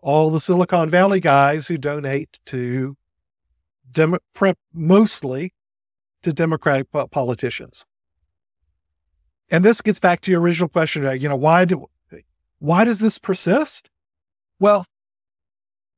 all 0.00 0.30
the 0.30 0.40
Silicon 0.40 0.88
Valley 0.88 1.20
guys 1.20 1.68
who 1.68 1.76
donate 1.78 2.40
to 2.46 2.96
Demo- 3.90 4.18
mostly 4.72 5.52
to 6.22 6.32
Democratic 6.32 6.88
politicians. 7.10 7.86
And 9.50 9.64
this 9.64 9.80
gets 9.80 9.98
back 9.98 10.20
to 10.22 10.30
your 10.30 10.40
original 10.40 10.68
question, 10.68 11.02
you 11.20 11.28
know, 11.28 11.36
why 11.36 11.64
do, 11.64 11.86
why 12.58 12.84
does 12.84 13.00
this 13.00 13.18
persist? 13.18 13.90
Well, 14.58 14.86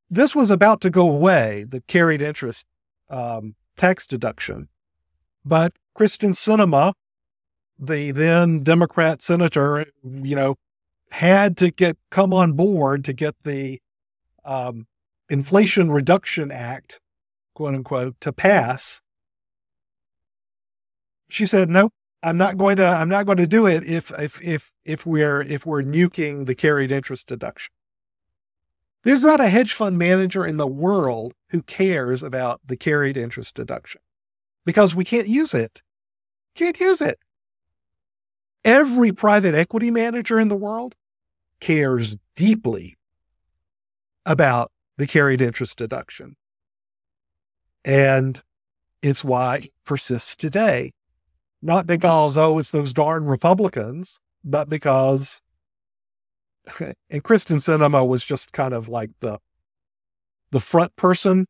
this 0.09 0.35
was 0.35 0.51
about 0.51 0.81
to 0.83 0.91
go 0.91 1.09
away, 1.09 1.65
the 1.69 1.81
carried 1.83 2.23
interest 2.23 2.67
um, 3.11 3.55
tax 3.77 4.07
deduction. 4.07 4.69
But 5.45 5.73
Kyrsten 5.97 6.35
Sinema, 6.35 6.95
the 7.79 8.11
then 8.13 8.63
Democrat 8.63 9.21
senator, 9.21 9.87
you 10.05 10.37
know, 10.37 10.57
had 11.13 11.59
to 11.59 11.71
get 11.71 11.99
come 12.11 12.33
on 12.33 12.55
board 12.55 13.05
to 13.05 13.13
get 13.13 13.35
the 13.43 13.79
um, 14.47 14.87
Inflation 15.29 15.91
Reduction 15.91 16.51
Act, 16.51 17.01
quote 17.55 17.75
unquote, 17.75 18.19
to 18.23 18.33
pass. 18.33 19.03
She 21.29 21.45
said, 21.45 21.69
nope, 21.69 21.93
I'm 22.23 22.39
not 22.39 22.57
going 22.57 22.77
to 22.77 22.87
I'm 22.87 23.11
not 23.11 23.27
going 23.27 23.37
to 23.37 23.47
do 23.47 23.67
it 23.67 23.85
if 23.85 24.11
if 24.19 24.41
if 24.43 24.73
if 24.87 25.05
we're 25.05 25.43
if 25.43 25.67
we're 25.67 25.83
nuking 25.83 26.47
the 26.47 26.55
carried 26.55 26.91
interest 26.91 27.27
deduction. 27.27 27.73
There's 29.05 29.25
not 29.25 29.41
a 29.41 29.51
hedge 29.51 29.75
fund 29.75 29.99
manager 29.99 30.47
in 30.47 30.57
the 30.57 30.67
world 30.67 31.35
who 31.51 31.61
cares 31.61 32.23
about 32.23 32.63
the 32.65 32.77
carried 32.77 33.19
interest 33.19 33.55
deduction 33.55 34.01
because 34.65 34.95
we 34.95 35.05
can't 35.05 35.29
use 35.29 35.53
it. 35.53 35.83
Can't 36.55 36.81
use 36.81 37.03
it. 37.03 37.19
Every 38.65 39.13
private 39.13 39.55
equity 39.55 39.91
manager 39.91 40.39
in 40.39 40.49
the 40.49 40.57
world 40.57 40.97
cares 41.63 42.17
deeply 42.37 42.99
about 44.27 44.71
the 44.99 45.07
carried 45.07 45.41
interest 45.41 45.79
deduction. 45.79 46.37
And 47.85 48.43
it's 49.01 49.25
why 49.25 49.57
it 49.57 49.73
persists 49.85 50.37
today 50.37 50.93
not 51.63 51.87
because, 51.87 52.37
oh, 52.37 52.59
it's 52.59 52.73
those 52.73 52.93
darn 52.93 53.25
Republicans, 53.25 54.21
but 54.45 54.69
because, 54.69 55.41
and 56.81 57.23
Kyrsten 57.23 57.59
Sinema 57.59 58.07
was 58.07 58.25
just 58.25 58.53
kind 58.53 58.75
of 58.75 58.89
like 58.89 59.11
the, 59.21 59.39
the 60.51 60.61
front 60.61 60.95
person, 60.97 61.47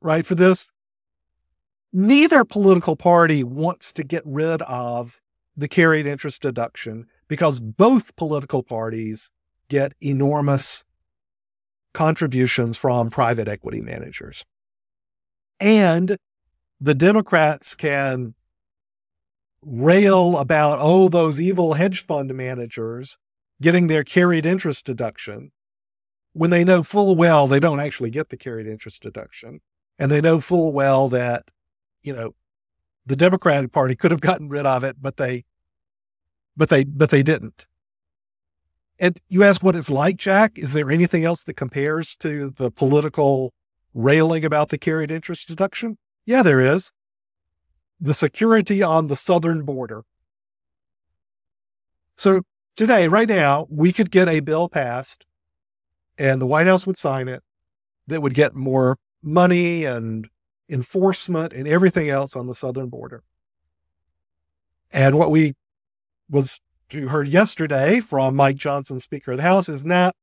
right, 0.00 0.24
for 0.24 0.36
this. 0.36 0.70
Neither 1.92 2.44
political 2.44 2.96
party 2.96 3.42
wants 3.42 3.92
to 3.94 4.04
get 4.04 4.22
rid 4.24 4.62
of 4.62 5.20
the 5.56 5.68
carried 5.68 6.06
interest 6.06 6.42
deduction 6.42 7.06
because 7.28 7.60
both 7.60 8.14
political 8.16 8.62
parties 8.62 9.30
get 9.68 9.94
enormous 10.00 10.84
contributions 11.92 12.76
from 12.76 13.10
private 13.10 13.48
equity 13.48 13.80
managers. 13.80 14.44
And 15.60 16.16
the 16.80 16.94
Democrats 16.94 17.74
can 17.74 18.34
rail 19.62 20.36
about, 20.36 20.78
oh, 20.80 21.08
those 21.08 21.40
evil 21.40 21.74
hedge 21.74 22.04
fund 22.04 22.34
managers 22.34 23.16
getting 23.62 23.86
their 23.86 24.04
carried 24.04 24.44
interest 24.44 24.84
deduction 24.84 25.52
when 26.32 26.50
they 26.50 26.64
know 26.64 26.82
full 26.82 27.14
well 27.14 27.46
they 27.46 27.60
don't 27.60 27.80
actually 27.80 28.10
get 28.10 28.28
the 28.28 28.36
carried 28.36 28.66
interest 28.66 29.02
deduction. 29.02 29.60
And 29.98 30.10
they 30.10 30.20
know 30.20 30.40
full 30.40 30.72
well 30.72 31.08
that, 31.10 31.44
you 32.02 32.14
know, 32.14 32.34
the 33.06 33.16
Democratic 33.16 33.70
Party 33.70 33.94
could 33.94 34.10
have 34.10 34.20
gotten 34.20 34.48
rid 34.48 34.66
of 34.66 34.82
it, 34.82 34.96
but 35.00 35.16
they, 35.16 35.44
but 36.56 36.68
they, 36.68 36.84
but 36.84 37.10
they 37.10 37.22
didn't. 37.22 37.66
And 38.98 39.18
you 39.28 39.42
ask 39.42 39.62
what 39.62 39.76
it's 39.76 39.90
like, 39.90 40.16
Jack. 40.16 40.56
Is 40.56 40.72
there 40.72 40.90
anything 40.90 41.24
else 41.24 41.42
that 41.44 41.54
compares 41.54 42.14
to 42.16 42.50
the 42.50 42.70
political 42.70 43.52
railing 43.92 44.44
about 44.44 44.68
the 44.68 44.78
carried 44.78 45.10
interest 45.10 45.48
deduction? 45.48 45.98
Yeah, 46.26 46.42
there 46.42 46.60
is. 46.60 46.92
The 48.00 48.14
security 48.14 48.82
on 48.82 49.08
the 49.08 49.16
southern 49.16 49.64
border. 49.64 50.04
So 52.16 52.42
today, 52.76 53.08
right 53.08 53.28
now, 53.28 53.66
we 53.68 53.92
could 53.92 54.10
get 54.10 54.28
a 54.28 54.40
bill 54.40 54.68
passed 54.68 55.26
and 56.18 56.40
the 56.40 56.46
White 56.46 56.66
House 56.66 56.86
would 56.86 56.96
sign 56.96 57.28
it 57.28 57.42
that 58.06 58.22
would 58.22 58.34
get 58.34 58.54
more 58.54 58.98
money 59.22 59.84
and 59.84 60.28
enforcement 60.68 61.52
and 61.52 61.66
everything 61.66 62.08
else 62.08 62.36
on 62.36 62.46
the 62.46 62.54
southern 62.54 62.88
border. 62.88 63.22
And 64.92 65.18
what 65.18 65.30
we 65.30 65.54
was 66.30 66.60
you 66.90 67.08
heard 67.08 67.28
yesterday 67.28 68.00
from 68.00 68.36
Mike 68.36 68.56
Johnson, 68.56 68.98
Speaker 68.98 69.32
of 69.32 69.38
the 69.38 69.42
House, 69.42 69.68
is 69.68 69.84
not 69.84 70.14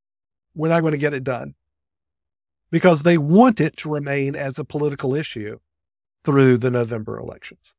we're 0.55 0.69
not 0.69 0.81
going 0.81 0.91
to 0.91 0.97
get 0.97 1.13
it 1.13 1.23
done 1.23 1.55
because 2.71 3.03
they 3.03 3.17
want 3.17 3.59
it 3.59 3.75
to 3.77 3.89
remain 3.89 4.35
as 4.35 4.59
a 4.59 4.65
political 4.65 5.15
issue 5.15 5.59
through 6.23 6.57
the 6.57 6.71
November 6.71 7.17
elections. 7.17 7.75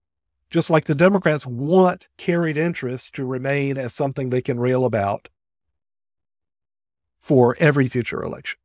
Just 0.50 0.68
like 0.68 0.84
the 0.84 0.94
Democrats 0.94 1.46
want 1.46 2.08
carried 2.18 2.56
interest 2.56 3.14
to 3.14 3.24
remain 3.24 3.78
as 3.78 3.94
something 3.94 4.28
they 4.30 4.42
can 4.42 4.60
rail 4.60 4.84
about 4.84 5.28
for 7.20 7.56
every 7.58 7.88
future 7.88 8.22
election. 8.22 8.58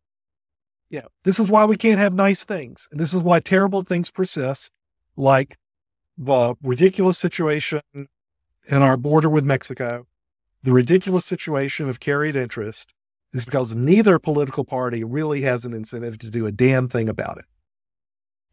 Yeah, 0.89 1.05
this 1.23 1.39
is 1.39 1.49
why 1.49 1.65
we 1.65 1.77
can't 1.77 1.99
have 1.99 2.13
nice 2.13 2.43
things. 2.43 2.87
And 2.91 2.99
this 2.99 3.13
is 3.13 3.21
why 3.21 3.39
terrible 3.39 3.83
things 3.83 4.09
persist, 4.09 4.71
like 5.15 5.57
the 6.17 6.55
ridiculous 6.61 7.17
situation 7.17 7.81
in 8.67 8.81
our 8.81 8.97
border 8.97 9.29
with 9.29 9.45
Mexico, 9.45 10.05
the 10.63 10.71
ridiculous 10.71 11.25
situation 11.25 11.89
of 11.89 11.99
carried 11.99 12.35
interest 12.35 12.93
is 13.33 13.45
because 13.45 13.75
neither 13.75 14.19
political 14.19 14.63
party 14.63 15.03
really 15.03 15.41
has 15.41 15.65
an 15.65 15.73
incentive 15.73 16.17
to 16.19 16.29
do 16.29 16.45
a 16.45 16.51
damn 16.51 16.87
thing 16.87 17.09
about 17.09 17.37
it. 17.37 17.45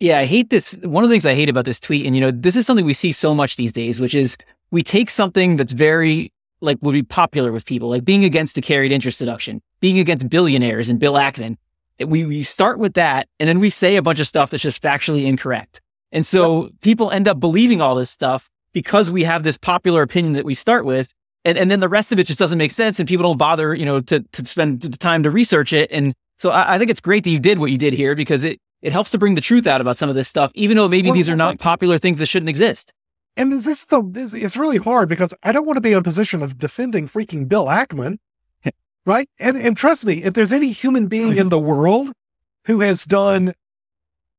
Yeah, 0.00 0.18
I 0.18 0.24
hate 0.24 0.50
this. 0.50 0.72
One 0.82 1.04
of 1.04 1.10
the 1.10 1.14
things 1.14 1.24
I 1.24 1.34
hate 1.34 1.48
about 1.48 1.64
this 1.64 1.80
tweet, 1.80 2.04
and 2.04 2.14
you 2.14 2.20
know, 2.20 2.30
this 2.30 2.56
is 2.56 2.66
something 2.66 2.84
we 2.84 2.94
see 2.94 3.12
so 3.12 3.34
much 3.34 3.56
these 3.56 3.72
days, 3.72 4.00
which 4.00 4.14
is 4.14 4.36
we 4.70 4.82
take 4.82 5.08
something 5.08 5.56
that's 5.56 5.72
very 5.72 6.32
like 6.60 6.78
would 6.80 6.92
be 6.92 7.02
popular 7.02 7.52
with 7.52 7.64
people, 7.64 7.90
like 7.90 8.04
being 8.04 8.24
against 8.24 8.54
the 8.54 8.62
carried 8.62 8.90
interest 8.90 9.18
deduction, 9.18 9.62
being 9.80 9.98
against 9.98 10.28
billionaires 10.28 10.88
and 10.88 10.98
Bill 10.98 11.14
Ackman. 11.14 11.56
We 12.04 12.24
we 12.24 12.42
start 12.42 12.78
with 12.78 12.94
that, 12.94 13.28
and 13.38 13.48
then 13.48 13.60
we 13.60 13.70
say 13.70 13.96
a 13.96 14.02
bunch 14.02 14.18
of 14.18 14.26
stuff 14.26 14.50
that's 14.50 14.62
just 14.62 14.82
factually 14.82 15.26
incorrect. 15.26 15.80
And 16.10 16.26
so 16.26 16.64
yep. 16.64 16.72
people 16.80 17.10
end 17.10 17.28
up 17.28 17.38
believing 17.38 17.80
all 17.80 17.94
this 17.94 18.10
stuff 18.10 18.50
because 18.75 19.11
we 19.11 19.25
have 19.25 19.43
this 19.43 19.57
popular 19.57 20.03
opinion 20.03 20.35
that 20.35 20.45
we 20.45 20.53
start 20.53 20.85
with, 20.85 21.14
and, 21.47 21.57
and 21.57 21.70
then 21.70 21.81
the 21.81 21.89
rest 21.89 22.12
of 22.12 22.18
it 22.18 22.27
just 22.27 22.39
doesn't 22.39 22.59
make 22.59 22.72
sense 22.72 22.99
and 22.99 23.09
people 23.09 23.22
don't 23.22 23.39
bother, 23.39 23.75
you 23.75 23.87
know, 23.87 24.01
to, 24.01 24.20
to 24.20 24.45
spend 24.45 24.83
the 24.83 24.99
time 24.99 25.22
to 25.22 25.31
research 25.31 25.72
it. 25.72 25.91
And 25.91 26.14
so 26.39 26.51
I, 26.51 26.75
I 26.75 26.79
think 26.79 26.91
it's 26.91 27.01
great 27.01 27.25
that 27.25 27.31
you 27.31 27.39
did 27.39 27.59
what 27.59 27.70
you 27.70 27.79
did 27.79 27.95
here 27.95 28.14
because 28.14 28.45
it, 28.45 28.59
it 28.83 28.93
helps 28.93 29.11
to 29.12 29.18
bring 29.18 29.35
the 29.35 29.41
truth 29.41 29.66
out 29.66 29.81
about 29.81 29.97
some 29.97 30.11
of 30.11 30.14
this 30.14 30.29
stuff, 30.29 30.51
even 30.55 30.77
though 30.77 30.89
maybe 30.89 31.09
well, 31.09 31.14
these 31.14 31.29
are 31.29 31.37
not 31.37 31.59
popular 31.59 31.97
things 31.97 32.18
that 32.18 32.27
shouldn't 32.27 32.51
exist. 32.51 32.93
And 33.37 33.53
this 33.53 33.66
is 33.66 33.87
the 33.87 34.03
this, 34.03 34.33
it's 34.33 34.57
really 34.57 34.77
hard 34.77 35.09
because 35.09 35.35
I 35.43 35.53
don't 35.53 35.66
want 35.66 35.77
to 35.77 35.81
be 35.81 35.93
in 35.93 35.99
a 35.99 36.03
position 36.03 36.43
of 36.43 36.59
defending 36.59 37.09
freaking 37.09 37.49
Bill 37.49 37.66
Ackman, 37.66 38.18
right? 39.07 39.29
And 39.39 39.57
and 39.57 39.77
trust 39.77 40.05
me, 40.05 40.22
if 40.22 40.35
there's 40.35 40.53
any 40.53 40.70
human 40.70 41.09
being 41.09 41.35
oh, 41.39 41.41
in 41.41 41.49
the 41.49 41.59
world 41.59 42.12
who 42.66 42.81
has 42.81 43.05
done 43.05 43.55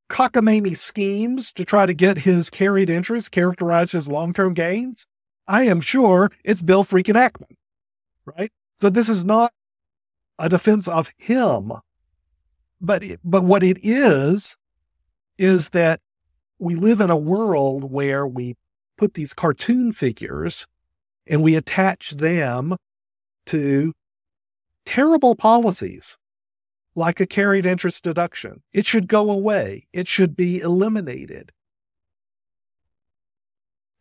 cockamamie 0.10 0.78
schemes 0.78 1.52
to 1.54 1.66
try 1.66 1.86
to 1.86 1.94
get 1.94 2.18
his 2.20 2.50
carried 2.50 2.90
interest 2.90 3.32
characterized 3.32 3.96
as 3.96 4.08
long 4.08 4.34
term 4.34 4.54
gains, 4.54 5.06
I 5.48 5.64
am 5.64 5.82
sure 5.82 6.32
it's 6.44 6.62
Bill 6.62 6.84
freaking 6.84 7.16
Ackman, 7.16 7.56
right? 8.26 8.52
So 8.80 8.90
this 8.90 9.10
is 9.10 9.24
not 9.24 9.54
a 10.38 10.50
defense 10.50 10.88
of 10.88 11.12
him, 11.18 11.72
but 12.82 13.04
it, 13.04 13.20
but 13.24 13.44
what 13.44 13.64
it 13.64 13.80
is 13.84 14.58
is 15.38 15.70
that 15.70 16.00
we 16.60 16.76
live 16.76 17.02
in 17.02 17.10
a 17.10 17.18
world 17.18 17.92
where 17.92 18.26
we 18.26 18.56
put 18.98 19.14
these 19.14 19.34
cartoon 19.34 19.92
figures 19.92 20.68
and 21.28 21.42
we 21.42 21.56
attach 21.56 22.12
them 22.12 22.76
to 23.48 23.94
terrible 24.86 25.36
policies 25.36 26.18
like 26.96 27.20
a 27.20 27.26
carried 27.26 27.66
interest 27.66 28.04
deduction. 28.04 28.62
It 28.74 28.86
should 28.86 29.08
go 29.08 29.30
away. 29.30 29.88
It 29.94 30.08
should 30.08 30.36
be 30.36 30.60
eliminated. 30.60 31.52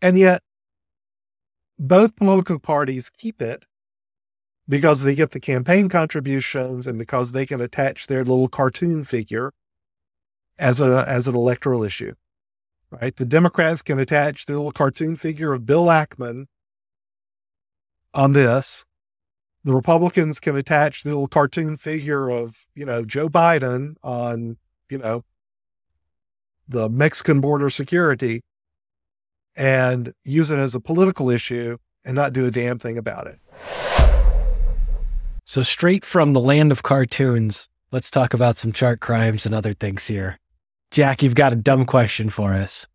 And 0.00 0.18
yet 0.18 0.42
both 1.78 2.14
political 2.16 2.58
parties 2.58 3.10
keep 3.10 3.42
it 3.42 3.66
because 4.68 5.02
they 5.02 5.14
get 5.14 5.32
the 5.32 5.40
campaign 5.40 5.88
contributions 5.88 6.86
and 6.86 6.98
because 6.98 7.32
they 7.32 7.44
can 7.44 7.60
attach 7.60 8.06
their 8.06 8.24
little 8.24 8.48
cartoon 8.48 9.04
figure 9.04 9.52
as 10.58 10.80
a 10.80 11.04
as 11.08 11.26
an 11.26 11.34
electoral 11.34 11.82
issue. 11.82 12.14
Right? 12.90 13.16
The 13.16 13.24
Democrats 13.24 13.82
can 13.82 13.98
attach 13.98 14.46
their 14.46 14.56
little 14.56 14.72
cartoon 14.72 15.16
figure 15.16 15.52
of 15.52 15.66
Bill 15.66 15.86
Ackman 15.86 16.46
on 18.12 18.34
this. 18.34 18.86
The 19.64 19.74
Republicans 19.74 20.40
can 20.40 20.56
attach 20.56 21.02
the 21.02 21.10
little 21.10 21.26
cartoon 21.26 21.76
figure 21.76 22.28
of, 22.28 22.66
you 22.74 22.84
know, 22.84 23.04
Joe 23.04 23.28
Biden 23.30 23.94
on, 24.02 24.58
you 24.90 24.98
know, 24.98 25.24
the 26.68 26.90
Mexican 26.90 27.40
border 27.40 27.70
security 27.70 28.42
and 29.56 30.12
use 30.24 30.50
it 30.50 30.58
as 30.58 30.74
a 30.74 30.80
political 30.80 31.30
issue 31.30 31.78
and 32.04 32.14
not 32.14 32.32
do 32.32 32.44
a 32.46 32.50
damn 32.50 32.78
thing 32.78 32.98
about 32.98 33.26
it. 33.26 33.38
So, 35.46 35.62
straight 35.62 36.04
from 36.04 36.32
the 36.32 36.40
land 36.40 36.72
of 36.72 36.82
cartoons, 36.82 37.68
let's 37.90 38.10
talk 38.10 38.34
about 38.34 38.56
some 38.56 38.72
chart 38.72 39.00
crimes 39.00 39.46
and 39.46 39.54
other 39.54 39.74
things 39.74 40.06
here. 40.06 40.38
Jack, 40.90 41.22
you've 41.22 41.34
got 41.34 41.52
a 41.52 41.56
dumb 41.56 41.86
question 41.86 42.28
for 42.28 42.52
us. 42.54 42.86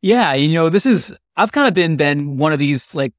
Yeah, 0.00 0.34
you 0.34 0.52
know, 0.54 0.68
this 0.68 0.86
is, 0.86 1.14
I've 1.36 1.52
kind 1.52 1.68
of 1.68 1.74
been, 1.74 1.96
been 1.96 2.36
one 2.36 2.52
of 2.52 2.58
these, 2.58 2.94
like, 2.94 3.12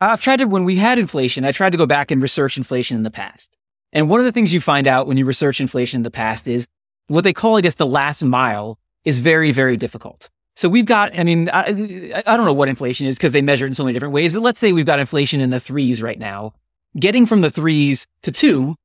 I've 0.00 0.20
tried 0.20 0.36
to, 0.36 0.44
when 0.44 0.64
we 0.64 0.76
had 0.76 0.98
inflation, 0.98 1.44
I 1.44 1.52
tried 1.52 1.72
to 1.72 1.78
go 1.78 1.86
back 1.86 2.10
and 2.10 2.20
research 2.20 2.56
inflation 2.56 2.96
in 2.96 3.02
the 3.02 3.10
past. 3.10 3.56
And 3.92 4.08
one 4.08 4.20
of 4.20 4.26
the 4.26 4.32
things 4.32 4.52
you 4.52 4.60
find 4.60 4.86
out 4.86 5.06
when 5.06 5.16
you 5.16 5.24
research 5.24 5.60
inflation 5.60 5.98
in 5.98 6.02
the 6.02 6.10
past 6.10 6.48
is 6.48 6.66
what 7.06 7.24
they 7.24 7.32
call, 7.32 7.56
I 7.56 7.60
guess, 7.60 7.74
the 7.74 7.86
last 7.86 8.22
mile 8.24 8.78
is 9.04 9.20
very, 9.20 9.52
very 9.52 9.76
difficult. 9.76 10.28
So 10.56 10.68
we've 10.68 10.86
got, 10.86 11.18
I 11.18 11.24
mean, 11.24 11.48
I, 11.50 12.22
I 12.26 12.36
don't 12.36 12.46
know 12.46 12.52
what 12.52 12.68
inflation 12.68 13.06
is 13.06 13.16
because 13.16 13.32
they 13.32 13.42
measure 13.42 13.64
it 13.64 13.68
in 13.68 13.74
so 13.74 13.84
many 13.84 13.92
different 13.92 14.14
ways, 14.14 14.32
but 14.32 14.42
let's 14.42 14.58
say 14.58 14.72
we've 14.72 14.86
got 14.86 15.00
inflation 15.00 15.40
in 15.40 15.50
the 15.50 15.60
threes 15.60 16.02
right 16.02 16.18
now. 16.18 16.54
Getting 16.98 17.26
from 17.26 17.40
the 17.40 17.50
threes 17.50 18.06
to 18.22 18.30
two 18.30 18.76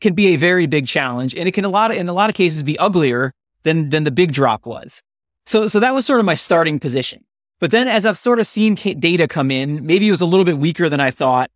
can 0.00 0.14
be 0.14 0.28
a 0.28 0.36
very 0.36 0.66
big 0.66 0.86
challenge. 0.86 1.34
And 1.34 1.48
it 1.48 1.52
can 1.52 1.64
a 1.64 1.70
lot 1.70 1.90
of, 1.90 1.96
in 1.96 2.08
a 2.08 2.12
lot 2.12 2.28
of 2.28 2.36
cases 2.36 2.62
be 2.62 2.78
uglier 2.78 3.32
than, 3.62 3.90
than 3.90 4.04
the 4.04 4.10
big 4.10 4.32
drop 4.32 4.66
was. 4.66 5.02
So, 5.46 5.66
so 5.68 5.80
that 5.80 5.94
was 5.94 6.04
sort 6.04 6.20
of 6.20 6.26
my 6.26 6.34
starting 6.34 6.78
position. 6.78 7.24
But 7.64 7.70
then 7.70 7.88
as 7.88 8.04
I've 8.04 8.18
sort 8.18 8.40
of 8.40 8.46
seen 8.46 8.74
data 8.74 9.26
come 9.26 9.50
in, 9.50 9.86
maybe 9.86 10.06
it 10.06 10.10
was 10.10 10.20
a 10.20 10.26
little 10.26 10.44
bit 10.44 10.58
weaker 10.58 10.90
than 10.90 11.00
I 11.00 11.10
thought. 11.10 11.50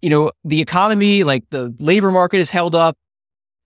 You 0.00 0.08
know, 0.08 0.32
the 0.42 0.62
economy, 0.62 1.22
like 1.22 1.44
the 1.50 1.74
labor 1.78 2.10
market 2.10 2.38
is 2.38 2.48
held 2.48 2.74
up. 2.74 2.96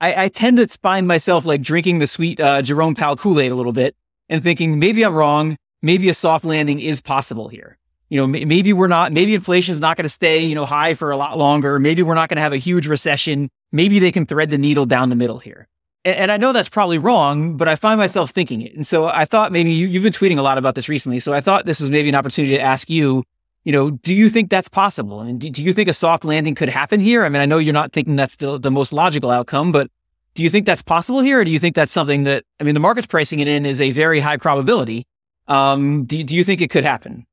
I, 0.01 0.24
I 0.24 0.28
tend 0.28 0.57
to 0.57 0.66
find 0.66 1.07
myself 1.07 1.45
like 1.45 1.62
drinking 1.62 2.01
the 2.01 2.09
sweet 2.09 2.40
uh, 2.40 2.62
Jerome 2.62 2.97
Powell 2.97 3.14
Kool-Aid 3.14 3.53
a 3.53 3.55
little 3.55 3.70
bit 3.72 3.95
and 4.28 4.42
thinking 4.42 4.80
maybe 4.80 5.05
I'm 5.05 5.14
wrong. 5.14 5.57
Maybe 5.82 6.09
a 6.09 6.14
soft 6.14 6.45
landing 6.45 6.80
is 6.80 7.01
possible 7.01 7.47
here. 7.47 7.78
You 8.09 8.18
know, 8.20 8.26
maybe 8.26 8.72
we're 8.72 8.88
not, 8.88 9.12
maybe 9.12 9.32
inflation 9.32 9.70
is 9.70 9.78
not 9.78 9.97
going 9.97 10.03
to 10.03 10.09
stay, 10.09 10.42
you 10.42 10.57
know, 10.57 10.66
high 10.66 10.95
for 10.95 11.12
a 11.12 11.16
lot 11.16 11.38
longer. 11.38 11.78
Maybe 11.78 12.03
we're 12.03 12.16
not 12.16 12.28
going 12.28 12.38
to 12.38 12.42
have 12.42 12.53
a 12.53 12.57
huge 12.57 12.88
recession. 12.88 13.49
Maybe 13.70 14.01
they 14.01 14.11
can 14.11 14.26
thread 14.26 14.51
the 14.51 14.59
needle 14.59 14.84
down 14.84 15.11
the 15.11 15.14
middle 15.14 15.38
here. 15.38 15.68
And, 16.05 16.16
and 16.16 16.32
I 16.32 16.36
know 16.36 16.52
that's 16.52 16.68
probably 16.68 16.98
wrong, 16.98 17.57
but 17.57 17.68
I 17.68 17.76
find 17.76 17.98
myself 17.98 18.30
thinking 18.30 18.62
it. 18.62 18.74
And 18.74 18.86
so 18.86 19.07
I 19.07 19.24
thought 19.24 19.52
maybe 19.52 19.72
you, 19.72 19.86
you've 19.86 20.02
been 20.02 20.12
tweeting 20.12 20.38
a 20.38 20.42
lot 20.42 20.59
about 20.59 20.74
this 20.74 20.88
recently. 20.88 21.20
So 21.20 21.32
I 21.32 21.40
thought 21.40 21.66
this 21.66 21.80
was 21.80 21.90
maybe 21.90 22.09
an 22.09 22.14
opportunity 22.14 22.57
to 22.57 22.61
ask 22.61 22.90
you, 22.90 23.24
you 23.64 23.72
know, 23.72 23.90
do 23.90 24.14
you 24.14 24.28
think 24.28 24.50
that's 24.50 24.68
possible? 24.68 25.20
And 25.20 25.40
do, 25.40 25.50
do 25.50 25.62
you 25.62 25.72
think 25.72 25.88
a 25.88 25.94
soft 25.94 26.24
landing 26.24 26.55
could 26.55 26.68
happen 26.68 27.00
here? 27.00 27.24
I 27.24 27.28
mean, 27.28 27.40
I 27.40 27.46
know 27.46 27.59
you're 27.59 27.72
not 27.72 27.92
thinking 27.92 28.16
that's 28.16 28.36
the, 28.36 28.59
the 28.59 28.70
most 28.70 28.92
logical 28.92 29.30
outcome, 29.30 29.72
but 29.72 29.90
do 30.34 30.42
you 30.42 30.50
think 30.50 30.66
that's 30.66 30.82
possible 30.82 31.20
here, 31.20 31.40
or 31.40 31.44
do 31.44 31.50
you 31.50 31.61
think 31.61 31.76
that's 31.76 31.92
something 31.92 32.24
that 32.24 32.44
I 32.61 32.64
mean 32.64 32.74
the 32.74 32.80
market's 32.80 33.07
pricing 33.07 33.38
it 33.38 33.48
in 33.48 33.64
is 33.64 33.80
a 33.80 33.92
very 33.92 34.20
high 34.20 34.36
probability? 34.36 35.07
Um, 35.46 36.05
do 36.05 36.22
do 36.24 36.34
you 36.34 36.42
think 36.42 36.61
it 36.61 36.70
could 36.70 36.84
happen? 36.84 37.24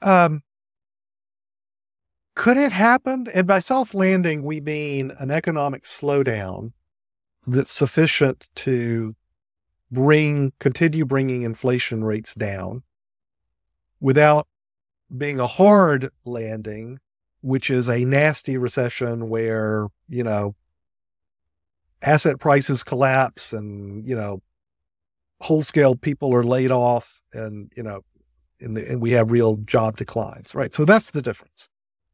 Um, 0.00 0.42
could 2.34 2.56
it 2.56 2.72
happen? 2.72 3.26
And 3.34 3.46
by 3.46 3.58
soft 3.58 3.94
landing, 3.94 4.42
we 4.42 4.60
mean 4.60 5.12
an 5.18 5.30
economic 5.30 5.82
slowdown 5.82 6.72
that's 7.48 7.72
sufficient 7.72 8.48
to 8.54 9.14
bring 9.90 10.52
continue 10.58 11.04
bringing 11.04 11.42
inflation 11.42 12.04
rates 12.04 12.34
down 12.34 12.82
without 14.00 14.46
being 15.16 15.40
a 15.40 15.46
hard 15.46 16.10
landing, 16.24 16.98
which 17.40 17.70
is 17.70 17.88
a 17.88 18.04
nasty 18.04 18.56
recession 18.56 19.28
where 19.28 19.88
you 20.08 20.22
know 20.22 20.54
asset 22.02 22.38
prices 22.38 22.82
collapse 22.82 23.52
and, 23.52 24.08
you 24.08 24.14
know, 24.14 24.42
whole 25.40 25.62
scale 25.62 25.94
people 25.94 26.34
are 26.34 26.44
laid 26.44 26.70
off 26.70 27.20
and, 27.32 27.70
you 27.76 27.82
know, 27.82 28.02
the, 28.60 28.90
and 28.90 29.00
we 29.00 29.12
have 29.12 29.30
real 29.30 29.56
job 29.58 29.96
declines, 29.96 30.54
right? 30.54 30.74
So 30.74 30.84
that's 30.84 31.10
the 31.10 31.22
difference, 31.22 31.68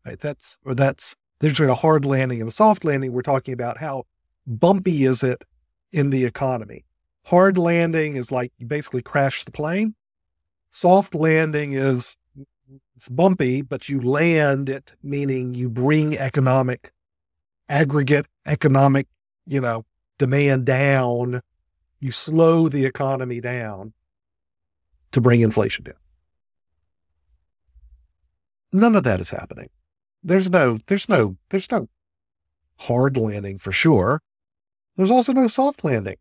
right? 0.04 0.20
That's 0.20 0.58
or 0.64 0.74
that's 0.74 1.16
there's 1.40 1.58
a 1.58 1.74
hard 1.74 2.04
landing 2.04 2.40
and 2.40 2.48
a 2.48 2.52
soft 2.52 2.84
landing. 2.84 3.12
We're 3.12 3.22
talking 3.22 3.54
about 3.54 3.78
how 3.78 4.04
bumpy 4.46 5.04
is 5.04 5.22
it 5.22 5.44
in 5.92 6.10
the 6.10 6.24
economy. 6.24 6.84
Hard 7.26 7.56
landing 7.56 8.16
is 8.16 8.30
like 8.30 8.52
you 8.58 8.66
basically 8.66 9.02
crash 9.02 9.44
the 9.44 9.50
plane. 9.50 9.94
Soft 10.70 11.14
landing 11.14 11.72
is 11.72 12.16
it's 12.96 13.08
bumpy, 13.08 13.62
but 13.62 13.88
you 13.88 14.00
land 14.00 14.68
it, 14.68 14.92
meaning 15.02 15.54
you 15.54 15.68
bring 15.68 16.16
economic 16.16 16.92
aggregate 17.68 18.26
economic, 18.46 19.06
you 19.46 19.60
know, 19.60 19.84
demand 20.18 20.66
down. 20.66 21.40
You 22.00 22.10
slow 22.10 22.68
the 22.68 22.84
economy 22.84 23.40
down 23.40 23.94
to 25.12 25.20
bring 25.20 25.40
inflation 25.40 25.84
down. 25.84 25.94
None 28.72 28.96
of 28.96 29.04
that 29.04 29.20
is 29.20 29.30
happening. 29.30 29.70
There's 30.22 30.50
no, 30.50 30.78
there's 30.86 31.08
no, 31.08 31.36
there's 31.50 31.70
no 31.70 31.88
hard 32.78 33.16
landing 33.16 33.58
for 33.58 33.72
sure. 33.72 34.20
There's 34.96 35.10
also 35.10 35.32
no 35.32 35.46
soft 35.46 35.84
landing. 35.84 36.16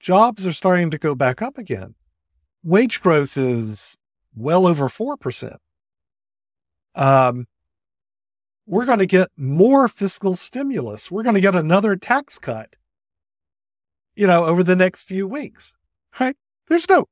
Jobs 0.00 0.46
are 0.46 0.52
starting 0.52 0.90
to 0.90 0.98
go 0.98 1.14
back 1.14 1.42
up 1.42 1.58
again. 1.58 1.94
Wage 2.64 3.00
growth 3.00 3.36
is 3.36 3.96
well 4.34 4.66
over 4.66 4.88
4%. 4.88 5.56
Um, 6.94 7.46
we're 8.66 8.84
going 8.84 8.98
to 8.98 9.06
get 9.06 9.28
more 9.36 9.88
fiscal 9.88 10.34
stimulus. 10.34 11.10
We're 11.10 11.22
going 11.22 11.34
to 11.34 11.40
get 11.40 11.54
another 11.54 11.96
tax 11.96 12.38
cut, 12.38 12.76
you 14.14 14.26
know, 14.26 14.44
over 14.44 14.62
the 14.62 14.76
next 14.76 15.04
few 15.04 15.26
weeks, 15.26 15.76
right? 16.20 16.36
There's 16.68 16.88
no, 16.88 17.06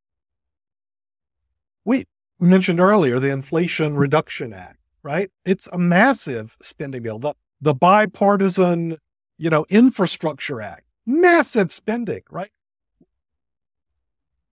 we 1.85 2.05
mentioned 2.39 2.81
earlier 2.81 3.19
the 3.19 3.31
Inflation 3.31 3.97
Reduction 3.97 4.53
Act, 4.53 4.79
right? 5.03 5.31
It's 5.45 5.67
a 5.69 5.79
massive 5.79 6.57
spending 6.61 7.03
bill. 7.03 7.19
The, 7.19 7.35
the 7.61 7.75
bipartisan, 7.75 8.99
you 9.41 9.49
know, 9.49 9.65
infrastructure 9.71 10.61
act, 10.61 10.85
massive 11.07 11.73
spending, 11.73 12.23
right? 12.31 12.51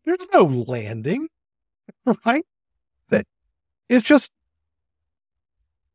There's 0.05 0.27
no 0.33 0.45
landing, 0.45 1.29
right? 2.25 2.47
That 3.11 3.27
it's 3.91 4.07
just 4.07 4.33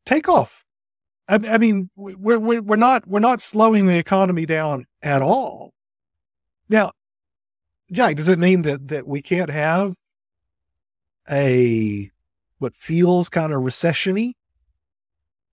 take 0.06 0.30
off. 0.30 0.64
I, 1.28 1.40
I 1.50 1.58
mean, 1.58 1.90
we're, 1.96 2.38
we're, 2.38 2.62
we're 2.62 2.76
not, 2.76 3.08
we're 3.08 3.20
not 3.20 3.42
slowing 3.42 3.88
the 3.88 3.98
economy 3.98 4.46
down 4.46 4.86
at 5.02 5.24
all. 5.24 5.74
Now, 6.70 6.92
Jack, 7.92 8.18
does 8.18 8.30
it 8.30 8.38
mean 8.38 8.62
that, 8.62 8.90
that 8.90 9.08
we 9.08 9.24
can't 9.24 9.50
have 9.50 9.96
a 11.32 12.12
what 12.60 12.76
feels 12.76 13.28
kind 13.28 13.54
of 13.54 13.62
recessiony? 13.62 14.34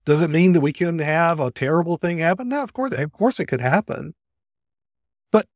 Does 0.05 0.21
it 0.21 0.29
mean 0.29 0.53
that 0.53 0.61
we 0.61 0.73
can 0.73 0.99
have 0.99 1.39
a 1.39 1.51
terrible 1.51 1.97
thing 1.97 2.17
happen? 2.17 2.49
No, 2.49 2.63
of 2.63 2.73
course, 2.73 2.93
of 2.93 3.11
course 3.11 3.39
it 3.39 3.45
could 3.45 3.61
happen. 3.61 4.13
But 5.31 5.47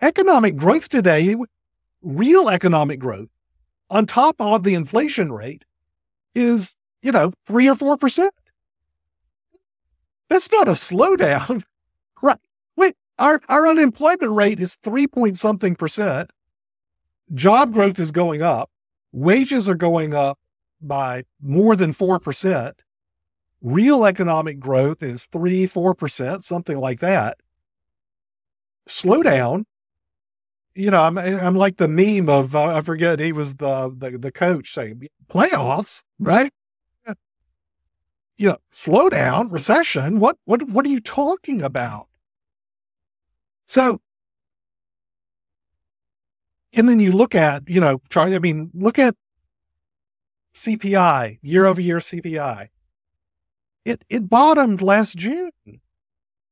economic 0.00 0.56
growth 0.56 0.88
today, 0.88 1.36
real 2.02 2.48
economic 2.48 2.98
growth 2.98 3.28
on 3.90 4.06
top 4.06 4.36
of 4.40 4.62
the 4.62 4.74
inflation 4.74 5.32
rate 5.32 5.64
is, 6.34 6.76
you 7.02 7.12
know, 7.12 7.32
three 7.46 7.68
or 7.68 7.74
four 7.74 7.96
percent. 7.96 8.32
That's 10.28 10.50
not 10.50 10.68
a 10.68 10.72
slowdown. 10.72 11.64
right. 12.22 12.38
Wait, 12.76 12.96
our, 13.18 13.40
our 13.48 13.66
unemployment 13.66 14.32
rate 14.32 14.60
is 14.60 14.76
three 14.76 15.06
point 15.06 15.38
something 15.38 15.74
percent 15.74 16.30
job 17.34 17.72
growth 17.72 17.98
is 17.98 18.10
going 18.10 18.42
up, 18.42 18.70
wages 19.12 19.68
are 19.68 19.74
going 19.74 20.14
up 20.14 20.38
by 20.80 21.24
more 21.40 21.76
than 21.76 21.92
4%. 21.92 22.72
Real 23.60 24.04
economic 24.04 24.60
growth 24.60 25.02
is 25.02 25.26
3 25.26 25.66
4%, 25.66 26.42
something 26.42 26.78
like 26.78 27.00
that. 27.00 27.38
Slow 28.86 29.22
down. 29.22 29.66
You 30.74 30.92
know, 30.92 31.02
I'm 31.02 31.18
I'm 31.18 31.56
like 31.56 31.76
the 31.76 31.88
meme 31.88 32.28
of 32.28 32.54
uh, 32.54 32.76
I 32.76 32.82
forget 32.82 33.18
he 33.18 33.32
was 33.32 33.56
the, 33.56 33.92
the 33.98 34.16
the 34.16 34.30
coach 34.30 34.72
saying 34.72 35.08
playoffs, 35.28 36.04
right? 36.20 36.52
You 38.36 38.50
know, 38.50 38.58
slow 38.70 39.08
down, 39.08 39.50
recession. 39.50 40.20
What 40.20 40.36
what 40.44 40.62
what 40.68 40.86
are 40.86 40.88
you 40.88 41.00
talking 41.00 41.62
about? 41.62 42.06
So 43.66 44.00
and 46.72 46.88
then 46.88 47.00
you 47.00 47.12
look 47.12 47.34
at, 47.34 47.68
you 47.68 47.80
know, 47.80 48.00
try, 48.08 48.34
I 48.34 48.38
mean, 48.38 48.70
look 48.74 48.98
at 48.98 49.14
CPI, 50.58 51.38
year 51.42 51.66
over 51.66 51.80
year 51.80 51.98
CPI. 51.98 52.68
It, 53.84 54.04
it 54.08 54.28
bottomed 54.28 54.82
last 54.82 55.16
June. 55.16 55.50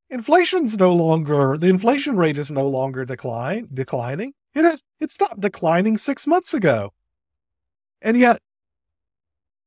Inflation's 0.08 0.76
no 0.78 0.92
longer, 0.92 1.56
the 1.58 1.68
inflation 1.68 2.16
rate 2.16 2.38
is 2.38 2.50
no 2.50 2.66
longer 2.68 3.04
decline, 3.04 3.68
declining. 3.72 4.32
It, 4.54 4.64
has, 4.64 4.82
it 5.00 5.10
stopped 5.10 5.40
declining 5.40 5.96
six 5.96 6.26
months 6.26 6.54
ago. 6.54 6.92
And 8.00 8.18
yet, 8.18 8.40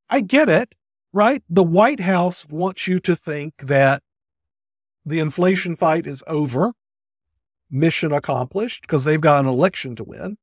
I 0.09 0.21
get 0.21 0.49
it, 0.49 0.73
right? 1.13 1.43
The 1.49 1.63
White 1.63 1.99
House 1.99 2.47
wants 2.47 2.87
you 2.87 2.99
to 3.01 3.15
think 3.15 3.53
that 3.59 4.01
the 5.05 5.19
inflation 5.19 5.75
fight 5.75 6.07
is 6.07 6.23
over 6.25 6.73
mission 7.69 8.11
accomplished 8.11 8.81
because 8.81 9.03
they've 9.03 9.21
got 9.21 9.41
an 9.43 9.49
election 9.49 9.95
to 9.97 10.03
win. 10.03 10.37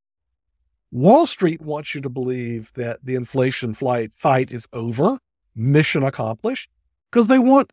Wall 0.93 1.26
Street 1.26 1.61
wants 1.61 1.95
you 1.95 2.01
to 2.01 2.09
believe 2.09 2.72
that 2.74 3.05
the 3.05 3.14
inflation 3.14 3.74
flight 3.74 4.14
fight 4.14 4.51
is 4.51 4.66
over, 4.72 5.18
mission 5.55 6.03
accomplished, 6.03 6.70
because 7.11 7.26
they 7.26 7.39
want 7.39 7.72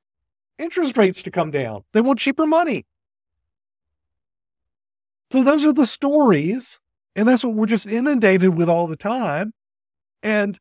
interest 0.58 0.98
rates 0.98 1.22
to 1.24 1.32
come 1.32 1.52
down. 1.52 1.84
They 1.94 2.02
want 2.02 2.20
cheaper 2.20 2.46
money. 2.46 2.86
So 5.32 5.44
those 5.44 5.66
are 5.66 5.74
the 5.74 5.86
stories, 5.86 6.80
and 7.16 7.28
that's 7.28 7.44
what 7.44 7.56
we're 7.56 7.66
just 7.66 7.88
inundated 7.88 8.56
with 8.56 8.70
all 8.70 8.88
the 8.88 8.96
time. 8.96 9.54
And 10.22 10.60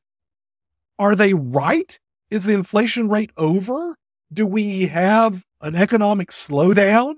are 0.99 1.15
they 1.15 1.35
right? 1.35 1.99
Is 2.31 2.45
the 2.45 2.55
inflation 2.55 3.09
rate 3.09 3.31
over? 3.37 3.97
Do 4.33 4.47
we 4.47 4.87
have 4.87 5.45
an 5.61 5.75
economic 5.75 6.29
slowdown? 6.29 7.15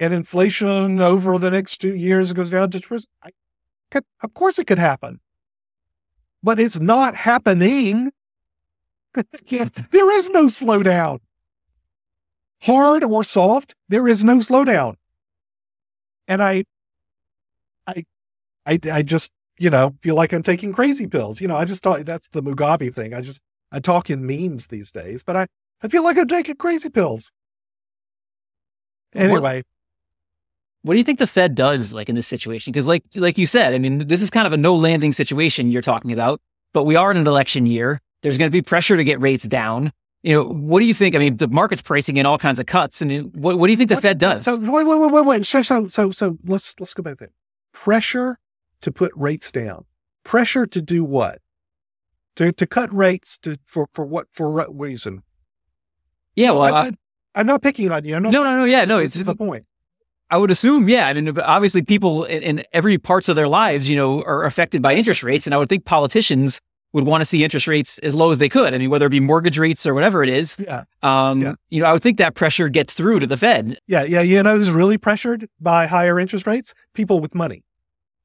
and 0.00 0.14
inflation 0.14 1.00
over 1.00 1.38
the 1.38 1.50
next 1.50 1.76
two 1.76 1.94
years 1.94 2.32
goes 2.32 2.50
down 2.50 2.70
to 2.70 2.80
could, 3.90 4.04
of 4.22 4.34
course 4.34 4.58
it 4.58 4.66
could 4.66 4.78
happen. 4.78 5.20
But 6.42 6.58
it's 6.58 6.80
not 6.80 7.14
happening. 7.14 8.12
There 9.90 10.10
is 10.16 10.30
no 10.30 10.46
slowdown. 10.46 11.18
Hard 12.62 13.04
or 13.04 13.24
soft 13.24 13.74
there 13.88 14.06
is 14.06 14.22
no 14.22 14.36
slowdown. 14.36 14.94
And 16.28 16.42
i 16.42 16.64
i 17.86 18.04
i, 18.66 18.78
I 18.92 19.02
just 19.02 19.30
you 19.58 19.70
know 19.70 19.94
feel 20.02 20.14
like 20.14 20.32
i'm 20.32 20.42
taking 20.42 20.72
crazy 20.72 21.06
pills. 21.06 21.40
You 21.40 21.48
know 21.48 21.56
i 21.56 21.64
just 21.64 21.82
thought 21.82 22.04
that's 22.04 22.28
the 22.28 22.42
Mugatu 22.42 22.94
thing. 22.94 23.14
I 23.14 23.20
just 23.20 23.40
i 23.72 23.80
talk 23.80 24.10
in 24.10 24.26
memes 24.26 24.68
these 24.68 24.92
days 24.92 25.22
but 25.22 25.36
i 25.36 25.46
i 25.82 25.88
feel 25.88 26.04
like 26.04 26.18
i'm 26.18 26.28
taking 26.28 26.56
crazy 26.56 26.90
pills. 26.90 27.32
Anyway. 29.14 29.40
what? 29.40 29.79
What 30.82 30.94
do 30.94 30.98
you 30.98 31.04
think 31.04 31.18
the 31.18 31.26
Fed 31.26 31.54
does 31.54 31.92
like 31.92 32.08
in 32.08 32.14
this 32.14 32.26
situation? 32.26 32.72
Because 32.72 32.86
like 32.86 33.04
like 33.14 33.36
you 33.36 33.46
said, 33.46 33.74
I 33.74 33.78
mean, 33.78 34.06
this 34.06 34.22
is 34.22 34.30
kind 34.30 34.46
of 34.46 34.52
a 34.52 34.56
no 34.56 34.74
landing 34.74 35.12
situation 35.12 35.70
you're 35.70 35.82
talking 35.82 36.12
about, 36.12 36.40
but 36.72 36.84
we 36.84 36.96
are 36.96 37.10
in 37.10 37.16
an 37.16 37.26
election 37.26 37.66
year. 37.66 38.00
There's 38.22 38.38
going 38.38 38.50
to 38.50 38.52
be 38.52 38.62
pressure 38.62 38.96
to 38.96 39.04
get 39.04 39.20
rates 39.20 39.44
down. 39.44 39.92
You 40.22 40.34
know, 40.34 40.44
what 40.44 40.80
do 40.80 40.86
you 40.86 40.92
think? 40.92 41.14
I 41.14 41.18
mean, 41.18 41.36
the 41.38 41.48
market's 41.48 41.80
pricing 41.80 42.18
in 42.18 42.26
all 42.26 42.36
kinds 42.38 42.58
of 42.58 42.66
cuts. 42.66 43.00
I 43.00 43.06
mean, 43.06 43.30
what, 43.34 43.58
what 43.58 43.68
do 43.68 43.72
you 43.72 43.76
think 43.76 43.88
the 43.88 43.94
what, 43.94 44.02
Fed 44.02 44.18
does? 44.18 44.44
So 44.44 44.58
wait, 44.58 44.86
wait, 44.86 44.98
wait, 44.98 45.12
wait, 45.12 45.24
wait. 45.24 45.46
So, 45.46 45.62
so, 45.62 45.88
so, 45.88 46.10
so 46.10 46.36
let's 46.44 46.78
let's 46.78 46.94
go 46.94 47.02
back 47.02 47.18
there. 47.18 47.32
Pressure 47.72 48.38
to 48.82 48.92
put 48.92 49.12
rates 49.16 49.50
down. 49.50 49.84
Pressure 50.24 50.66
to 50.66 50.82
do 50.82 51.04
what? 51.04 51.40
To 52.36 52.52
to 52.52 52.66
cut 52.66 52.94
rates 52.94 53.38
to 53.38 53.58
for 53.64 53.88
for 53.92 54.04
what 54.04 54.28
for 54.30 54.50
what 54.50 54.78
reason? 54.78 55.22
Yeah, 56.36 56.52
well, 56.52 56.62
I, 56.62 56.90
am 57.34 57.46
not 57.46 57.62
picking 57.62 57.90
on 57.90 58.04
you. 58.04 58.18
no, 58.20 58.30
no, 58.30 58.42
no. 58.44 58.64
Yeah, 58.64 58.84
no. 58.84 58.98
It's 58.98 59.14
the 59.14 59.34
point. 59.34 59.64
I 60.30 60.36
would 60.36 60.50
assume, 60.50 60.88
yeah. 60.88 61.06
I 61.06 61.12
mean, 61.12 61.38
obviously, 61.40 61.82
people 61.82 62.24
in, 62.24 62.42
in, 62.42 62.64
every 62.72 62.98
parts 62.98 63.28
of 63.28 63.36
their 63.36 63.48
lives, 63.48 63.90
you 63.90 63.96
know, 63.96 64.22
are 64.22 64.44
affected 64.44 64.80
by 64.80 64.94
interest 64.94 65.22
rates, 65.22 65.46
and 65.46 65.54
I 65.54 65.58
would 65.58 65.68
think 65.68 65.84
politicians 65.84 66.60
would 66.92 67.04
want 67.04 67.20
to 67.20 67.24
see 67.24 67.44
interest 67.44 67.66
rates 67.66 67.98
as 67.98 68.14
low 68.14 68.30
as 68.30 68.38
they 68.38 68.48
could. 68.48 68.74
I 68.74 68.78
mean, 68.78 68.90
whether 68.90 69.06
it 69.06 69.10
be 69.10 69.20
mortgage 69.20 69.58
rates 69.58 69.86
or 69.86 69.94
whatever 69.94 70.22
it 70.22 70.28
is. 70.28 70.56
Yeah. 70.58 70.84
Um, 71.02 71.42
yeah. 71.42 71.54
You 71.68 71.82
know, 71.82 71.88
I 71.88 71.92
would 71.92 72.02
think 72.02 72.18
that 72.18 72.34
pressure 72.34 72.68
gets 72.68 72.94
through 72.94 73.20
to 73.20 73.26
the 73.26 73.36
Fed. 73.36 73.78
Yeah, 73.86 74.04
yeah. 74.04 74.22
You 74.22 74.42
know, 74.42 74.56
who's 74.56 74.70
really 74.70 74.98
pressured 74.98 75.48
by 75.60 75.86
higher 75.86 76.18
interest 76.18 76.46
rates? 76.46 76.74
People 76.94 77.20
with 77.20 77.34
money, 77.34 77.64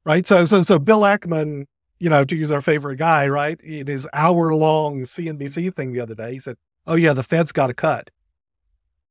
right? 0.04 0.26
So, 0.26 0.46
so, 0.46 0.62
so 0.62 0.78
Bill 0.78 1.00
Ackman, 1.00 1.66
you 1.98 2.10
know, 2.10 2.24
to 2.24 2.36
use 2.36 2.50
our 2.50 2.60
favorite 2.60 2.96
guy, 2.96 3.28
right? 3.28 3.60
In 3.60 3.86
his 3.86 4.06
hour-long 4.12 5.02
CNBC 5.02 5.74
thing 5.74 5.92
the 5.92 6.00
other 6.00 6.14
day, 6.14 6.32
he 6.32 6.38
said, 6.38 6.56
"Oh 6.86 6.94
yeah, 6.94 7.12
the 7.12 7.22
Fed's 7.22 7.52
got 7.52 7.68
to 7.68 7.74
cut." 7.74 8.10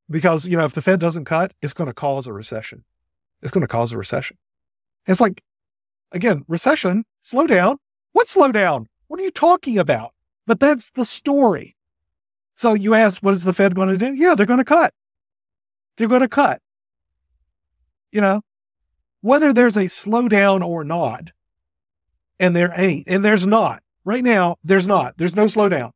Because 0.09 0.47
you 0.47 0.57
know 0.57 0.65
if 0.65 0.73
the 0.73 0.81
Fed 0.81 0.99
doesn't 0.99 1.25
cut, 1.25 1.53
it's 1.61 1.73
going 1.73 1.87
to 1.87 1.93
cause 1.93 2.27
a 2.27 2.33
recession. 2.33 2.83
It's 3.41 3.51
going 3.51 3.61
to 3.61 3.67
cause 3.67 3.91
a 3.91 3.97
recession. 3.97 4.37
It's 5.07 5.21
like 5.21 5.41
again, 6.11 6.43
recession, 6.47 7.05
slow 7.21 7.47
down. 7.47 7.77
What 8.13 8.27
slow 8.27 8.51
down? 8.51 8.87
What 9.07 9.19
are 9.19 9.23
you 9.23 9.31
talking 9.31 9.77
about? 9.77 10.13
But 10.47 10.59
that's 10.59 10.91
the 10.91 11.05
story. 11.05 11.75
So 12.55 12.73
you 12.73 12.93
ask, 12.93 13.21
what 13.21 13.33
is 13.33 13.43
the 13.43 13.53
Fed 13.53 13.75
going 13.75 13.89
to 13.89 13.97
do? 13.97 14.13
Yeah, 14.13 14.35
they're 14.35 14.45
going 14.45 14.59
to 14.59 14.65
cut. 14.65 14.93
They're 15.97 16.07
going 16.07 16.21
to 16.21 16.29
cut. 16.29 16.61
You 18.11 18.21
know, 18.21 18.41
whether 19.21 19.51
there's 19.51 19.75
a 19.75 19.85
slowdown 19.85 20.65
or 20.65 20.83
not, 20.83 21.31
and 22.39 22.55
there 22.55 22.73
ain't, 22.75 23.07
and 23.07 23.25
there's 23.25 23.45
not. 23.45 23.81
Right 24.05 24.23
now, 24.23 24.57
there's 24.63 24.87
not. 24.87 25.17
There's 25.17 25.35
no 25.35 25.45
slowdown. 25.45 25.91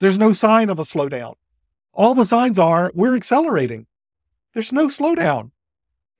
There's 0.00 0.18
no 0.18 0.32
sign 0.32 0.70
of 0.70 0.78
a 0.78 0.82
slowdown. 0.82 1.34
All 1.96 2.14
the 2.14 2.26
signs 2.26 2.58
are 2.58 2.92
we're 2.94 3.16
accelerating. 3.16 3.86
There's 4.52 4.70
no 4.72 4.86
slowdown. 4.86 5.50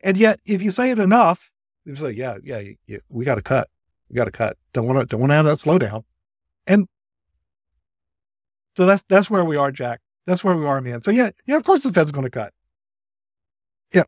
And 0.01 0.17
yet, 0.17 0.41
if 0.47 0.63
you 0.63 0.71
say 0.71 0.91
it 0.91 0.99
enough, 0.99 1.53
you 1.85 1.95
say, 1.97 2.13
yeah, 2.13 2.39
yeah, 2.43 2.63
yeah 2.87 2.99
we 3.11 3.25
got 3.27 3.35
to 3.35 3.43
cut. 3.43 3.69
We 4.09 4.17
got 4.17 4.25
to 4.25 4.31
cut. 4.31 4.57
Don't 4.73 4.87
want 4.87 4.99
to, 5.01 5.07
don't 5.07 5.21
want 5.21 5.31
to 5.31 5.35
have 5.35 5.45
that 5.45 5.59
slowdown. 5.59 6.05
And 6.67 6.89
so 8.77 8.87
that's, 8.87 9.05
that's 9.09 9.31
where 9.31 9.45
we 9.45 9.57
are, 9.57 9.71
Jack. 9.71 10.01
That's 10.27 10.43
where 10.43 10.57
we 10.57 10.65
are, 10.65 10.81
man. 10.81 11.03
So 11.03 11.11
yeah, 11.11 11.31
yeah, 11.47 11.57
of 11.57 11.65
course 11.65 11.83
the 11.83 11.93
Fed's 11.93 12.11
going 12.11 12.25
to 12.25 12.31
cut. 12.31 12.53
Yeah. 13.93 14.05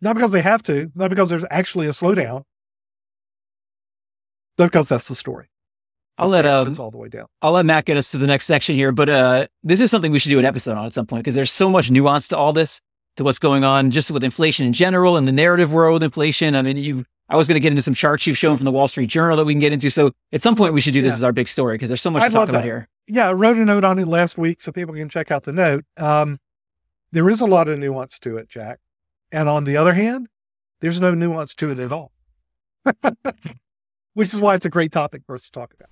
Not 0.00 0.14
because 0.14 0.32
they 0.32 0.42
have 0.42 0.62
to, 0.64 0.90
not 0.96 1.08
because 1.08 1.30
there's 1.30 1.46
actually 1.50 1.86
a 1.86 1.90
slowdown, 1.90 2.42
because 4.56 4.88
that's 4.88 5.08
the 5.08 5.14
story. 5.14 5.48
I'll 6.16 6.28
let 6.28 6.46
um, 6.46 6.68
it's 6.68 6.78
all 6.78 6.90
the 6.90 6.98
way 6.98 7.08
down. 7.08 7.26
I'll 7.42 7.52
let 7.52 7.66
Matt 7.66 7.86
get 7.86 7.96
us 7.96 8.10
to 8.12 8.18
the 8.18 8.26
next 8.26 8.46
section 8.46 8.76
here, 8.76 8.92
but 8.92 9.08
uh, 9.08 9.46
this 9.62 9.80
is 9.80 9.90
something 9.90 10.12
we 10.12 10.18
should 10.18 10.30
do 10.30 10.38
an 10.38 10.44
episode 10.44 10.76
on 10.76 10.86
at 10.86 10.94
some 10.94 11.06
point 11.06 11.24
because 11.24 11.34
there's 11.34 11.50
so 11.50 11.68
much 11.68 11.90
nuance 11.90 12.28
to 12.28 12.36
all 12.36 12.52
this, 12.52 12.80
to 13.16 13.24
what's 13.24 13.40
going 13.40 13.64
on 13.64 13.90
just 13.90 14.10
with 14.10 14.22
inflation 14.22 14.66
in 14.66 14.72
general 14.72 15.16
and 15.16 15.26
the 15.26 15.32
narrative 15.32 15.72
world 15.72 15.94
with 15.94 16.02
inflation. 16.04 16.54
I 16.54 16.62
mean, 16.62 16.76
you, 16.76 17.04
I 17.28 17.36
was 17.36 17.48
going 17.48 17.56
to 17.56 17.60
get 17.60 17.72
into 17.72 17.82
some 17.82 17.94
charts 17.94 18.26
you've 18.26 18.38
shown 18.38 18.56
from 18.56 18.64
the 18.64 18.70
Wall 18.70 18.86
Street 18.86 19.08
Journal 19.08 19.36
that 19.36 19.44
we 19.44 19.54
can 19.54 19.60
get 19.60 19.72
into. 19.72 19.90
So 19.90 20.12
at 20.32 20.42
some 20.42 20.54
point 20.54 20.72
we 20.72 20.80
should 20.80 20.92
do 20.92 21.02
this 21.02 21.12
yeah. 21.12 21.16
as 21.16 21.24
our 21.24 21.32
big 21.32 21.48
story 21.48 21.74
because 21.74 21.88
there's 21.88 22.02
so 22.02 22.10
much 22.10 22.22
I'd 22.22 22.28
to 22.28 22.34
talk 22.34 22.48
about 22.48 22.58
that. 22.58 22.64
here. 22.64 22.88
Yeah, 23.08 23.28
I 23.28 23.32
wrote 23.32 23.56
a 23.56 23.64
note 23.64 23.84
on 23.84 23.98
it 23.98 24.06
last 24.06 24.38
week 24.38 24.60
so 24.60 24.70
people 24.70 24.94
can 24.94 25.08
check 25.08 25.32
out 25.32 25.42
the 25.42 25.52
note. 25.52 25.84
Um, 25.96 26.38
there 27.10 27.28
is 27.28 27.40
a 27.40 27.46
lot 27.46 27.68
of 27.68 27.78
nuance 27.78 28.18
to 28.20 28.36
it, 28.36 28.48
Jack. 28.48 28.78
And 29.32 29.48
on 29.48 29.64
the 29.64 29.76
other 29.76 29.94
hand, 29.94 30.28
there's 30.80 31.00
no 31.00 31.14
nuance 31.14 31.54
to 31.56 31.70
it 31.70 31.78
at 31.78 31.92
all. 31.92 32.12
Which 34.14 34.32
is 34.32 34.40
why 34.40 34.54
it's 34.54 34.64
a 34.64 34.70
great 34.70 34.92
topic 34.92 35.22
for 35.26 35.34
us 35.34 35.44
to 35.44 35.52
talk 35.52 35.74
about. 35.74 35.90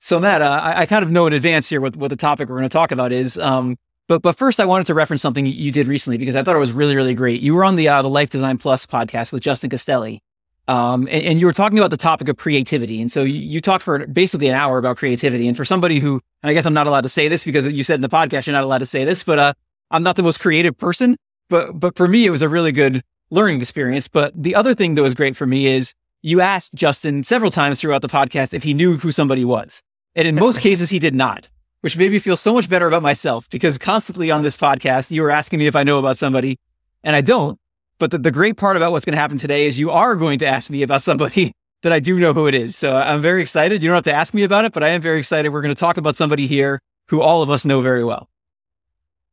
So, 0.00 0.18
Matt, 0.18 0.42
uh, 0.42 0.60
I, 0.62 0.80
I, 0.80 0.86
kind 0.86 1.04
of 1.04 1.10
know 1.12 1.26
in 1.26 1.32
advance 1.32 1.68
here 1.68 1.80
what, 1.80 1.94
what 1.94 2.08
the 2.08 2.16
topic 2.16 2.48
we're 2.48 2.56
going 2.56 2.68
to 2.68 2.72
talk 2.72 2.90
about 2.90 3.12
is. 3.12 3.38
Um, 3.38 3.76
but 4.08 4.20
but 4.20 4.36
first, 4.36 4.58
I 4.58 4.64
wanted 4.64 4.86
to 4.88 4.94
reference 4.94 5.22
something 5.22 5.46
you 5.46 5.70
did 5.70 5.86
recently 5.86 6.18
because 6.18 6.34
I 6.34 6.42
thought 6.42 6.56
it 6.56 6.58
was 6.58 6.72
really 6.72 6.96
really 6.96 7.14
great. 7.14 7.40
You 7.40 7.54
were 7.54 7.64
on 7.64 7.76
the 7.76 7.88
uh, 7.88 8.02
the 8.02 8.08
Life 8.08 8.30
Design 8.30 8.58
Plus 8.58 8.84
podcast 8.84 9.32
with 9.32 9.42
Justin 9.42 9.70
Castelli, 9.70 10.20
um, 10.68 11.08
and, 11.10 11.24
and, 11.24 11.40
you 11.40 11.46
were 11.46 11.52
talking 11.52 11.78
about 11.78 11.90
the 11.90 11.96
topic 11.96 12.28
of 12.28 12.36
creativity. 12.36 13.00
And 13.00 13.10
so 13.10 13.24
you, 13.24 13.40
you, 13.40 13.60
talked 13.60 13.82
for 13.82 14.06
basically 14.06 14.46
an 14.46 14.54
hour 14.54 14.78
about 14.78 14.96
creativity. 14.96 15.48
And 15.48 15.56
for 15.56 15.64
somebody 15.64 15.98
who, 15.98 16.20
and 16.42 16.50
I 16.50 16.52
guess 16.52 16.66
I'm 16.66 16.74
not 16.74 16.86
allowed 16.86 17.00
to 17.00 17.08
say 17.08 17.26
this 17.26 17.42
because 17.42 17.72
you 17.72 17.82
said 17.82 17.96
in 17.96 18.00
the 18.00 18.08
podcast 18.08 18.46
you're 18.46 18.52
not 18.52 18.62
allowed 18.62 18.78
to 18.78 18.86
say 18.86 19.04
this, 19.04 19.24
but 19.24 19.38
uh, 19.40 19.54
I'm 19.90 20.04
not 20.04 20.14
the 20.14 20.22
most 20.22 20.38
creative 20.38 20.76
person. 20.78 21.16
But 21.48 21.78
but 21.80 21.96
for 21.96 22.06
me, 22.06 22.26
it 22.26 22.30
was 22.30 22.42
a 22.42 22.48
really 22.48 22.70
good 22.70 23.02
learning 23.30 23.60
experience. 23.60 24.06
But 24.06 24.40
the 24.40 24.54
other 24.54 24.74
thing 24.74 24.94
that 24.94 25.02
was 25.02 25.14
great 25.14 25.36
for 25.36 25.46
me 25.46 25.66
is 25.66 25.94
you 26.22 26.40
asked 26.40 26.74
Justin 26.74 27.24
several 27.24 27.50
times 27.50 27.80
throughout 27.80 28.00
the 28.00 28.08
podcast 28.08 28.54
if 28.54 28.62
he 28.62 28.74
knew 28.74 28.96
who 28.96 29.10
somebody 29.10 29.44
was. 29.44 29.82
And 30.14 30.26
in 30.26 30.36
most 30.36 30.60
cases, 30.60 30.88
he 30.88 31.00
did 31.00 31.14
not, 31.14 31.48
which 31.80 31.96
made 31.96 32.12
me 32.12 32.20
feel 32.20 32.36
so 32.36 32.54
much 32.54 32.68
better 32.68 32.86
about 32.86 33.02
myself 33.02 33.50
because 33.50 33.76
constantly 33.76 34.30
on 34.30 34.42
this 34.42 34.56
podcast, 34.56 35.10
you 35.10 35.22
were 35.22 35.32
asking 35.32 35.58
me 35.58 35.66
if 35.66 35.74
I 35.74 35.82
know 35.82 35.98
about 35.98 36.16
somebody 36.16 36.58
and 37.02 37.16
I 37.16 37.20
don't. 37.20 37.58
But 37.98 38.12
the, 38.12 38.18
the 38.18 38.30
great 38.30 38.56
part 38.56 38.76
about 38.76 38.92
what's 38.92 39.04
going 39.04 39.14
to 39.14 39.20
happen 39.20 39.38
today 39.38 39.66
is 39.66 39.78
you 39.78 39.90
are 39.90 40.14
going 40.14 40.38
to 40.38 40.46
ask 40.46 40.70
me 40.70 40.82
about 40.82 41.02
somebody 41.02 41.52
that 41.82 41.92
I 41.92 41.98
do 41.98 42.18
know 42.18 42.32
who 42.32 42.46
it 42.46 42.54
is. 42.54 42.76
So 42.76 42.96
uh, 42.96 43.00
I'm 43.00 43.20
very 43.20 43.42
excited. 43.42 43.82
You 43.82 43.88
don't 43.88 43.96
have 43.96 44.04
to 44.04 44.12
ask 44.12 44.32
me 44.32 44.44
about 44.44 44.64
it, 44.64 44.72
but 44.72 44.84
I 44.84 44.90
am 44.90 45.00
very 45.00 45.18
excited. 45.18 45.50
We're 45.50 45.62
going 45.62 45.74
to 45.74 45.80
talk 45.80 45.96
about 45.96 46.14
somebody 46.14 46.46
here 46.46 46.80
who 47.08 47.20
all 47.20 47.42
of 47.42 47.50
us 47.50 47.64
know 47.64 47.80
very 47.80 48.04
well. 48.04 48.28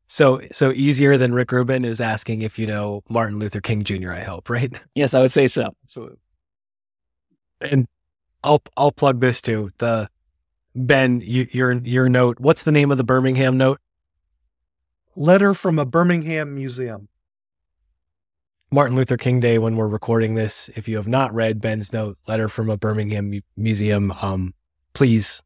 So, 0.07 0.41
so 0.51 0.71
easier 0.71 1.17
than 1.17 1.35
Rick 1.35 1.51
Rubin 1.51 1.85
is 1.85 2.01
asking 2.01 2.41
if 2.41 2.57
you 2.57 2.65
know 2.65 3.03
Martin 3.09 3.37
Luther 3.37 3.61
King 3.61 3.83
Jr. 3.83 4.11
I 4.11 4.21
hope, 4.21 4.49
right? 4.49 4.73
Yes, 4.95 5.13
I 5.13 5.19
would 5.19 5.31
say 5.31 5.47
so. 5.47 5.71
Absolutely 5.83 6.17
and 7.61 7.87
I'll 8.43 8.61
I'll 8.77 8.91
plug 8.91 9.19
this 9.19 9.41
too. 9.41 9.71
The 9.77 10.09
Ben, 10.75 11.21
you, 11.21 11.47
your 11.51 11.73
your 11.73 12.09
note. 12.09 12.39
What's 12.39 12.63
the 12.63 12.71
name 12.71 12.91
of 12.91 12.97
the 12.97 13.03
Birmingham 13.03 13.57
note? 13.57 13.79
Letter 15.15 15.53
from 15.53 15.79
a 15.79 15.85
Birmingham 15.85 16.55
museum. 16.55 17.09
Martin 18.71 18.95
Luther 18.95 19.17
King 19.17 19.39
Day. 19.39 19.57
When 19.57 19.75
we're 19.75 19.87
recording 19.87 20.35
this, 20.35 20.69
if 20.75 20.87
you 20.87 20.97
have 20.97 21.07
not 21.07 21.33
read 21.33 21.59
Ben's 21.59 21.91
note, 21.91 22.17
letter 22.27 22.47
from 22.47 22.69
a 22.69 22.77
Birmingham 22.77 23.29
mu- 23.29 23.41
museum, 23.57 24.11
um, 24.21 24.53
please 24.93 25.43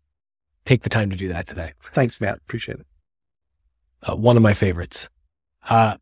take 0.66 0.84
the 0.84 0.89
time 0.89 1.09
to 1.09 1.16
do 1.16 1.30
that 1.30 1.47
today. 1.47 1.74
Thanks, 1.93 2.20
Matt. 2.20 2.38
Appreciate 2.38 2.80
it. 2.80 2.88
Uh, 4.03 4.16
one 4.16 4.36
of 4.36 4.43
my 4.43 4.53
favorites. 4.53 5.09
Uh, 5.70 5.95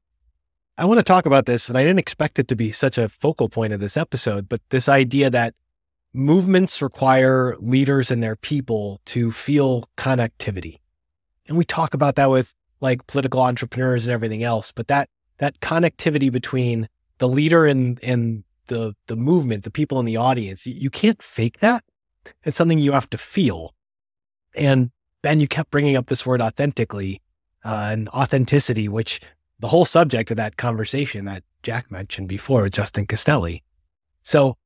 I 0.78 0.86
want 0.86 0.98
to 0.98 1.04
talk 1.04 1.28
about 1.28 1.46
this, 1.46 1.70
and 1.70 1.78
I 1.78 1.84
didn't 1.84 2.00
expect 2.00 2.40
it 2.40 2.48
to 2.48 2.56
be 2.56 2.72
such 2.72 2.98
a 2.98 3.08
focal 3.08 3.50
point 3.50 3.72
of 3.72 3.80
this 3.80 3.96
episode, 3.96 4.50
but 4.50 4.62
this 4.70 4.90
idea 4.90 5.30
that 5.30 5.54
movements 6.14 6.82
require 6.82 7.56
leaders 7.60 8.12
and 8.12 8.22
their 8.22 8.36
people 8.36 9.00
to 9.06 9.32
feel 9.32 9.86
connectivity. 9.98 10.78
And 11.48 11.58
we 11.58 11.66
talk 11.66 11.94
about 11.94 12.16
that 12.16 12.30
with 12.30 12.54
like 12.80 13.08
political 13.08 13.42
entrepreneurs 13.42 14.06
and 14.06 14.14
everything 14.14 14.44
else, 14.44 14.72
but 14.72 14.88
that 14.88 15.10
that 15.38 15.60
connectivity 15.60 16.32
between 16.32 16.88
the 17.18 17.28
leader 17.28 17.66
and 17.66 18.00
and 18.04 18.44
the 18.68 18.96
the 19.08 19.16
movement, 19.16 19.64
the 19.64 19.72
people 19.72 20.00
in 20.00 20.06
the 20.06 20.18
audience, 20.18 20.66
you, 20.66 20.90
can't 20.90 21.22
fake 21.22 21.60
that. 21.60 21.84
It's 22.44 22.58
something 22.58 22.80
you 22.80 22.94
have 22.94 23.10
to 23.10 23.18
feel. 23.18 23.74
And 24.56 24.92
Ben, 25.22 25.40
you 25.40 25.48
kept 25.48 25.72
bringing 25.72 25.96
up 25.96 26.08
this 26.08 26.26
word 26.26 26.42
authentically 26.42 27.22
uh, 27.66 27.90
and 27.92 28.10
authenticity, 28.10 28.88
which 28.88 29.20
the 29.60 29.68
whole 29.68 29.86
subject 29.86 30.32
of 30.32 30.38
that 30.38 30.58
conversation 30.58 31.26
that 31.26 31.44
Jack 31.64 31.92
mentioned 31.92 32.28
before 32.28 32.64
with 32.64 32.74
Justin 32.74 33.06
Castelli. 33.06 33.64
So 34.24 34.58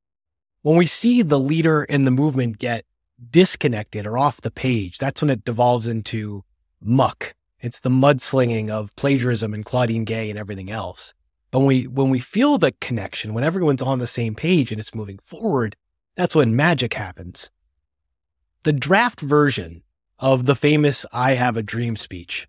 when 0.66 0.76
we 0.76 0.86
see 0.86 1.22
the 1.22 1.38
leader 1.38 1.84
in 1.84 2.06
the 2.06 2.10
movement 2.10 2.58
get 2.58 2.84
disconnected 3.30 4.04
or 4.04 4.18
off 4.18 4.40
the 4.40 4.50
page, 4.50 4.98
that's 4.98 5.22
when 5.22 5.30
it 5.30 5.44
devolves 5.44 5.86
into 5.86 6.42
muck. 6.82 7.36
It's 7.60 7.78
the 7.78 7.88
mudslinging 7.88 8.68
of 8.68 8.94
plagiarism 8.96 9.54
and 9.54 9.64
Claudine 9.64 10.02
Gay 10.02 10.28
and 10.28 10.36
everything 10.36 10.68
else. 10.68 11.14
But 11.52 11.60
when 11.60 11.68
we 11.68 11.86
when 11.86 12.10
we 12.10 12.18
feel 12.18 12.58
the 12.58 12.72
connection, 12.80 13.32
when 13.32 13.44
everyone's 13.44 13.80
on 13.80 14.00
the 14.00 14.08
same 14.08 14.34
page 14.34 14.72
and 14.72 14.80
it's 14.80 14.92
moving 14.92 15.18
forward, 15.18 15.76
that's 16.16 16.34
when 16.34 16.56
magic 16.56 16.94
happens. 16.94 17.52
The 18.64 18.72
draft 18.72 19.20
version 19.20 19.84
of 20.18 20.46
the 20.46 20.56
famous 20.56 21.06
"I 21.12 21.34
Have 21.34 21.56
a 21.56 21.62
Dream" 21.62 21.94
speech, 21.94 22.48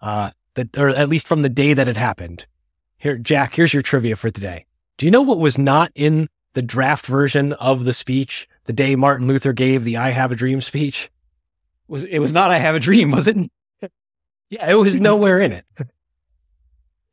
uh, 0.00 0.32
that 0.54 0.76
or 0.76 0.88
at 0.88 1.08
least 1.08 1.28
from 1.28 1.42
the 1.42 1.48
day 1.48 1.74
that 1.74 1.86
it 1.86 1.96
happened. 1.96 2.46
Here, 2.98 3.16
Jack, 3.16 3.54
here's 3.54 3.72
your 3.72 3.84
trivia 3.84 4.16
for 4.16 4.30
today. 4.30 4.66
Do 4.98 5.06
you 5.06 5.12
know 5.12 5.22
what 5.22 5.38
was 5.38 5.56
not 5.56 5.92
in 5.94 6.28
the 6.56 6.62
draft 6.62 7.06
version 7.06 7.52
of 7.52 7.84
the 7.84 7.92
speech 7.92 8.48
the 8.64 8.72
day 8.72 8.96
Martin 8.96 9.28
Luther 9.28 9.52
gave 9.52 9.84
the 9.84 9.98
I 9.98 10.08
Have 10.08 10.32
a 10.32 10.34
Dream 10.34 10.62
speech? 10.62 11.10
Was 11.86 12.02
it 12.02 12.18
was 12.18 12.32
not 12.32 12.50
I 12.50 12.56
Have 12.56 12.74
a 12.74 12.80
Dream, 12.80 13.10
was 13.10 13.28
it? 13.28 13.36
yeah, 14.50 14.70
it 14.70 14.74
was 14.74 14.96
nowhere 14.96 15.38
in 15.38 15.52
it. 15.52 15.66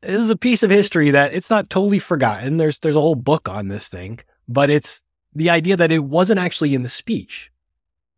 This 0.00 0.18
is 0.18 0.30
a 0.30 0.36
piece 0.36 0.62
of 0.62 0.70
history 0.70 1.10
that 1.10 1.34
it's 1.34 1.50
not 1.50 1.68
totally 1.68 1.98
forgotten. 1.98 2.56
There's 2.56 2.78
there's 2.78 2.96
a 2.96 3.02
whole 3.02 3.16
book 3.16 3.46
on 3.46 3.68
this 3.68 3.86
thing, 3.86 4.20
but 4.48 4.70
it's 4.70 5.02
the 5.34 5.50
idea 5.50 5.76
that 5.76 5.92
it 5.92 6.04
wasn't 6.04 6.40
actually 6.40 6.74
in 6.74 6.82
the 6.82 6.88
speech. 6.88 7.52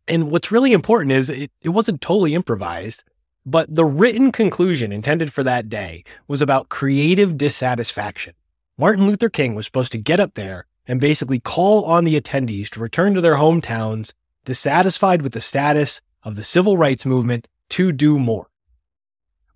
And 0.07 0.31
what's 0.31 0.49
really 0.49 0.71
important 0.71 1.11
is 1.11 1.29
it, 1.29 1.51
it 1.61 1.69
wasn't 1.69 1.99
totally 1.99 2.35
improvised, 2.35 3.03
but 3.45 3.75
the 3.75 3.83
written 3.83 4.31
conclusion 4.31 4.93
intended 4.93 5.33
for 5.33 5.43
that 5.43 5.67
day 5.67 6.05
was 6.25 6.41
about 6.41 6.69
creative 6.69 7.37
dissatisfaction. 7.37 8.33
Martin 8.77 9.07
Luther 9.07 9.29
King 9.29 9.55
was 9.55 9.65
supposed 9.65 9.91
to 9.91 9.97
get 9.97 10.21
up 10.21 10.35
there 10.35 10.66
and 10.87 11.01
basically 11.01 11.39
call 11.39 11.83
on 11.85 12.05
the 12.05 12.19
attendees 12.19 12.69
to 12.69 12.79
return 12.79 13.13
to 13.13 13.21
their 13.21 13.35
hometowns 13.35 14.13
dissatisfied 14.45 15.21
with 15.21 15.33
the 15.33 15.41
status 15.41 16.01
of 16.23 16.35
the 16.35 16.43
civil 16.43 16.77
rights 16.77 17.05
movement 17.05 17.47
to 17.69 17.91
do 17.91 18.17
more. 18.17 18.47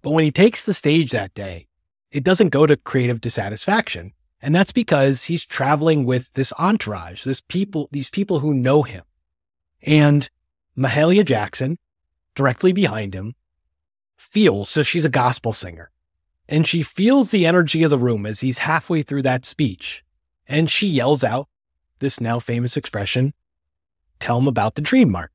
But 0.02 0.12
when 0.12 0.24
he 0.24 0.32
takes 0.32 0.64
the 0.64 0.74
stage 0.74 1.12
that 1.12 1.34
day, 1.34 1.68
it 2.12 2.24
doesn't 2.24 2.50
go 2.50 2.66
to 2.66 2.76
creative 2.76 3.22
dissatisfaction. 3.22 4.14
And 4.42 4.56
that's 4.56 4.72
because 4.72 5.26
he's 5.26 5.46
traveling 5.46 6.04
with 6.04 6.34
this 6.34 6.52
entourage, 6.58 7.24
this 7.24 7.42
people, 7.42 7.88
these 7.92 8.10
people 8.10 8.40
who 8.40 8.54
know 8.54 8.82
him. 8.82 9.04
And 9.84 10.30
Mahalia 10.78 11.24
Jackson, 11.24 11.78
directly 12.36 12.74
behind 12.74 13.14
him, 13.14 13.36
feels, 14.18 14.70
so 14.70 14.84
she's 14.84 15.06
a 15.06 15.10
gospel 15.10 15.54
singer, 15.54 15.92
and 16.48 16.68
she 16.68 16.84
feels 16.84 17.32
the 17.32 17.46
energy 17.46 17.84
of 17.84 17.92
the 17.92 18.00
room 18.00 18.26
as 18.26 18.40
he's 18.40 18.60
halfway 18.60 19.04
through 19.04 19.22
that 19.24 19.46
speech. 19.46 20.04
And 20.52 20.70
she 20.70 20.86
yells 20.86 21.24
out 21.24 21.48
this 22.00 22.20
now 22.20 22.40
famous 22.40 22.76
expression 22.76 23.34
tell 24.20 24.38
him 24.38 24.48
about 24.48 24.76
the 24.76 24.82
dream 24.82 25.10
mark. 25.10 25.32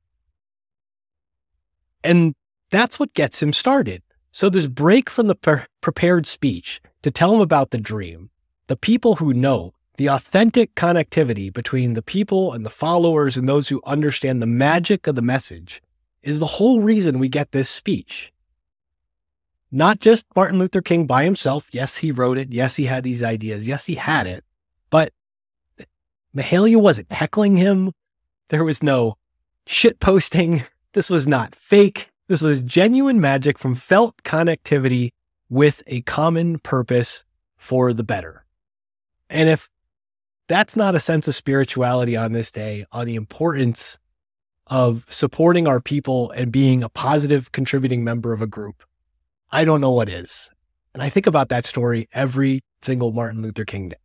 And 2.04 2.34
that's 2.70 3.00
what 3.00 3.14
gets 3.14 3.42
him 3.42 3.52
started. 3.52 4.02
So 4.30 4.50
this 4.50 4.66
break 4.66 5.08
from 5.08 5.26
the 5.26 5.34
pre- 5.34 5.64
prepared 5.80 6.26
speech 6.26 6.82
to 7.00 7.10
tell 7.10 7.34
him 7.34 7.40
about 7.40 7.70
the 7.70 7.78
dream, 7.78 8.28
the 8.66 8.76
people 8.76 9.16
who 9.16 9.32
know 9.32 9.72
the 9.96 10.08
authentic 10.08 10.74
connectivity 10.74 11.50
between 11.50 11.94
the 11.94 12.02
people 12.02 12.52
and 12.52 12.64
the 12.64 12.70
followers 12.70 13.38
and 13.38 13.48
those 13.48 13.70
who 13.70 13.80
understand 13.86 14.42
the 14.42 14.46
magic 14.46 15.06
of 15.06 15.14
the 15.14 15.22
message 15.22 15.82
is 16.22 16.40
the 16.40 16.58
whole 16.58 16.80
reason 16.80 17.18
we 17.18 17.30
get 17.30 17.52
this 17.52 17.70
speech. 17.70 18.32
Not 19.72 19.98
just 19.98 20.26
Martin 20.36 20.58
Luther 20.58 20.82
King 20.82 21.06
by 21.06 21.24
himself. 21.24 21.70
Yes, 21.72 21.96
he 21.96 22.12
wrote 22.12 22.36
it. 22.36 22.52
Yes, 22.52 22.76
he 22.76 22.84
had 22.84 23.02
these 23.02 23.22
ideas. 23.22 23.66
Yes, 23.66 23.86
he 23.86 23.94
had 23.94 24.26
it. 24.26 24.44
Mahalia 26.36 26.76
wasn't 26.76 27.10
heckling 27.10 27.56
him. 27.56 27.92
There 28.48 28.64
was 28.64 28.82
no 28.82 29.16
shit 29.66 30.00
posting. 30.00 30.64
This 30.92 31.08
was 31.08 31.26
not 31.26 31.54
fake. 31.54 32.10
This 32.28 32.42
was 32.42 32.60
genuine 32.60 33.20
magic 33.20 33.58
from 33.58 33.74
felt 33.74 34.22
connectivity 34.22 35.10
with 35.48 35.82
a 35.86 36.02
common 36.02 36.58
purpose 36.58 37.24
for 37.56 37.92
the 37.92 38.04
better. 38.04 38.44
And 39.30 39.48
if 39.48 39.70
that's 40.48 40.76
not 40.76 40.94
a 40.94 41.00
sense 41.00 41.26
of 41.26 41.34
spirituality 41.34 42.16
on 42.16 42.32
this 42.32 42.52
day, 42.52 42.84
on 42.92 43.06
the 43.06 43.16
importance 43.16 43.98
of 44.66 45.04
supporting 45.08 45.66
our 45.66 45.80
people 45.80 46.30
and 46.32 46.52
being 46.52 46.82
a 46.82 46.88
positive 46.88 47.52
contributing 47.52 48.04
member 48.04 48.32
of 48.32 48.42
a 48.42 48.46
group, 48.46 48.84
I 49.50 49.64
don't 49.64 49.80
know 49.80 49.92
what 49.92 50.08
is. 50.08 50.50
And 50.92 51.02
I 51.02 51.08
think 51.08 51.26
about 51.26 51.48
that 51.48 51.64
story 51.64 52.08
every 52.12 52.62
single 52.82 53.12
Martin 53.12 53.42
Luther 53.42 53.64
King 53.64 53.90
Day. 53.90 53.96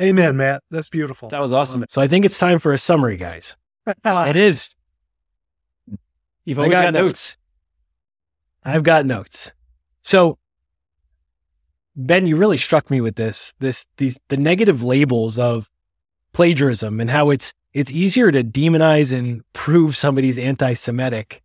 Amen, 0.00 0.36
Matt. 0.36 0.62
That's 0.70 0.88
beautiful. 0.88 1.28
That 1.28 1.40
was 1.40 1.52
awesome. 1.52 1.84
So 1.88 2.00
I 2.00 2.08
think 2.08 2.24
it's 2.24 2.38
time 2.38 2.58
for 2.58 2.72
a 2.72 2.78
summary, 2.78 3.16
guys. 3.16 3.56
it 3.86 4.36
is. 4.36 4.70
You've 6.44 6.58
always 6.58 6.72
got 6.72 6.84
got 6.84 6.94
notes. 6.94 7.04
notes. 7.04 7.36
I've 8.64 8.82
got 8.82 9.06
notes. 9.06 9.52
So 10.02 10.38
Ben, 11.96 12.26
you 12.26 12.36
really 12.36 12.56
struck 12.56 12.90
me 12.90 13.00
with 13.00 13.16
this, 13.16 13.52
this, 13.58 13.86
these, 13.96 14.18
the 14.28 14.36
negative 14.36 14.82
labels 14.82 15.38
of 15.38 15.68
plagiarism 16.32 17.00
and 17.00 17.10
how 17.10 17.30
it's, 17.30 17.52
it's 17.72 17.90
easier 17.90 18.30
to 18.32 18.42
demonize 18.42 19.16
and 19.16 19.42
prove 19.52 19.96
somebody's 19.96 20.38
anti-Semitic 20.38 21.42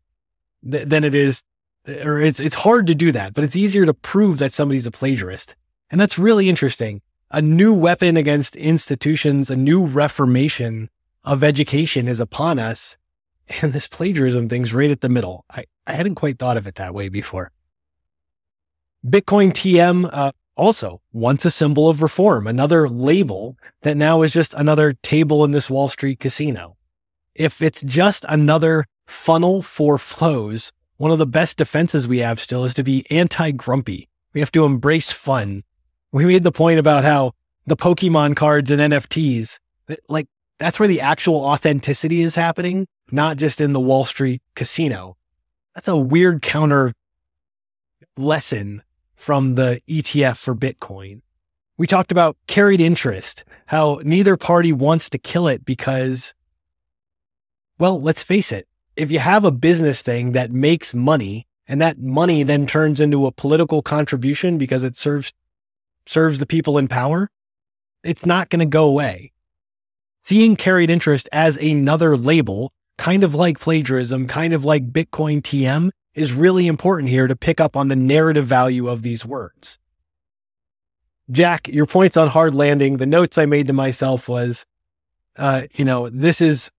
th- 0.69 0.87
than 0.87 1.03
it 1.03 1.15
is, 1.15 1.43
or 1.87 2.21
it's, 2.21 2.39
it's 2.39 2.55
hard 2.55 2.87
to 2.87 2.95
do 2.95 3.11
that, 3.11 3.33
but 3.33 3.43
it's 3.43 3.55
easier 3.55 3.85
to 3.85 3.93
prove 3.93 4.37
that 4.37 4.53
somebody's 4.53 4.87
a 4.87 4.91
plagiarist. 4.91 5.55
And 5.89 5.99
that's 5.99 6.17
really 6.17 6.47
interesting. 6.49 7.01
A 7.35 7.41
new 7.41 7.73
weapon 7.73 8.15
against 8.15 8.55
institutions, 8.55 9.49
a 9.49 9.57
new 9.57 9.85
reformation 9.85 10.89
of 11.25 11.43
education 11.43 12.07
is 12.07 12.21
upon 12.21 12.59
us. 12.59 12.95
And 13.61 13.73
this 13.73 13.89
plagiarism 13.89 14.47
thing's 14.47 14.73
right 14.73 14.89
at 14.89 15.01
the 15.01 15.09
middle. 15.09 15.43
I, 15.49 15.65
I 15.85 15.91
hadn't 15.91 16.15
quite 16.15 16.39
thought 16.39 16.55
of 16.55 16.65
it 16.65 16.75
that 16.75 16.93
way 16.93 17.09
before. 17.09 17.51
Bitcoin 19.05 19.51
TM, 19.51 20.09
uh, 20.13 20.31
also 20.55 21.01
once 21.11 21.43
a 21.43 21.51
symbol 21.51 21.89
of 21.89 22.01
reform, 22.01 22.47
another 22.47 22.87
label 22.87 23.57
that 23.81 23.97
now 23.97 24.21
is 24.21 24.31
just 24.31 24.53
another 24.53 24.93
table 24.93 25.43
in 25.43 25.51
this 25.51 25.69
Wall 25.69 25.89
Street 25.89 26.21
casino. 26.21 26.77
If 27.33 27.61
it's 27.61 27.81
just 27.81 28.23
another 28.29 28.85
funnel 29.07 29.61
for 29.61 29.97
flows, 29.97 30.71
one 30.95 31.11
of 31.11 31.19
the 31.19 31.27
best 31.27 31.57
defenses 31.57 32.07
we 32.07 32.19
have 32.19 32.39
still 32.39 32.63
is 32.63 32.73
to 32.75 32.83
be 32.83 33.05
anti 33.11 33.51
grumpy. 33.51 34.07
We 34.33 34.39
have 34.39 34.53
to 34.53 34.63
embrace 34.63 35.11
fun. 35.11 35.63
We 36.15 36.25
made 36.25 36.45
the 36.45 36.51
point 36.53 36.79
about 36.79 37.03
how 37.03 37.33
the 37.65 37.75
Pokemon 37.75 38.37
cards 38.37 38.71
and 38.71 38.79
NFTs, 38.79 39.59
like 40.07 40.27
that's 40.59 40.79
where 40.79 40.87
the 40.87 41.01
actual 41.01 41.43
authenticity 41.43 42.21
is 42.21 42.35
happening, 42.35 42.87
not 43.11 43.35
just 43.35 43.59
in 43.59 43.73
the 43.73 43.81
Wall 43.81 44.05
Street 44.05 44.41
casino. 44.55 45.17
That's 45.73 45.89
a 45.89 45.97
weird 45.97 46.41
counter 46.41 46.93
lesson 48.15 48.81
from 49.13 49.55
the 49.55 49.81
ETF 49.89 50.37
for 50.37 50.55
Bitcoin. 50.55 51.19
We 51.77 51.85
talked 51.85 52.13
about 52.13 52.37
carried 52.47 52.79
interest, 52.79 53.43
how 53.65 53.99
neither 54.05 54.37
party 54.37 54.71
wants 54.71 55.09
to 55.09 55.17
kill 55.17 55.49
it 55.49 55.65
because, 55.65 56.33
well, 57.77 58.01
let's 58.01 58.23
face 58.23 58.53
it. 58.53 58.69
If 58.95 59.11
you 59.11 59.19
have 59.19 59.43
a 59.43 59.51
business 59.51 60.01
thing 60.01 60.31
that 60.31 60.49
makes 60.49 60.93
money 60.93 61.45
and 61.67 61.81
that 61.81 61.99
money 61.99 62.43
then 62.43 62.67
turns 62.67 63.01
into 63.01 63.25
a 63.25 63.33
political 63.33 63.81
contribution 63.81 64.57
because 64.57 64.81
it 64.81 64.95
serves, 64.95 65.33
serves 66.07 66.39
the 66.39 66.45
people 66.45 66.77
in 66.77 66.87
power, 66.87 67.29
it's 68.03 68.25
not 68.25 68.49
going 68.49 68.59
to 68.59 68.65
go 68.65 68.85
away. 68.85 69.31
Seeing 70.23 70.55
carried 70.55 70.89
interest 70.89 71.29
as 71.31 71.57
another 71.57 72.17
label, 72.17 72.71
kind 72.97 73.23
of 73.23 73.35
like 73.35 73.59
plagiarism, 73.59 74.27
kind 74.27 74.53
of 74.53 74.65
like 74.65 74.91
Bitcoin 74.91 75.41
TM, 75.41 75.91
is 76.13 76.33
really 76.33 76.67
important 76.67 77.09
here 77.09 77.27
to 77.27 77.35
pick 77.35 77.59
up 77.59 77.75
on 77.75 77.89
the 77.89 77.95
narrative 77.95 78.45
value 78.45 78.87
of 78.87 79.01
these 79.01 79.25
words. 79.25 79.77
Jack, 81.29 81.67
your 81.67 81.85
points 81.85 82.17
on 82.17 82.27
hard 82.29 82.53
landing, 82.53 82.97
the 82.97 83.05
notes 83.05 83.37
I 83.37 83.45
made 83.45 83.67
to 83.67 83.73
myself 83.73 84.29
was, 84.29 84.65
uh, 85.37 85.63
you 85.73 85.83
know, 85.83 86.09
this 86.09 86.39
is, 86.39 86.71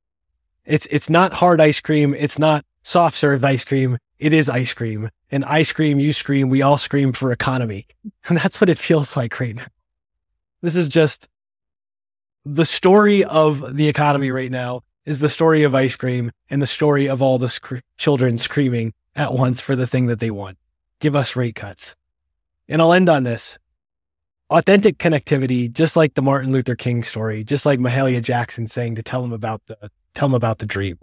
it's, 0.64 0.87
it's 0.87 1.11
not 1.11 1.35
hard 1.35 1.61
ice 1.61 1.81
cream. 1.81 2.14
It's 2.14 2.39
not 2.39 2.64
soft 2.83 3.16
serve 3.16 3.45
ice 3.45 3.64
cream. 3.64 3.99
It 4.19 4.33
is 4.33 4.49
ice 4.49 4.73
cream 4.73 5.11
and 5.31 5.45
ice 5.45 5.73
cream. 5.73 6.01
You 6.01 6.12
scream. 6.12 6.49
We 6.49 6.62
all 6.62 6.79
scream 6.79 7.12
for 7.12 7.33
economy. 7.33 7.87
And 8.29 8.39
that's 8.39 8.61
what 8.61 8.71
it 8.71 8.79
feels 8.79 9.17
like 9.17 9.39
right 9.39 9.55
now. 9.55 9.67
This 10.61 10.75
is 10.75 10.89
just 10.89 11.29
the 12.45 12.64
story 12.64 13.25
of 13.25 13.77
the 13.77 13.89
economy 13.89 14.33
right 14.33 14.51
now 14.51 14.83
is 15.05 15.21
the 15.21 15.29
story 15.29 15.62
of 15.62 15.75
ice 15.75 15.95
cream 15.95 16.33
and 16.51 16.61
the 16.61 16.67
story 16.67 17.09
of 17.09 17.23
all 17.23 17.39
the 17.39 17.49
sc- 17.49 17.83
children 17.97 18.37
screaming 18.39 18.93
at 19.14 19.33
once 19.33 19.61
for 19.61 19.77
the 19.77 19.87
thing 19.87 20.07
that 20.07 20.19
they 20.19 20.31
want. 20.31 20.59
Give 21.01 21.14
us 21.14 21.37
rate 21.37 21.55
cuts. 21.55 21.95
And 22.69 22.83
I'll 22.83 22.93
end 22.93 23.09
on 23.09 23.23
this. 23.23 23.59
Authentic 24.51 24.99
connectivity, 24.99 25.73
just 25.73 25.97
like 25.97 26.14
the 26.14 26.23
Martin 26.23 26.53
Luther 26.53 26.75
King 26.75 27.03
story, 27.03 27.45
just 27.45 27.67
like 27.67 27.79
Mahalia 27.79 28.23
Jackson 28.23 28.67
saying 28.67 28.97
to 28.97 29.03
tell 29.03 29.25
him 29.25 29.33
about 29.33 29.62
the 29.67 29.91
tell 30.14 30.27
him 30.27 30.35
about 30.35 30.59
the 30.59 30.67
dream. 30.67 30.99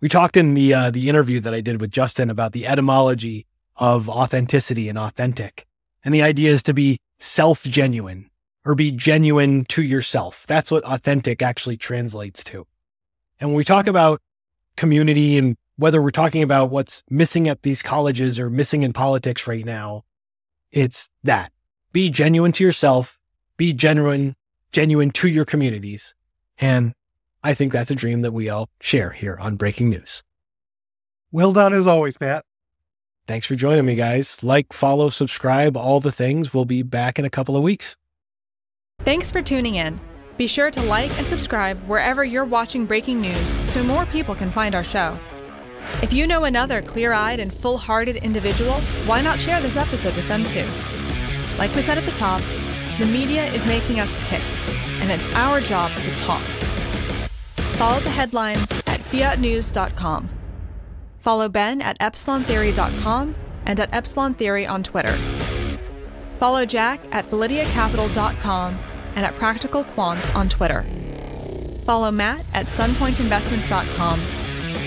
We 0.00 0.08
talked 0.08 0.36
in 0.36 0.54
the 0.54 0.74
uh, 0.74 0.90
the 0.90 1.08
interview 1.08 1.40
that 1.40 1.54
I 1.54 1.60
did 1.60 1.80
with 1.80 1.90
Justin 1.90 2.30
about 2.30 2.52
the 2.52 2.66
etymology 2.66 3.46
of 3.76 4.08
authenticity 4.08 4.88
and 4.88 4.98
authentic. 4.98 5.66
And 6.04 6.14
the 6.14 6.22
idea 6.22 6.52
is 6.52 6.62
to 6.64 6.74
be 6.74 6.98
self 7.18 7.62
genuine 7.62 8.30
or 8.64 8.74
be 8.74 8.90
genuine 8.90 9.64
to 9.66 9.82
yourself. 9.82 10.46
That's 10.46 10.70
what 10.70 10.84
authentic 10.84 11.40
actually 11.40 11.76
translates 11.76 12.42
to. 12.44 12.66
And 13.40 13.50
when 13.50 13.56
we 13.56 13.64
talk 13.64 13.86
about 13.86 14.20
community 14.76 15.38
and 15.38 15.56
whether 15.76 16.02
we're 16.02 16.10
talking 16.10 16.42
about 16.42 16.70
what's 16.70 17.02
missing 17.08 17.48
at 17.48 17.62
these 17.62 17.82
colleges 17.82 18.38
or 18.38 18.50
missing 18.50 18.82
in 18.82 18.92
politics 18.92 19.46
right 19.46 19.64
now, 19.64 20.04
it's 20.72 21.08
that. 21.22 21.52
Be 21.92 22.10
genuine 22.10 22.52
to 22.52 22.64
yourself, 22.64 23.18
be 23.56 23.72
genuine, 23.72 24.36
genuine 24.72 25.10
to 25.12 25.28
your 25.28 25.44
communities. 25.44 26.14
And 26.58 26.94
I 27.46 27.54
think 27.54 27.72
that's 27.72 27.92
a 27.92 27.94
dream 27.94 28.22
that 28.22 28.32
we 28.32 28.48
all 28.48 28.68
share 28.80 29.10
here 29.10 29.36
on 29.40 29.54
Breaking 29.54 29.88
News. 29.88 30.24
Well 31.30 31.52
done 31.52 31.72
as 31.72 31.86
always, 31.86 32.20
Matt. 32.20 32.44
Thanks 33.28 33.46
for 33.46 33.54
joining 33.54 33.86
me, 33.86 33.94
guys. 33.94 34.42
Like, 34.42 34.72
follow, 34.72 35.10
subscribe, 35.10 35.76
all 35.76 36.00
the 36.00 36.10
things. 36.10 36.52
We'll 36.52 36.64
be 36.64 36.82
back 36.82 37.20
in 37.20 37.24
a 37.24 37.30
couple 37.30 37.56
of 37.56 37.62
weeks. 37.62 37.94
Thanks 39.04 39.30
for 39.30 39.42
tuning 39.42 39.76
in. 39.76 40.00
Be 40.36 40.48
sure 40.48 40.72
to 40.72 40.82
like 40.82 41.16
and 41.18 41.28
subscribe 41.28 41.78
wherever 41.86 42.24
you're 42.24 42.44
watching 42.44 42.84
breaking 42.84 43.20
news 43.20 43.56
so 43.62 43.80
more 43.80 44.06
people 44.06 44.34
can 44.34 44.50
find 44.50 44.74
our 44.74 44.82
show. 44.82 45.16
If 46.02 46.12
you 46.12 46.26
know 46.26 46.46
another 46.46 46.82
clear 46.82 47.12
eyed 47.12 47.38
and 47.38 47.54
full 47.54 47.78
hearted 47.78 48.16
individual, 48.16 48.80
why 49.06 49.20
not 49.20 49.38
share 49.38 49.60
this 49.60 49.76
episode 49.76 50.16
with 50.16 50.26
them 50.26 50.42
too? 50.46 50.66
Like 51.58 51.72
we 51.76 51.80
said 51.80 51.96
at 51.96 52.06
the 52.06 52.10
top, 52.10 52.42
the 52.98 53.06
media 53.06 53.44
is 53.52 53.64
making 53.68 54.00
us 54.00 54.18
tick, 54.26 54.42
and 55.00 55.12
it's 55.12 55.32
our 55.34 55.60
job 55.60 55.92
to 55.92 56.10
talk. 56.16 56.42
Follow 57.76 58.00
the 58.00 58.10
headlines 58.10 58.72
at 58.86 59.00
fiatnews.com. 59.00 60.30
Follow 61.18 61.48
Ben 61.48 61.82
at 61.82 61.98
epsilontheory.com 61.98 63.34
and 63.66 63.80
at 63.80 63.92
Epsilon 63.92 64.32
Theory 64.32 64.66
on 64.66 64.82
Twitter. 64.82 65.18
Follow 66.38 66.64
Jack 66.64 67.00
at 67.12 67.28
valideacapital.com 67.28 68.78
and 69.16 69.26
at 69.26 69.34
Practical 69.34 69.84
Quant 69.84 70.36
on 70.36 70.48
Twitter. 70.48 70.82
Follow 71.84 72.10
Matt 72.10 72.44
at 72.54 72.66
sunpointinvestments.com, 72.66 74.20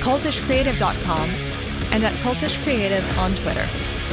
cultishcreative.com, 0.01 1.29
and 1.91 2.03
at 2.03 2.13
cultishcreative 2.13 3.17
on 3.17 3.35
Twitter. 3.35 3.67